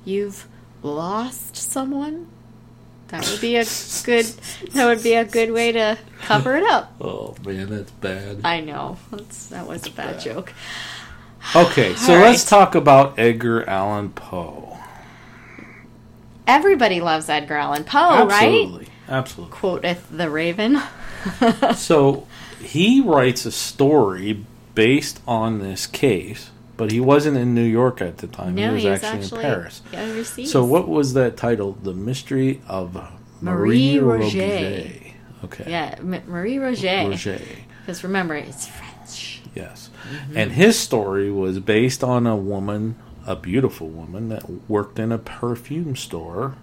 you've 0.03 0.47
lost 0.83 1.55
someone, 1.55 2.27
that 3.09 3.27
would 3.29 3.41
be 3.41 3.55
a 3.55 3.65
good 4.03 4.25
that 4.73 4.85
would 4.85 5.03
be 5.03 5.13
a 5.13 5.25
good 5.25 5.51
way 5.51 5.71
to 5.71 5.97
cover 6.21 6.55
it 6.55 6.63
up. 6.63 6.93
Oh 7.01 7.35
man, 7.45 7.69
that's 7.69 7.91
bad. 7.91 8.41
I 8.43 8.59
know 8.61 8.97
That's, 9.11 9.47
that 9.47 9.67
was 9.67 9.85
a 9.87 9.91
bad 9.91 10.19
joke. 10.19 10.53
Okay, 11.55 11.95
so 11.95 12.15
All 12.15 12.21
let's 12.21 12.43
talk 12.43 12.75
about 12.75 13.17
Edgar 13.17 13.67
Allan 13.69 14.09
Poe. 14.09 14.77
Everybody 16.45 16.99
loves 17.01 17.29
Edgar 17.29 17.55
Allan 17.55 17.83
Poe, 17.83 18.25
right? 18.25 18.63
Absolutely, 18.63 18.87
absolutely. 19.07 19.55
Quoteth 19.55 20.07
the 20.11 20.29
Raven. 20.29 20.81
So 21.75 22.25
he 22.61 23.01
writes 23.01 23.45
a 23.45 23.51
story 23.51 24.45
based 24.75 25.19
on 25.27 25.59
this 25.59 25.85
case, 25.87 26.51
but 26.77 26.91
he 26.91 26.99
wasn't 26.99 27.35
in 27.37 27.53
New 27.53 27.63
York 27.63 28.01
at 28.01 28.19
the 28.19 28.27
time. 28.27 28.55
no, 28.55 28.75
he 28.75 28.87
was 28.87 29.03
actually, 29.03 29.39
in 29.43 29.49
Paris. 29.49 29.81
overseas. 29.93 30.51
So 30.51 30.63
what 30.63 30.87
was 30.87 31.13
that 31.13 31.35
title? 31.35 31.73
The 31.73 31.93
Mystery 31.93 32.61
of 32.67 32.93
Marie 33.41 33.99
Marie, 33.99 34.19
Roget. 34.21 34.31
Roget. 34.31 35.13
Okay. 35.43 35.65
Yeah, 35.67 35.95
M- 35.97 36.23
Marie 36.27 36.57
Roget. 36.57 37.07
Roget. 37.09 37.41
Because 37.81 38.03
remember, 38.03 38.35
it's 38.35 38.67
French. 38.67 39.41
Yes. 39.55 39.89
Mm-hmm. 40.09 40.37
And 40.37 40.51
his 40.51 40.77
story 40.77 41.31
was 41.31 41.59
based 41.59 42.03
on 42.03 42.27
a 42.27 42.35
woman, 42.35 42.95
a 43.25 43.35
beautiful 43.35 43.87
woman 43.87 44.29
that 44.29 44.69
worked 44.69 44.99
in 44.99 45.11
a 45.11 45.17
perfume 45.17 45.95
store 45.95 46.55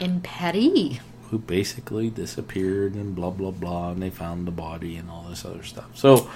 In 0.00 0.20
Paris. 0.20 0.98
Who 1.32 1.38
basically 1.38 2.10
disappeared 2.10 2.92
and 2.94 3.14
blah 3.14 3.30
blah 3.30 3.50
blah 3.50 3.90
and 3.90 4.02
they 4.02 4.10
found 4.10 4.46
the 4.46 4.50
body 4.50 4.98
and 4.98 5.08
all 5.08 5.24
this 5.30 5.46
other 5.46 5.62
stuff. 5.62 5.88
So 5.94 6.30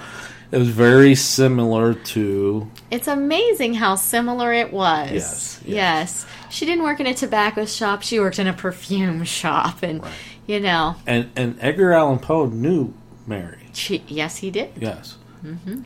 it 0.51 0.57
was 0.57 0.69
very 0.69 1.13
similar 1.13 1.93
to 1.93 2.67
It's 2.89 3.07
amazing 3.07 3.75
how 3.75 3.93
similar 3.93 4.51
it 4.51 4.73
was. 4.73 5.11
Yes, 5.11 5.61
yes. 5.63 5.67
Yes. 5.67 6.25
She 6.49 6.65
didn't 6.65 6.83
work 6.83 6.99
in 6.99 7.05
a 7.05 7.13
tobacco 7.13 7.65
shop, 7.65 8.01
she 8.01 8.19
worked 8.19 8.39
in 8.39 8.47
a 8.47 8.53
perfume 8.53 9.23
shop 9.23 9.83
and 9.83 10.01
you 10.47 10.59
know, 10.59 10.95
and 11.05 11.29
and 11.35 11.59
Edgar 11.61 11.93
Allan 11.93 12.17
Poe 12.17 12.47
knew 12.47 12.91
Mary. 13.27 13.69
she 13.73 14.03
yes 14.07 14.37
he 14.37 14.49
did. 14.49 14.71
Yes. 14.79 15.17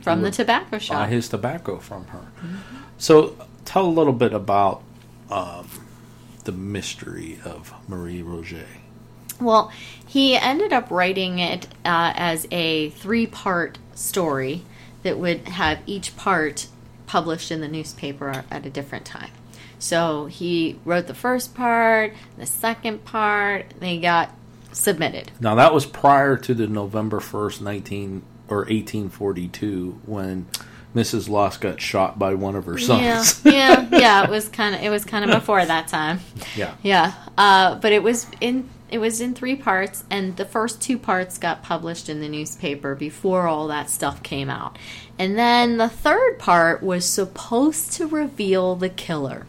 From 0.00 0.22
the 0.22 0.30
tobacco 0.30 0.70
buy 0.70 0.78
shop. 0.78 1.08
his 1.10 1.28
tobacco 1.28 1.76
from 1.76 2.06
her. 2.06 2.26
So, 2.96 3.36
tell 3.66 3.84
a 3.84 3.92
little 3.92 4.14
bit 4.14 4.32
about 4.32 4.82
um, 5.30 5.68
the 6.44 6.52
mystery 6.52 7.38
of 7.44 7.74
Marie 7.86 8.22
Roget. 8.22 8.64
Well, 9.40 9.72
he 10.06 10.36
ended 10.36 10.72
up 10.72 10.90
writing 10.90 11.38
it 11.38 11.66
uh, 11.84 12.12
as 12.16 12.46
a 12.50 12.90
three 12.90 13.26
part 13.26 13.78
story 13.94 14.62
that 15.02 15.18
would 15.18 15.48
have 15.48 15.78
each 15.86 16.16
part 16.16 16.66
published 17.06 17.50
in 17.50 17.60
the 17.60 17.68
newspaper 17.68 18.44
at 18.50 18.64
a 18.66 18.70
different 18.70 19.04
time. 19.04 19.30
So 19.78 20.26
he 20.26 20.78
wrote 20.84 21.08
the 21.08 21.14
first 21.14 21.54
part, 21.54 22.12
the 22.38 22.46
second 22.46 23.04
part, 23.04 23.66
they 23.80 23.98
got 23.98 24.30
submitted. 24.72 25.32
Now, 25.40 25.56
that 25.56 25.74
was 25.74 25.84
prior 25.86 26.36
to 26.36 26.54
the 26.54 26.66
November 26.68 27.18
first, 27.20 27.60
nineteen 27.60 28.22
or 28.48 28.70
eighteen 28.70 29.08
forty 29.08 29.48
two, 29.48 30.00
when 30.06 30.46
Mrs. 30.94 31.28
Loss 31.28 31.56
got 31.56 31.80
shot 31.80 32.18
by 32.18 32.34
one 32.34 32.54
of 32.54 32.66
her 32.66 32.78
Yeah, 32.78 33.22
sons. 33.22 33.40
yeah, 33.44 33.88
yeah. 33.90 34.24
It 34.24 34.30
was 34.30 34.48
kind 34.48 34.74
of 34.74 34.82
it 34.82 34.88
was 34.90 35.04
kind 35.04 35.24
of 35.24 35.30
before 35.40 35.64
that 35.64 35.88
time. 35.88 36.20
yeah. 36.54 36.74
Yeah, 36.82 37.12
uh, 37.36 37.74
but 37.76 37.92
it 37.92 38.02
was 38.04 38.26
in 38.40 38.68
it 38.92 38.98
was 38.98 39.22
in 39.22 39.34
three 39.34 39.56
parts, 39.56 40.04
and 40.10 40.36
the 40.36 40.44
first 40.44 40.82
two 40.82 40.98
parts 40.98 41.38
got 41.38 41.62
published 41.62 42.10
in 42.10 42.20
the 42.20 42.28
newspaper 42.28 42.94
before 42.94 43.48
all 43.48 43.66
that 43.68 43.88
stuff 43.88 44.22
came 44.22 44.50
out, 44.50 44.78
and 45.18 45.38
then 45.38 45.78
the 45.78 45.88
third 45.88 46.38
part 46.38 46.82
was 46.82 47.08
supposed 47.08 47.92
to 47.94 48.06
reveal 48.06 48.76
the 48.76 48.90
killer. 48.90 49.46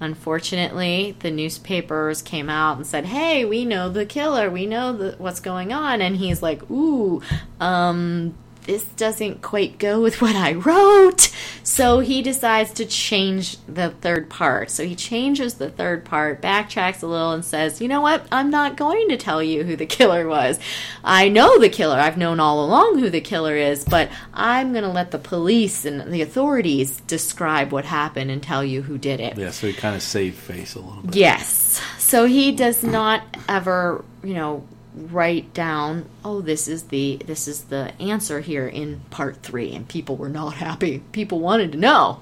Unfortunately, 0.00 1.14
the 1.20 1.30
newspapers 1.30 2.22
came 2.22 2.50
out 2.50 2.76
and 2.76 2.84
said, 2.84 3.06
"Hey, 3.06 3.44
we 3.44 3.64
know 3.64 3.88
the 3.88 4.04
killer. 4.04 4.50
We 4.50 4.66
know 4.66 4.92
the, 4.92 5.14
what's 5.18 5.38
going 5.38 5.72
on." 5.72 6.02
And 6.02 6.16
he's 6.16 6.42
like, 6.42 6.68
"Ooh, 6.68 7.22
um, 7.60 8.34
this 8.64 8.84
doesn't 8.84 9.42
quite 9.42 9.78
go 9.78 10.00
with 10.00 10.20
what 10.20 10.36
I 10.36 10.52
wrote." 10.52 11.30
So 11.64 12.00
he 12.00 12.22
decides 12.22 12.72
to 12.72 12.84
change 12.84 13.56
the 13.66 13.90
third 13.90 14.28
part. 14.28 14.70
So 14.70 14.84
he 14.84 14.94
changes 14.94 15.54
the 15.54 15.70
third 15.70 16.04
part, 16.04 16.42
backtracks 16.42 17.02
a 17.02 17.06
little, 17.06 17.32
and 17.32 17.44
says, 17.44 17.80
"You 17.80 17.88
know 17.88 18.00
what? 18.00 18.26
I'm 18.30 18.50
not 18.50 18.76
going 18.76 19.08
to 19.08 19.16
tell 19.16 19.42
you 19.42 19.64
who 19.64 19.76
the 19.76 19.86
killer 19.86 20.28
was. 20.28 20.58
I 21.04 21.28
know 21.28 21.58
the 21.58 21.68
killer. 21.68 21.98
I've 21.98 22.18
known 22.18 22.40
all 22.40 22.64
along 22.64 22.98
who 22.98 23.10
the 23.10 23.20
killer 23.20 23.56
is, 23.56 23.84
but 23.84 24.10
I'm 24.34 24.72
going 24.72 24.84
to 24.84 24.90
let 24.90 25.10
the 25.10 25.18
police 25.18 25.84
and 25.84 26.12
the 26.12 26.22
authorities 26.22 27.00
describe 27.06 27.72
what 27.72 27.84
happened 27.84 28.30
and 28.30 28.42
tell 28.42 28.64
you 28.64 28.82
who 28.82 28.98
did 28.98 29.20
it." 29.20 29.36
Yeah, 29.38 29.50
so 29.50 29.66
he 29.66 29.72
kind 29.72 29.96
of 29.96 30.02
saved 30.02 30.36
face 30.36 30.74
a 30.74 30.80
little 30.80 31.02
bit. 31.02 31.16
Yes. 31.16 31.80
So 31.98 32.26
he 32.26 32.52
does 32.52 32.82
not 32.82 33.22
ever, 33.48 34.04
you 34.22 34.34
know, 34.34 34.64
write 34.94 35.54
down, 35.54 36.06
oh, 36.24 36.40
this 36.40 36.68
is 36.68 36.84
the 36.84 37.18
this 37.26 37.48
is 37.48 37.64
the 37.64 37.92
answer 38.00 38.40
here 38.40 38.66
in 38.66 39.00
part 39.10 39.36
three, 39.42 39.74
and 39.74 39.88
people 39.88 40.16
were 40.16 40.28
not 40.28 40.54
happy. 40.54 41.02
People 41.12 41.40
wanted 41.40 41.72
to 41.72 41.78
know. 41.78 42.20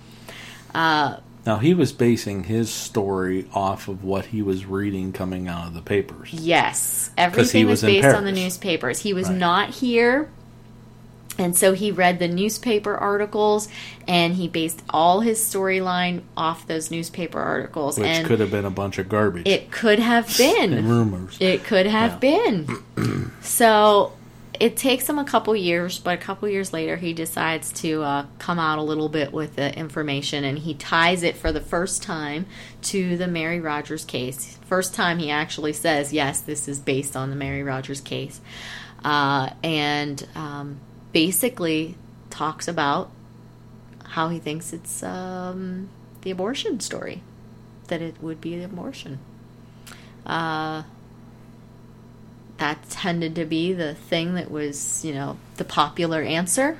Uh, 0.74 1.16
Now 1.44 1.56
he 1.56 1.74
was 1.74 1.92
basing 1.92 2.44
his 2.44 2.70
story 2.70 3.46
off 3.52 3.88
of 3.88 4.04
what 4.04 4.26
he 4.26 4.40
was 4.42 4.66
reading 4.66 5.12
coming 5.12 5.48
out 5.48 5.66
of 5.68 5.74
the 5.74 5.82
papers. 5.82 6.32
Yes, 6.32 7.10
everything 7.16 7.66
was, 7.66 7.82
was 7.82 7.90
based 7.90 8.14
on 8.14 8.24
the 8.24 8.32
newspapers. 8.32 9.00
He 9.00 9.12
was 9.14 9.28
Right. 9.28 9.38
not 9.38 9.70
here, 9.70 10.28
and 11.40 11.56
so 11.56 11.72
he 11.72 11.90
read 11.90 12.18
the 12.18 12.28
newspaper 12.28 12.94
articles, 12.94 13.68
and 14.06 14.34
he 14.34 14.46
based 14.46 14.82
all 14.90 15.20
his 15.20 15.40
storyline 15.40 16.20
off 16.36 16.66
those 16.66 16.90
newspaper 16.90 17.40
articles. 17.40 17.98
Which 17.98 18.06
and 18.06 18.26
could 18.26 18.40
have 18.40 18.50
been 18.50 18.66
a 18.66 18.70
bunch 18.70 18.98
of 18.98 19.08
garbage 19.08 19.48
it 19.48 19.70
could 19.70 19.98
have 19.98 20.28
been. 20.38 20.86
rumors. 20.86 21.38
It 21.40 21.64
could 21.64 21.86
have 21.86 22.20
been. 22.20 22.68
so 23.40 24.12
it 24.60 24.76
takes 24.76 25.08
him 25.08 25.18
a 25.18 25.24
couple 25.24 25.56
years, 25.56 25.98
but 25.98 26.12
a 26.12 26.20
couple 26.20 26.46
years 26.46 26.74
later, 26.74 26.96
he 26.96 27.14
decides 27.14 27.72
to 27.72 28.02
uh, 28.02 28.26
come 28.38 28.58
out 28.58 28.78
a 28.78 28.82
little 28.82 29.08
bit 29.08 29.32
with 29.32 29.56
the 29.56 29.74
information 29.74 30.44
and 30.44 30.58
he 30.58 30.74
ties 30.74 31.22
it 31.22 31.38
for 31.38 31.50
the 31.50 31.62
first 31.62 32.02
time 32.02 32.44
to 32.82 33.16
the 33.16 33.26
Mary 33.26 33.60
Rogers 33.60 34.04
case. 34.04 34.58
First 34.66 34.94
time 34.94 35.18
he 35.18 35.30
actually 35.30 35.72
says, 35.72 36.12
yes, 36.12 36.42
this 36.42 36.68
is 36.68 36.78
based 36.78 37.16
on 37.16 37.30
the 37.30 37.36
Mary 37.36 37.62
Rogers 37.62 38.02
case. 38.02 38.42
Uh, 39.02 39.48
and 39.64 40.28
um, 40.34 40.78
basically 41.12 41.96
talks 42.30 42.68
about 42.68 43.10
how 44.04 44.28
he 44.28 44.38
thinks 44.38 44.72
it's 44.72 45.02
um, 45.02 45.88
the 46.22 46.30
abortion 46.30 46.80
story, 46.80 47.22
that 47.88 48.02
it 48.02 48.16
would 48.20 48.40
be 48.40 48.54
an 48.54 48.64
abortion. 48.64 49.18
Uh, 50.26 50.82
that 52.58 52.88
tended 52.90 53.34
to 53.36 53.44
be 53.44 53.72
the 53.72 53.94
thing 53.94 54.34
that 54.34 54.50
was, 54.50 55.04
you 55.04 55.14
know, 55.14 55.38
the 55.56 55.64
popular 55.64 56.22
answer. 56.22 56.78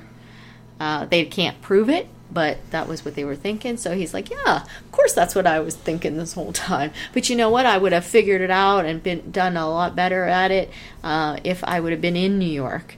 Uh, 0.79 1.05
they 1.05 1.25
can't 1.25 1.61
prove 1.61 1.89
it, 1.89 2.07
but 2.31 2.57
that 2.71 2.87
was 2.87 3.03
what 3.03 3.15
they 3.15 3.23
were 3.23 3.35
thinking. 3.35 3.77
So 3.77 3.95
he's 3.95 4.13
like, 4.13 4.29
"Yeah, 4.29 4.63
of 4.63 4.91
course, 4.91 5.13
that's 5.13 5.35
what 5.35 5.47
I 5.47 5.59
was 5.59 5.75
thinking 5.75 6.17
this 6.17 6.33
whole 6.33 6.53
time." 6.53 6.91
But 7.13 7.29
you 7.29 7.35
know 7.35 7.49
what? 7.49 7.65
I 7.65 7.77
would 7.77 7.93
have 7.93 8.05
figured 8.05 8.41
it 8.41 8.51
out 8.51 8.85
and 8.85 9.01
been 9.01 9.31
done 9.31 9.57
a 9.57 9.69
lot 9.69 9.95
better 9.95 10.25
at 10.25 10.51
it 10.51 10.69
uh, 11.03 11.37
if 11.43 11.63
I 11.63 11.79
would 11.79 11.91
have 11.91 12.01
been 12.01 12.15
in 12.15 12.37
New 12.37 12.45
York 12.45 12.97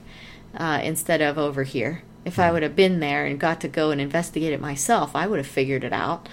uh, 0.56 0.80
instead 0.82 1.20
of 1.20 1.38
over 1.38 1.62
here. 1.64 2.02
If 2.24 2.38
I 2.38 2.50
would 2.50 2.62
have 2.62 2.74
been 2.74 3.00
there 3.00 3.26
and 3.26 3.38
got 3.38 3.60
to 3.60 3.68
go 3.68 3.90
and 3.90 4.00
investigate 4.00 4.52
it 4.52 4.60
myself, 4.60 5.14
I 5.14 5.26
would 5.26 5.38
have 5.38 5.46
figured 5.46 5.84
it 5.84 5.92
out. 5.92 6.28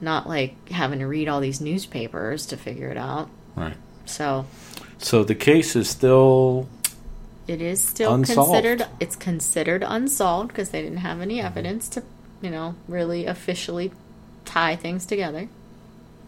Not 0.00 0.28
like 0.28 0.68
having 0.70 0.98
to 1.00 1.06
read 1.06 1.28
all 1.28 1.40
these 1.40 1.60
newspapers 1.60 2.46
to 2.46 2.56
figure 2.56 2.88
it 2.88 2.96
out. 2.96 3.28
Right. 3.54 3.76
So 4.04 4.46
So 4.98 5.22
the 5.24 5.34
case 5.34 5.76
is 5.76 5.88
still 5.88 6.68
It 7.46 7.60
is 7.60 7.82
still 7.82 8.14
Unsolved. 8.14 8.50
considered 8.52 8.86
it's 9.00 9.16
considered 9.16 9.84
unsolved 9.86 10.48
because 10.48 10.70
they 10.70 10.82
didn't 10.82 10.98
have 10.98 11.20
any 11.20 11.40
evidence 11.40 11.88
to, 11.90 12.02
you 12.42 12.50
know, 12.50 12.74
really 12.88 13.26
officially 13.26 13.92
tie 14.44 14.74
things 14.76 15.06
together. 15.06 15.48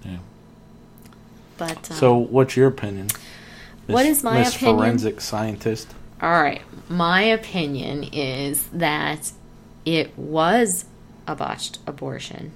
Yeah. 0.05 0.19
But 1.59 1.91
um, 1.91 1.97
So, 1.97 2.17
what's 2.17 2.57
your 2.57 2.69
opinion? 2.69 3.09
What 3.87 4.05
Miss- 4.07 4.19
is 4.19 4.25
my 4.25 4.39
Miss 4.39 4.55
opinion? 4.57 4.79
forensic 4.79 5.21
scientist. 5.21 5.95
All 6.23 6.43
right, 6.43 6.63
my 6.89 7.23
opinion 7.23 8.05
is 8.13 8.67
that 8.69 9.33
it 9.85 10.17
was 10.19 10.85
a 11.27 11.35
botched 11.35 11.79
abortion. 11.87 12.53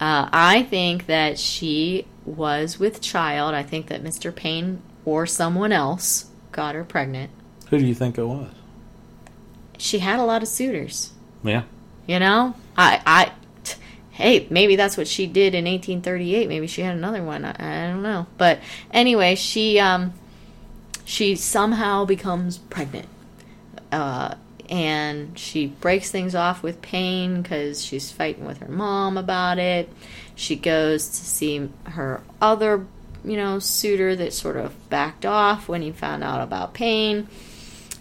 Uh, 0.00 0.28
I 0.32 0.62
think 0.64 1.06
that 1.06 1.38
she 1.38 2.06
was 2.24 2.78
with 2.78 3.00
child. 3.00 3.54
I 3.54 3.62
think 3.62 3.88
that 3.88 4.02
Mr. 4.02 4.34
Payne 4.34 4.82
or 5.04 5.26
someone 5.26 5.72
else 5.72 6.30
got 6.52 6.74
her 6.74 6.84
pregnant. 6.84 7.30
Who 7.70 7.78
do 7.78 7.86
you 7.86 7.94
think 7.94 8.18
it 8.18 8.24
was? 8.24 8.50
She 9.78 9.98
had 9.98 10.18
a 10.18 10.24
lot 10.24 10.42
of 10.42 10.48
suitors. 10.48 11.12
Yeah. 11.42 11.64
You 12.06 12.18
know, 12.18 12.54
I, 12.76 13.02
I, 13.06 13.32
t- 13.64 13.78
hey, 14.10 14.46
maybe 14.50 14.76
that's 14.76 14.96
what 14.96 15.08
she 15.08 15.26
did 15.26 15.54
in 15.54 15.64
1838. 15.64 16.48
Maybe 16.48 16.66
she 16.66 16.82
had 16.82 16.96
another 16.96 17.22
one. 17.22 17.44
I, 17.44 17.54
I 17.58 17.90
don't 17.90 18.02
know. 18.02 18.26
But 18.36 18.60
anyway, 18.92 19.34
she, 19.34 19.78
um, 19.78 20.12
she 21.04 21.36
somehow 21.36 22.04
becomes 22.04 22.58
pregnant, 22.58 23.08
uh, 23.92 24.34
and 24.68 25.38
she 25.38 25.66
breaks 25.66 26.10
things 26.10 26.34
off 26.34 26.62
with 26.62 26.80
Payne 26.80 27.42
because 27.42 27.84
she's 27.84 28.10
fighting 28.10 28.46
with 28.46 28.58
her 28.58 28.68
mom 28.68 29.18
about 29.18 29.58
it. 29.58 29.90
She 30.34 30.56
goes 30.56 31.06
to 31.08 31.16
see 31.16 31.68
her 31.84 32.22
other, 32.40 32.86
you 33.24 33.36
know, 33.36 33.58
suitor 33.58 34.16
that 34.16 34.32
sort 34.32 34.56
of 34.56 34.88
backed 34.88 35.26
off 35.26 35.68
when 35.68 35.82
he 35.82 35.92
found 35.92 36.24
out 36.24 36.40
about 36.40 36.74
Payne 36.74 37.28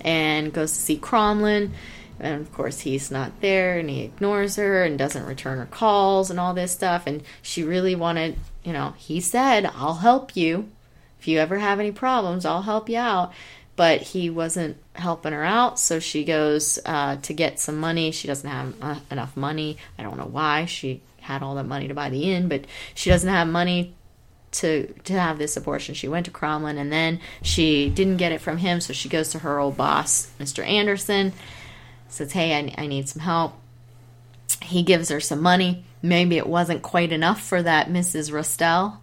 and 0.01 0.53
goes 0.53 0.71
to 0.71 0.79
see 0.79 0.97
Crommelin. 0.97 1.71
And 2.19 2.41
of 2.41 2.53
course, 2.53 2.81
he's 2.81 3.11
not 3.11 3.41
there 3.41 3.77
and 3.77 3.89
he 3.89 4.03
ignores 4.03 4.55
her 4.55 4.83
and 4.83 4.97
doesn't 4.97 5.25
return 5.25 5.57
her 5.57 5.65
calls 5.65 6.29
and 6.29 6.39
all 6.39 6.53
this 6.53 6.71
stuff. 6.71 7.05
And 7.05 7.23
she 7.41 7.63
really 7.63 7.95
wanted, 7.95 8.37
you 8.63 8.71
know, 8.71 8.93
he 8.97 9.19
said, 9.19 9.65
I'll 9.75 9.95
help 9.95 10.35
you. 10.37 10.69
If 11.23 11.29
you 11.29 11.39
ever 11.39 11.57
have 11.57 11.79
any 11.79 11.93
problems, 11.93 12.45
I'll 12.45 12.63
help 12.63 12.89
you 12.89 12.97
out. 12.97 13.31
But 13.77 14.01
he 14.01 14.29
wasn't 14.29 14.75
helping 14.91 15.31
her 15.31 15.45
out, 15.45 15.79
so 15.79 15.99
she 15.99 16.25
goes 16.25 16.79
uh, 16.85 17.15
to 17.15 17.33
get 17.33 17.61
some 17.61 17.77
money. 17.77 18.11
She 18.11 18.27
doesn't 18.27 18.49
have 18.49 18.73
uh, 18.81 18.99
enough 19.09 19.37
money. 19.37 19.77
I 19.97 20.03
don't 20.03 20.17
know 20.17 20.25
why. 20.25 20.65
She 20.65 21.01
had 21.21 21.41
all 21.41 21.55
that 21.55 21.63
money 21.63 21.87
to 21.87 21.93
buy 21.93 22.09
the 22.09 22.33
inn, 22.33 22.49
but 22.49 22.65
she 22.93 23.09
doesn't 23.09 23.29
have 23.29 23.47
money 23.47 23.95
to 24.51 24.87
to 25.05 25.13
have 25.13 25.37
this 25.37 25.55
abortion. 25.55 25.95
She 25.95 26.09
went 26.09 26.25
to 26.25 26.31
Crommelin 26.31 26.77
and 26.77 26.91
then 26.91 27.21
she 27.41 27.89
didn't 27.89 28.17
get 28.17 28.33
it 28.33 28.41
from 28.41 28.57
him, 28.57 28.81
so 28.81 28.91
she 28.91 29.07
goes 29.07 29.29
to 29.29 29.39
her 29.39 29.59
old 29.59 29.77
boss, 29.77 30.29
Mr. 30.41 30.67
Anderson, 30.67 31.31
says, 32.09 32.33
"Hey, 32.33 32.53
I, 32.53 32.83
I 32.83 32.87
need 32.87 33.07
some 33.07 33.21
help." 33.21 33.53
He 34.61 34.83
gives 34.83 35.07
her 35.07 35.21
some 35.21 35.41
money. 35.41 35.85
Maybe 36.01 36.35
it 36.35 36.47
wasn't 36.47 36.81
quite 36.81 37.13
enough 37.13 37.41
for 37.41 37.63
that 37.63 37.87
Mrs. 37.87 38.29
Restell, 38.29 38.97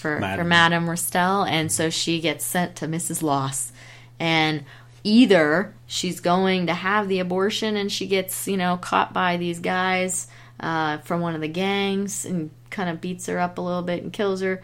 for 0.00 0.16
for 0.18 0.44
Madame 0.44 0.86
Restell, 0.86 1.48
and 1.48 1.70
so 1.70 1.90
she 1.90 2.20
gets 2.20 2.44
sent 2.44 2.76
to 2.76 2.86
Mrs. 2.86 3.22
Loss, 3.22 3.72
and 4.18 4.64
either 5.04 5.74
she's 5.86 6.20
going 6.20 6.66
to 6.66 6.74
have 6.74 7.08
the 7.08 7.18
abortion 7.20 7.76
and 7.76 7.90
she 7.90 8.06
gets 8.06 8.46
you 8.46 8.56
know 8.56 8.76
caught 8.76 9.12
by 9.12 9.36
these 9.36 9.58
guys 9.58 10.28
uh, 10.60 10.98
from 10.98 11.20
one 11.20 11.34
of 11.34 11.40
the 11.40 11.48
gangs 11.48 12.24
and 12.24 12.50
kind 12.68 12.90
of 12.90 13.00
beats 13.00 13.26
her 13.26 13.38
up 13.38 13.56
a 13.56 13.60
little 13.60 13.82
bit 13.82 14.02
and 14.02 14.12
kills 14.12 14.42
her 14.42 14.60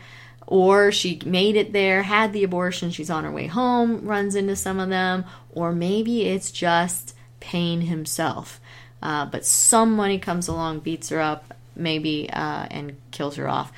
or 0.46 0.92
she 0.92 1.20
made 1.24 1.56
it 1.56 1.72
there 1.72 2.02
had 2.02 2.32
the 2.32 2.44
abortion 2.44 2.90
she's 2.90 3.08
on 3.08 3.24
her 3.24 3.30
way 3.30 3.46
home 3.46 4.06
runs 4.06 4.34
into 4.34 4.54
some 4.54 4.78
of 4.78 4.90
them 4.90 5.24
or 5.50 5.72
maybe 5.72 6.26
it's 6.26 6.50
just 6.50 7.14
Payne 7.40 7.82
himself. 7.82 8.60
Uh, 9.02 9.26
but 9.26 9.44
somebody 9.44 10.18
comes 10.18 10.48
along 10.48 10.80
beats 10.80 11.10
her 11.10 11.20
up 11.20 11.54
maybe 11.74 12.28
uh, 12.32 12.66
and 12.70 12.96
kills 13.10 13.36
her 13.36 13.48
off 13.48 13.72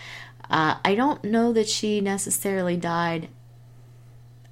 uh, 0.51 0.77
i 0.85 0.95
don't 0.95 1.25
know 1.25 1.53
that 1.53 1.69
she 1.69 2.01
necessarily 2.01 2.77
died 2.77 3.29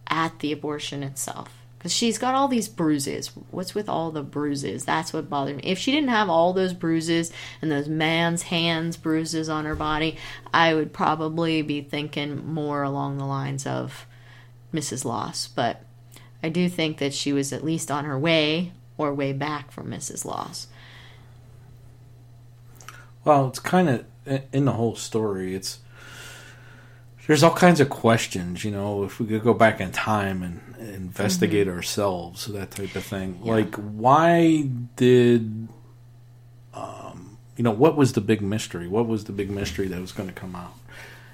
at 0.08 0.38
the 0.38 0.52
abortion 0.52 1.02
itself 1.02 1.56
because 1.86 1.92
she's 1.92 2.18
got 2.18 2.34
all 2.34 2.48
these 2.48 2.68
bruises. 2.68 3.28
What's 3.52 3.72
with 3.72 3.88
all 3.88 4.10
the 4.10 4.24
bruises? 4.24 4.84
That's 4.84 5.12
what 5.12 5.30
bothered 5.30 5.58
me. 5.58 5.62
If 5.64 5.78
she 5.78 5.92
didn't 5.92 6.08
have 6.08 6.28
all 6.28 6.52
those 6.52 6.72
bruises 6.72 7.32
and 7.62 7.70
those 7.70 7.88
man's 7.88 8.42
hands 8.42 8.96
bruises 8.96 9.48
on 9.48 9.66
her 9.66 9.76
body, 9.76 10.16
I 10.52 10.74
would 10.74 10.92
probably 10.92 11.62
be 11.62 11.82
thinking 11.82 12.44
more 12.44 12.82
along 12.82 13.18
the 13.18 13.24
lines 13.24 13.68
of 13.68 14.04
Mrs. 14.74 15.04
Loss. 15.04 15.46
But 15.46 15.84
I 16.42 16.48
do 16.48 16.68
think 16.68 16.98
that 16.98 17.14
she 17.14 17.32
was 17.32 17.52
at 17.52 17.64
least 17.64 17.88
on 17.88 18.04
her 18.04 18.18
way 18.18 18.72
or 18.98 19.14
way 19.14 19.32
back 19.32 19.70
from 19.70 19.88
Mrs. 19.88 20.24
Loss. 20.24 20.66
Well, 23.24 23.46
it's 23.46 23.60
kind 23.60 23.88
of 23.88 24.04
in 24.52 24.64
the 24.64 24.72
whole 24.72 24.96
story. 24.96 25.54
It's 25.54 25.78
there's 27.26 27.42
all 27.42 27.54
kinds 27.54 27.80
of 27.80 27.88
questions. 27.88 28.64
You 28.64 28.70
know, 28.70 29.04
if 29.04 29.18
we 29.18 29.26
could 29.26 29.42
go 29.42 29.54
back 29.54 29.80
in 29.80 29.92
time 29.92 30.42
and 30.42 30.60
investigate 30.78 31.68
ourselves, 31.68 32.46
that 32.46 32.70
type 32.70 32.94
of 32.94 33.04
thing. 33.04 33.40
Like, 33.42 33.74
why 33.76 34.68
did 34.96 35.68
um, 36.74 37.38
you 37.56 37.64
know 37.64 37.70
what 37.72 37.96
was 37.96 38.12
the 38.12 38.20
big 38.20 38.42
mystery? 38.42 38.86
What 38.88 39.06
was 39.06 39.24
the 39.24 39.32
big 39.32 39.50
mystery 39.50 39.88
that 39.88 40.00
was 40.00 40.12
going 40.12 40.28
to 40.28 40.34
come 40.34 40.54
out? 40.54 40.74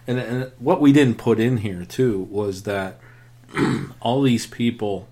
And, 0.07 0.18
and 0.18 0.53
what 0.59 0.80
we 0.80 0.93
didn't 0.93 1.16
put 1.18 1.38
in 1.38 1.59
here 1.59 1.84
too 1.84 2.26
was 2.30 2.62
that 2.64 2.99
all 4.01 4.22
these 4.22 4.47
people. 4.47 5.09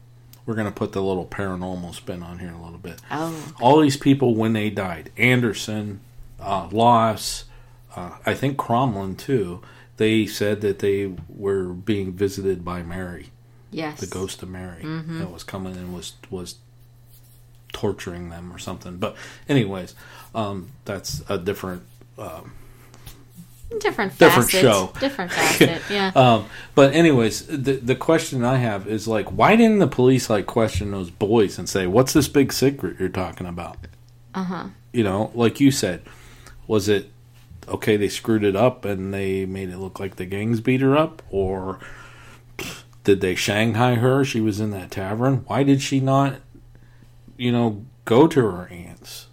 We're 0.46 0.54
going 0.56 0.66
to 0.66 0.72
put 0.72 0.92
the 0.92 1.02
little 1.02 1.26
paranormal 1.26 1.94
spin 1.94 2.24
on 2.24 2.40
here 2.40 2.50
a 2.50 2.60
little 2.60 2.78
bit 2.78 3.00
Oh, 3.08 3.52
all 3.60 3.80
these 3.80 3.96
people 3.96 4.34
when 4.34 4.52
they 4.52 4.68
died 4.68 5.12
anderson 5.16 6.00
uh, 6.40 6.66
loss 6.72 7.44
uh, 7.94 8.16
i 8.26 8.34
think 8.34 8.56
Crommelin 8.56 9.16
too 9.16 9.62
they 10.00 10.24
said 10.26 10.62
that 10.62 10.78
they 10.78 11.12
were 11.28 11.64
being 11.64 12.10
visited 12.10 12.64
by 12.64 12.82
mary 12.82 13.26
yes. 13.70 14.00
the 14.00 14.06
ghost 14.06 14.42
of 14.42 14.48
mary 14.48 14.82
that 14.82 15.30
was 15.30 15.44
coming 15.44 15.76
and 15.76 15.94
was 15.94 16.14
was 16.30 16.56
torturing 17.72 18.30
them 18.30 18.50
or 18.50 18.58
something 18.58 18.96
but 18.96 19.14
anyways 19.46 19.94
um, 20.34 20.70
that's 20.86 21.22
a 21.28 21.36
different 21.36 21.82
um, 22.18 22.52
different 23.78 24.18
Different 24.18 24.50
facet, 24.50 24.60
show. 24.60 24.92
different 24.98 25.32
facet. 25.38 25.82
Yeah. 25.90 26.12
Um, 26.14 26.46
but 26.74 26.92
anyways, 26.94 27.46
the 27.46 27.74
the 27.74 27.94
question 27.94 28.44
I 28.44 28.56
have 28.56 28.86
is 28.88 29.06
like, 29.06 29.30
why 29.30 29.56
didn't 29.56 29.78
the 29.78 29.86
police 29.86 30.28
like 30.28 30.46
question 30.46 30.90
those 30.90 31.10
boys 31.10 31.58
and 31.58 31.68
say, 31.68 31.86
"What's 31.86 32.12
this 32.12 32.28
big 32.28 32.52
secret 32.52 32.96
you're 32.98 33.08
talking 33.08 33.46
about?" 33.46 33.76
Uh 34.34 34.44
huh. 34.44 34.64
You 34.92 35.04
know, 35.04 35.30
like 35.34 35.60
you 35.60 35.70
said, 35.70 36.02
was 36.66 36.88
it 36.88 37.10
okay? 37.70 37.96
They 37.96 38.08
screwed 38.08 38.44
it 38.44 38.56
up 38.56 38.84
and 38.84 39.14
they 39.14 39.46
made 39.46 39.70
it 39.70 39.78
look 39.78 39.98
like 39.98 40.16
the 40.16 40.26
gangs 40.26 40.60
beat 40.60 40.80
her 40.80 40.96
up, 40.96 41.22
or 41.30 41.78
did 43.04 43.20
they 43.20 43.34
Shanghai 43.34 43.94
her? 43.94 44.24
She 44.24 44.40
was 44.40 44.60
in 44.60 44.70
that 44.72 44.90
tavern. 44.90 45.44
Why 45.46 45.62
did 45.62 45.80
she 45.80 46.00
not, 46.00 46.36
you 47.36 47.52
know, 47.52 47.84
go 48.04 48.26
to 48.26 48.40
her 48.40 48.68
aunt's? 48.68 49.26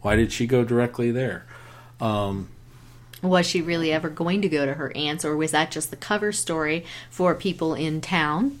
Why 0.00 0.16
did 0.16 0.32
she 0.32 0.46
go 0.46 0.64
directly 0.64 1.10
there? 1.10 1.46
Um, 2.00 2.48
Was 3.22 3.46
she 3.46 3.62
really 3.62 3.92
ever 3.92 4.08
going 4.08 4.42
to 4.42 4.48
go 4.48 4.66
to 4.66 4.74
her 4.74 4.94
aunt's, 4.96 5.24
or 5.24 5.36
was 5.36 5.52
that 5.52 5.70
just 5.70 5.90
the 5.90 5.96
cover 5.96 6.32
story 6.32 6.84
for 7.08 7.34
people 7.34 7.74
in 7.74 8.00
town? 8.00 8.60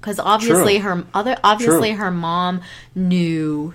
Because 0.00 0.18
obviously 0.18 0.78
True. 0.78 0.96
her 0.96 1.06
other, 1.14 1.36
obviously 1.42 1.90
True. 1.90 1.98
her 1.98 2.10
mom 2.10 2.60
knew, 2.94 3.74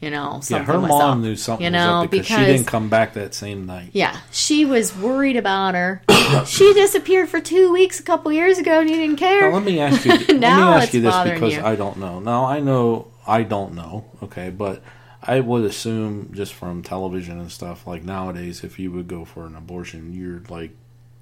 you 0.00 0.10
know, 0.10 0.34
yeah, 0.34 0.40
something 0.40 0.66
her 0.66 0.80
was 0.80 0.88
mom 0.88 1.00
up, 1.00 1.18
knew 1.18 1.36
something 1.36 1.64
you 1.64 1.70
know, 1.70 2.02
up 2.02 2.10
because, 2.10 2.26
she 2.26 2.36
didn't 2.36 2.66
come 2.66 2.88
back 2.88 3.14
that 3.14 3.34
same 3.34 3.66
night. 3.66 3.90
Yeah, 3.92 4.18
she 4.30 4.64
was 4.64 4.96
worried 4.96 5.36
about 5.36 5.74
her. 5.74 6.02
she 6.46 6.72
disappeared 6.72 7.28
for 7.28 7.40
two 7.40 7.70
weeks 7.70 8.00
a 8.00 8.02
couple 8.02 8.32
years 8.32 8.58
ago, 8.58 8.80
and 8.80 8.88
you 8.88 8.96
didn't 8.96 9.16
care. 9.16 9.50
Now, 9.50 9.56
let 9.56 9.64
me 9.64 9.78
ask 9.78 10.04
you. 10.06 10.12
let 10.16 10.28
me 10.28 10.44
ask 10.44 10.94
you 10.94 11.02
this 11.02 11.16
because 11.22 11.54
you. 11.54 11.62
I 11.62 11.76
don't 11.76 11.98
know. 11.98 12.18
Now 12.18 12.46
I 12.46 12.60
know 12.60 13.08
I 13.26 13.42
don't 13.42 13.74
know. 13.74 14.06
Okay, 14.22 14.50
but 14.50 14.82
I 15.22 15.40
would 15.40 15.64
assume 15.64 16.30
just 16.32 16.54
from 16.54 16.82
television 16.82 17.38
and 17.38 17.52
stuff 17.52 17.86
like 17.86 18.02
nowadays, 18.02 18.64
if 18.64 18.78
you 18.78 18.90
would 18.92 19.06
go 19.06 19.24
for 19.24 19.46
an 19.46 19.54
abortion, 19.54 20.14
you're 20.14 20.42
like 20.48 20.70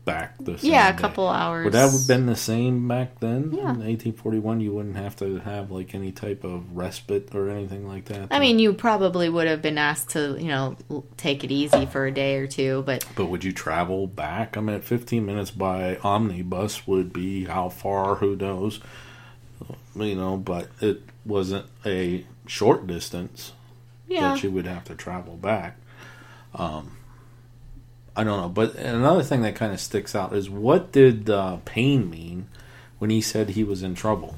back 0.09 0.35
the 0.39 0.59
yeah, 0.63 0.89
a 0.89 0.93
day. 0.93 0.99
couple 0.99 1.29
hours. 1.29 1.65
Would 1.65 1.75
that 1.75 1.91
have 1.91 2.07
been 2.09 2.27
the 2.27 2.37
same 2.37 2.89
back 2.89 3.21
then? 3.21 3.53
Yeah. 3.53 3.61
In 3.61 3.85
1841, 3.85 4.61
you 4.61 4.73
wouldn't 4.73 4.97
have 4.97 5.15
to 5.17 5.39
have 5.41 5.71
like 5.71 5.95
any 5.95 6.13
type 6.13 6.45
of 6.45 6.77
respite 6.77 7.35
or 7.35 7.51
anything 7.51 7.87
like 7.87 8.07
that. 8.07 8.29
I 8.31 8.39
mean, 8.39 8.59
you 8.59 8.73
probably 8.73 9.29
would 9.29 9.47
have 9.47 9.63
been 9.63 9.79
asked 9.79 10.11
to, 10.11 10.37
you 10.41 10.49
know, 10.49 10.77
take 11.17 11.45
it 11.45 11.51
easy 11.51 11.87
for 11.87 12.07
a 12.07 12.11
day 12.13 12.37
or 12.37 12.47
two, 12.47 12.83
but 12.87 13.05
but 13.15 13.27
would 13.27 13.45
you 13.45 13.53
travel 13.53 14.07
back? 14.07 14.57
I 14.57 14.61
mean, 14.61 14.81
15 14.81 15.25
minutes 15.25 15.51
by 15.51 15.97
omnibus 16.03 16.87
would 16.87 17.13
be 17.13 17.45
how 17.45 17.69
far? 17.69 18.17
Who 18.17 18.37
knows? 18.37 18.81
You 19.95 20.15
know, 20.15 20.37
but 20.37 20.69
it 20.81 21.03
wasn't 21.25 21.67
a 21.85 22.25
short 22.47 22.87
distance. 22.87 23.53
yeah. 24.07 24.33
that 24.35 24.43
you 24.43 24.51
would 24.51 24.67
have 24.67 24.85
to 24.85 24.95
travel 24.95 25.37
back. 25.37 25.77
Um, 26.55 26.98
I 28.19 28.25
don't 28.25 28.41
know, 28.41 28.49
but 28.49 28.75
another 28.75 29.23
thing 29.23 29.43
that 29.43 29.55
kind 29.55 29.73
of 29.73 29.81
sticks 29.81 30.15
out 30.15 30.33
is 30.33 30.51
what 30.51 30.91
did 30.93 31.31
uh, 31.31 31.59
Payne 31.65 32.11
mean 32.11 32.49
when 32.99 33.11
he 33.11 33.21
said 33.21 33.51
he 33.51 33.63
was 33.65 33.83
in 33.83 33.95
trouble? 33.95 34.35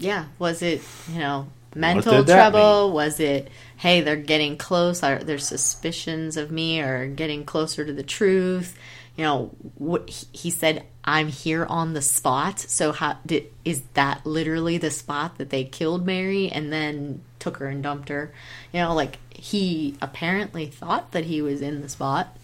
yeah 0.00 0.26
was 0.38 0.62
it 0.62 0.80
you 1.12 1.18
know 1.18 1.48
mental 1.74 2.24
trouble? 2.24 2.92
Was 2.92 3.20
it 3.20 3.48
hey 3.76 4.00
they're 4.00 4.16
getting 4.16 4.56
close 4.56 5.02
are 5.02 5.18
their 5.18 5.38
suspicions 5.38 6.36
of 6.36 6.50
me 6.50 6.80
are 6.80 7.06
getting 7.06 7.44
closer 7.44 7.84
to 7.84 7.92
the 7.92 8.02
truth? 8.02 8.76
You 9.16 9.24
know 9.24 9.50
what 9.76 10.08
he- 10.08 10.26
he 10.32 10.50
said 10.50 10.84
i'm 11.04 11.28
here 11.28 11.66
on 11.66 11.94
the 11.94 12.02
spot. 12.02 12.60
So 12.60 12.92
how 12.92 13.18
did 13.26 13.46
is 13.64 13.82
that 13.94 14.24
literally 14.24 14.78
the 14.78 14.90
spot 14.90 15.38
that 15.38 15.50
they 15.50 15.64
killed 15.64 16.06
mary 16.06 16.48
and 16.48 16.72
then 16.72 17.22
took 17.38 17.58
her 17.58 17.66
and 17.66 17.82
dumped 17.82 18.08
her 18.08 18.32
you 18.72 18.80
know 18.80 18.94
like 18.94 19.18
he 19.30 19.96
apparently 20.02 20.66
thought 20.66 21.12
that 21.12 21.24
he 21.26 21.40
was 21.42 21.60
in 21.62 21.80
the 21.80 21.88
spot 21.88 22.36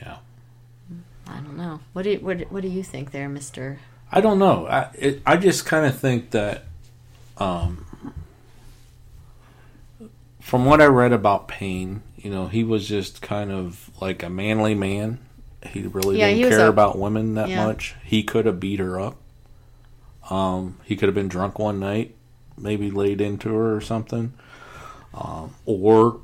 Yeah, 0.00 0.18
i 1.26 1.34
don't 1.40 1.56
know 1.56 1.80
what 1.92 2.02
do 2.02 2.16
what, 2.20 2.40
what 2.52 2.62
do 2.62 2.68
you 2.68 2.82
think 2.82 3.10
there 3.10 3.28
mr 3.28 3.78
I 4.10 4.22
don't 4.22 4.38
know. 4.38 4.66
I 4.66 4.88
it, 4.94 5.20
I 5.26 5.36
just 5.36 5.66
kind 5.66 5.84
of 5.84 5.98
think 6.00 6.30
that, 6.30 6.64
um, 7.36 7.84
from 10.40 10.64
what 10.64 10.80
I 10.80 10.86
read 10.86 11.12
about 11.12 11.48
Payne, 11.48 12.02
you 12.16 12.30
know, 12.30 12.46
he 12.48 12.64
was 12.64 12.88
just 12.88 13.20
kind 13.20 13.50
of 13.50 13.90
like 14.00 14.22
a 14.22 14.30
manly 14.30 14.74
man. 14.74 15.18
He 15.66 15.82
really 15.82 16.18
Yeah, 16.18 16.28
didn't 16.28 16.36
he 16.44 16.48
care 16.48 16.66
a- 16.66 16.70
about 16.70 16.98
women 16.98 17.34
that 17.34 17.50
yeah. 17.50 17.66
much. 17.66 17.96
He 18.04 18.22
could 18.22 18.46
have 18.46 18.60
beat 18.60 18.80
her 18.80 18.98
up. 18.98 19.16
Um, 20.30 20.78
he 20.84 20.96
could 20.96 21.08
have 21.08 21.14
been 21.14 21.28
drunk 21.28 21.58
one 21.58 21.80
night, 21.80 22.14
maybe 22.60 22.90
laid 22.90 23.20
into 23.20 23.54
her 23.54 23.74
or 23.74 23.80
something, 23.80 24.32
um, 25.14 25.54
or 25.64 26.20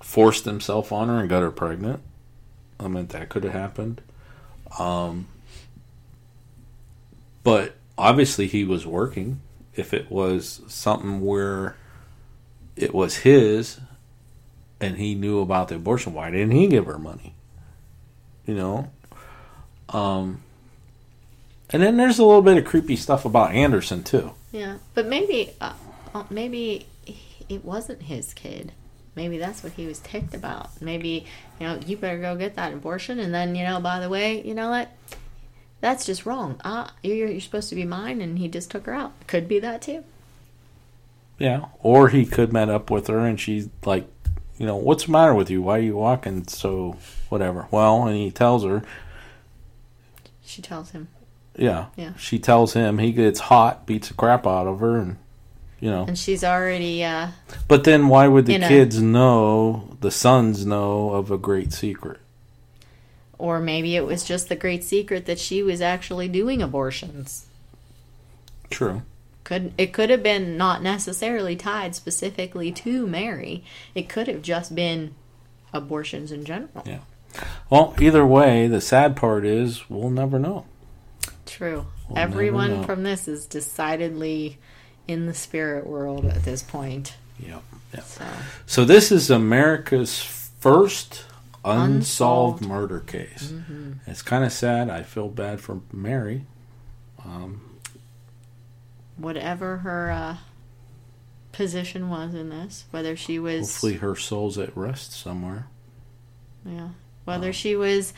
forced 0.00 0.44
himself 0.44 0.92
on 0.92 1.08
her 1.08 1.20
and 1.20 1.28
got 1.28 1.42
her 1.42 1.50
pregnant. 1.50 2.00
I 2.78 2.88
mean, 2.88 3.06
that 3.08 3.28
could 3.28 3.44
have 3.44 3.52
happened. 3.52 4.00
Um, 4.78 5.28
but 7.42 7.76
obviously, 7.98 8.46
he 8.46 8.64
was 8.64 8.86
working. 8.86 9.40
If 9.74 9.94
it 9.94 10.10
was 10.10 10.62
something 10.66 11.20
where 11.20 11.76
it 12.76 12.94
was 12.94 13.18
his 13.18 13.80
and 14.80 14.96
he 14.96 15.14
knew 15.14 15.40
about 15.40 15.68
the 15.68 15.76
abortion, 15.76 16.14
why 16.14 16.30
didn't 16.30 16.52
he 16.52 16.66
give 16.66 16.86
her 16.86 16.98
money? 16.98 17.34
You 18.46 18.54
know? 18.54 18.90
Um, 19.90 20.42
and 21.70 21.82
then 21.82 21.96
there's 21.96 22.18
a 22.18 22.24
little 22.24 22.42
bit 22.42 22.58
of 22.58 22.64
creepy 22.64 22.96
stuff 22.96 23.24
about 23.24 23.52
Anderson, 23.52 24.02
too. 24.02 24.32
Yeah, 24.52 24.78
but 24.94 25.06
maybe, 25.06 25.50
uh, 25.60 25.74
uh, 26.14 26.24
maybe 26.30 26.86
it 27.48 27.64
wasn't 27.64 28.02
his 28.02 28.34
kid. 28.34 28.72
Maybe 29.14 29.38
that's 29.38 29.62
what 29.62 29.72
he 29.72 29.86
was 29.86 29.98
ticked 30.00 30.34
about. 30.34 30.80
Maybe 30.80 31.26
you 31.58 31.66
know 31.66 31.78
you 31.84 31.96
better 31.96 32.18
go 32.18 32.36
get 32.36 32.56
that 32.56 32.72
abortion, 32.72 33.18
and 33.18 33.34
then 33.34 33.54
you 33.54 33.64
know 33.64 33.80
by 33.80 34.00
the 34.00 34.08
way, 34.08 34.42
you 34.42 34.54
know 34.54 34.70
what? 34.70 34.88
That's 35.80 36.04
just 36.04 36.26
wrong. 36.26 36.60
Ah, 36.64 36.92
you're 37.02 37.28
you're 37.28 37.40
supposed 37.40 37.68
to 37.70 37.74
be 37.74 37.84
mine, 37.84 38.20
and 38.20 38.38
he 38.38 38.48
just 38.48 38.70
took 38.70 38.86
her 38.86 38.94
out. 38.94 39.12
Could 39.26 39.48
be 39.48 39.58
that 39.60 39.82
too. 39.82 40.04
Yeah. 41.40 41.64
Or 41.82 42.10
he 42.10 42.26
could 42.26 42.52
met 42.52 42.68
up 42.68 42.90
with 42.90 43.08
her 43.08 43.20
and 43.20 43.40
she's 43.40 43.68
like, 43.84 44.06
you 44.58 44.66
know, 44.66 44.76
what's 44.76 45.06
the 45.06 45.12
matter 45.12 45.34
with 45.34 45.50
you? 45.50 45.62
Why 45.62 45.78
are 45.78 45.82
you 45.82 45.96
walking 45.96 46.46
so 46.46 46.98
whatever? 47.30 47.66
Well, 47.70 48.06
and 48.06 48.14
he 48.14 48.30
tells 48.30 48.62
her, 48.62 48.82
She 50.44 50.60
tells 50.60 50.90
him, 50.90 51.08
yeah. 51.60 51.86
Yeah. 51.96 52.14
She 52.16 52.38
tells 52.38 52.72
him 52.72 52.98
he 52.98 53.12
gets 53.12 53.38
hot, 53.40 53.86
beats 53.86 54.08
the 54.08 54.14
crap 54.14 54.46
out 54.46 54.66
of 54.66 54.80
her 54.80 54.96
and 54.98 55.16
you 55.80 55.90
know. 55.90 56.04
and 56.06 56.18
she's 56.18 56.42
already. 56.44 57.04
uh 57.04 57.28
But 57.68 57.84
then 57.84 58.08
why 58.08 58.26
would 58.28 58.46
the 58.46 58.54
In 58.54 58.62
a- 58.64 58.68
kids 58.68 59.00
know, 59.00 59.96
the 60.00 60.10
sons 60.10 60.66
know 60.66 61.10
of 61.10 61.30
a 61.30 61.38
great 61.38 61.72
secret? 61.72 62.18
Or 63.38 63.58
maybe 63.60 63.96
it 63.96 64.04
was 64.04 64.22
just 64.24 64.48
the 64.50 64.56
great 64.56 64.84
secret 64.84 65.24
that 65.26 65.38
she 65.38 65.62
was 65.62 65.80
actually 65.80 66.28
doing 66.28 66.60
abortions. 66.60 67.46
True. 68.68 69.02
Could 69.44 69.72
it 69.78 69.92
could 69.92 70.10
have 70.10 70.22
been 70.22 70.56
not 70.56 70.82
necessarily 70.82 71.56
tied 71.56 71.94
specifically 71.94 72.70
to 72.72 73.06
Mary. 73.06 73.64
It 73.94 74.08
could 74.08 74.28
have 74.28 74.42
just 74.42 74.74
been 74.74 75.14
abortions 75.72 76.30
in 76.30 76.44
general. 76.44 76.82
Yeah. 76.84 76.98
Well, 77.70 77.94
either 78.00 78.26
way, 78.26 78.66
the 78.68 78.80
sad 78.80 79.16
part 79.16 79.44
is 79.46 79.88
we'll 79.88 80.10
never 80.10 80.38
know. 80.38 80.66
True. 81.50 81.86
We'll 82.08 82.18
Everyone 82.18 82.84
from 82.84 83.02
this 83.02 83.26
is 83.28 83.46
decidedly 83.46 84.58
in 85.08 85.26
the 85.26 85.34
spirit 85.34 85.86
world 85.86 86.24
at 86.26 86.44
this 86.44 86.62
point. 86.62 87.16
Yep. 87.38 87.62
Yep. 87.94 88.04
So 88.04 88.24
So 88.66 88.84
this 88.84 89.10
is 89.10 89.30
America's 89.30 90.20
first 90.22 91.24
unsolved, 91.64 92.60
Unsolved. 92.62 92.66
murder 92.66 93.00
case. 93.00 93.52
Mm-hmm. 93.52 93.92
It's 94.06 94.22
kind 94.22 94.44
of 94.44 94.52
sad. 94.52 94.88
I 94.88 95.02
feel 95.02 95.28
bad 95.28 95.60
for 95.60 95.80
Mary. 95.92 96.46
Um, 97.24 97.78
whatever 99.16 99.78
her 99.78 100.10
uh, 100.10 100.36
position 101.52 102.08
was 102.08 102.32
in 102.34 102.48
this, 102.50 102.84
whether 102.90 103.16
she 103.16 103.38
was 103.38 103.68
Hopefully, 103.72 103.94
her 103.94 104.16
soul's 104.16 104.56
at 104.56 104.74
rest 104.76 105.12
somewhere. 105.12 105.66
yeah, 106.64 106.80
um, 106.84 106.94
whether 107.24 107.52
she 107.52 107.76
was 107.76 108.14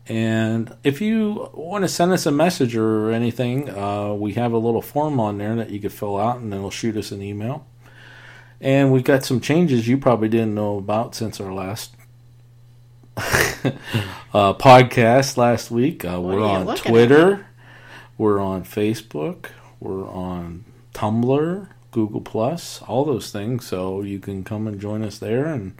And 0.07 0.75
if 0.83 1.01
you 1.01 1.49
want 1.53 1.83
to 1.83 1.87
send 1.87 2.11
us 2.11 2.25
a 2.25 2.31
message 2.31 2.75
or 2.75 3.11
anything, 3.11 3.69
uh, 3.69 4.13
we 4.13 4.33
have 4.33 4.51
a 4.51 4.57
little 4.57 4.81
form 4.81 5.19
on 5.19 5.37
there 5.37 5.55
that 5.55 5.69
you 5.69 5.79
could 5.79 5.93
fill 5.93 6.17
out, 6.17 6.37
and 6.37 6.53
it'll 6.53 6.71
shoot 6.71 6.97
us 6.97 7.11
an 7.11 7.21
email. 7.21 7.65
And 8.59 8.91
we've 8.91 9.03
got 9.03 9.23
some 9.23 9.39
changes 9.39 9.87
you 9.87 9.97
probably 9.97 10.29
didn't 10.29 10.55
know 10.55 10.77
about 10.77 11.15
since 11.15 11.39
our 11.39 11.53
last 11.53 11.95
uh, 13.17 14.53
podcast 14.53 15.37
last 15.37 15.69
week. 15.69 16.05
Uh, 16.05 16.19
we're 16.21 16.43
on? 16.43 16.75
Twitter, 16.75 17.47
we're 18.17 18.39
on 18.39 18.63
Facebook, 18.63 19.47
we're 19.79 20.07
on 20.07 20.63
Tumblr, 20.93 21.67
Google 21.91 22.21
Plus, 22.21 22.81
all 22.83 23.03
those 23.03 23.31
things. 23.31 23.65
So 23.65 24.01
you 24.01 24.19
can 24.19 24.43
come 24.43 24.67
and 24.67 24.79
join 24.79 25.03
us 25.03 25.17
there 25.17 25.45
and 25.45 25.73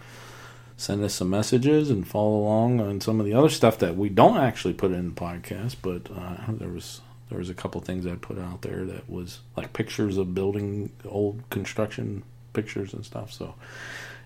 send 0.76 1.04
us 1.04 1.14
some 1.14 1.30
messages 1.30 1.90
and 1.90 2.08
follow 2.08 2.38
along 2.40 2.82
on 2.82 3.00
some 3.00 3.20
of 3.20 3.26
the 3.26 3.34
other 3.34 3.50
stuff 3.50 3.78
that 3.80 3.96
we 3.96 4.10
don't 4.10 4.38
actually 4.38 4.74
put 4.74 4.92
in 4.92 5.14
the 5.14 5.22
podcast. 5.22 5.78
But 5.82 6.12
uh, 6.12 6.52
there 6.52 6.70
was 6.70 7.02
there 7.30 7.40
was 7.40 7.50
a 7.50 7.54
couple 7.54 7.80
things 7.82 8.06
I 8.06 8.16
put 8.16 8.38
out 8.38 8.62
there 8.62 8.86
that 8.86 9.10
was 9.10 9.40
like 9.56 9.72
pictures 9.72 10.18
of 10.18 10.36
building 10.36 10.92
old 11.06 11.50
construction 11.50 12.24
pictures 12.52 12.94
and 12.94 13.06
stuff. 13.06 13.32
So 13.32 13.56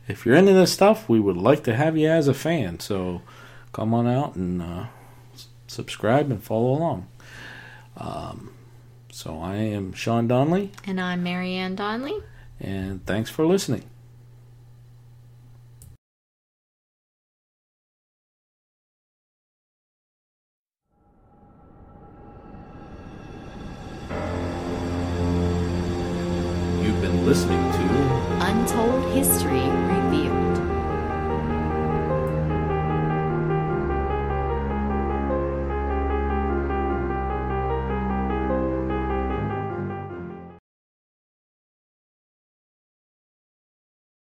if 0.07 0.25
you're 0.25 0.35
into 0.35 0.53
this 0.53 0.71
stuff, 0.71 1.09
we 1.09 1.19
would 1.19 1.37
like 1.37 1.63
to 1.63 1.75
have 1.75 1.97
you 1.97 2.09
as 2.09 2.27
a 2.27 2.33
fan. 2.33 2.79
So 2.79 3.21
come 3.73 3.93
on 3.93 4.07
out 4.07 4.35
and 4.35 4.61
uh, 4.61 4.85
subscribe 5.67 6.29
and 6.31 6.43
follow 6.43 6.71
along. 6.73 7.07
Um, 7.97 8.53
so 9.11 9.39
I 9.39 9.55
am 9.55 9.93
Sean 9.93 10.27
Donnelly, 10.27 10.71
And 10.85 10.99
I'm 10.99 11.23
Marianne 11.23 11.75
Donnelly. 11.75 12.21
and 12.59 13.05
thanks 13.05 13.29
for 13.29 13.45
listening. 13.45 13.83
You've 26.81 27.01
been 27.01 27.25
listening 27.25 27.71
to 27.71 28.45
Untold 28.45 29.11
History 29.13 29.49
Review. 29.51 29.74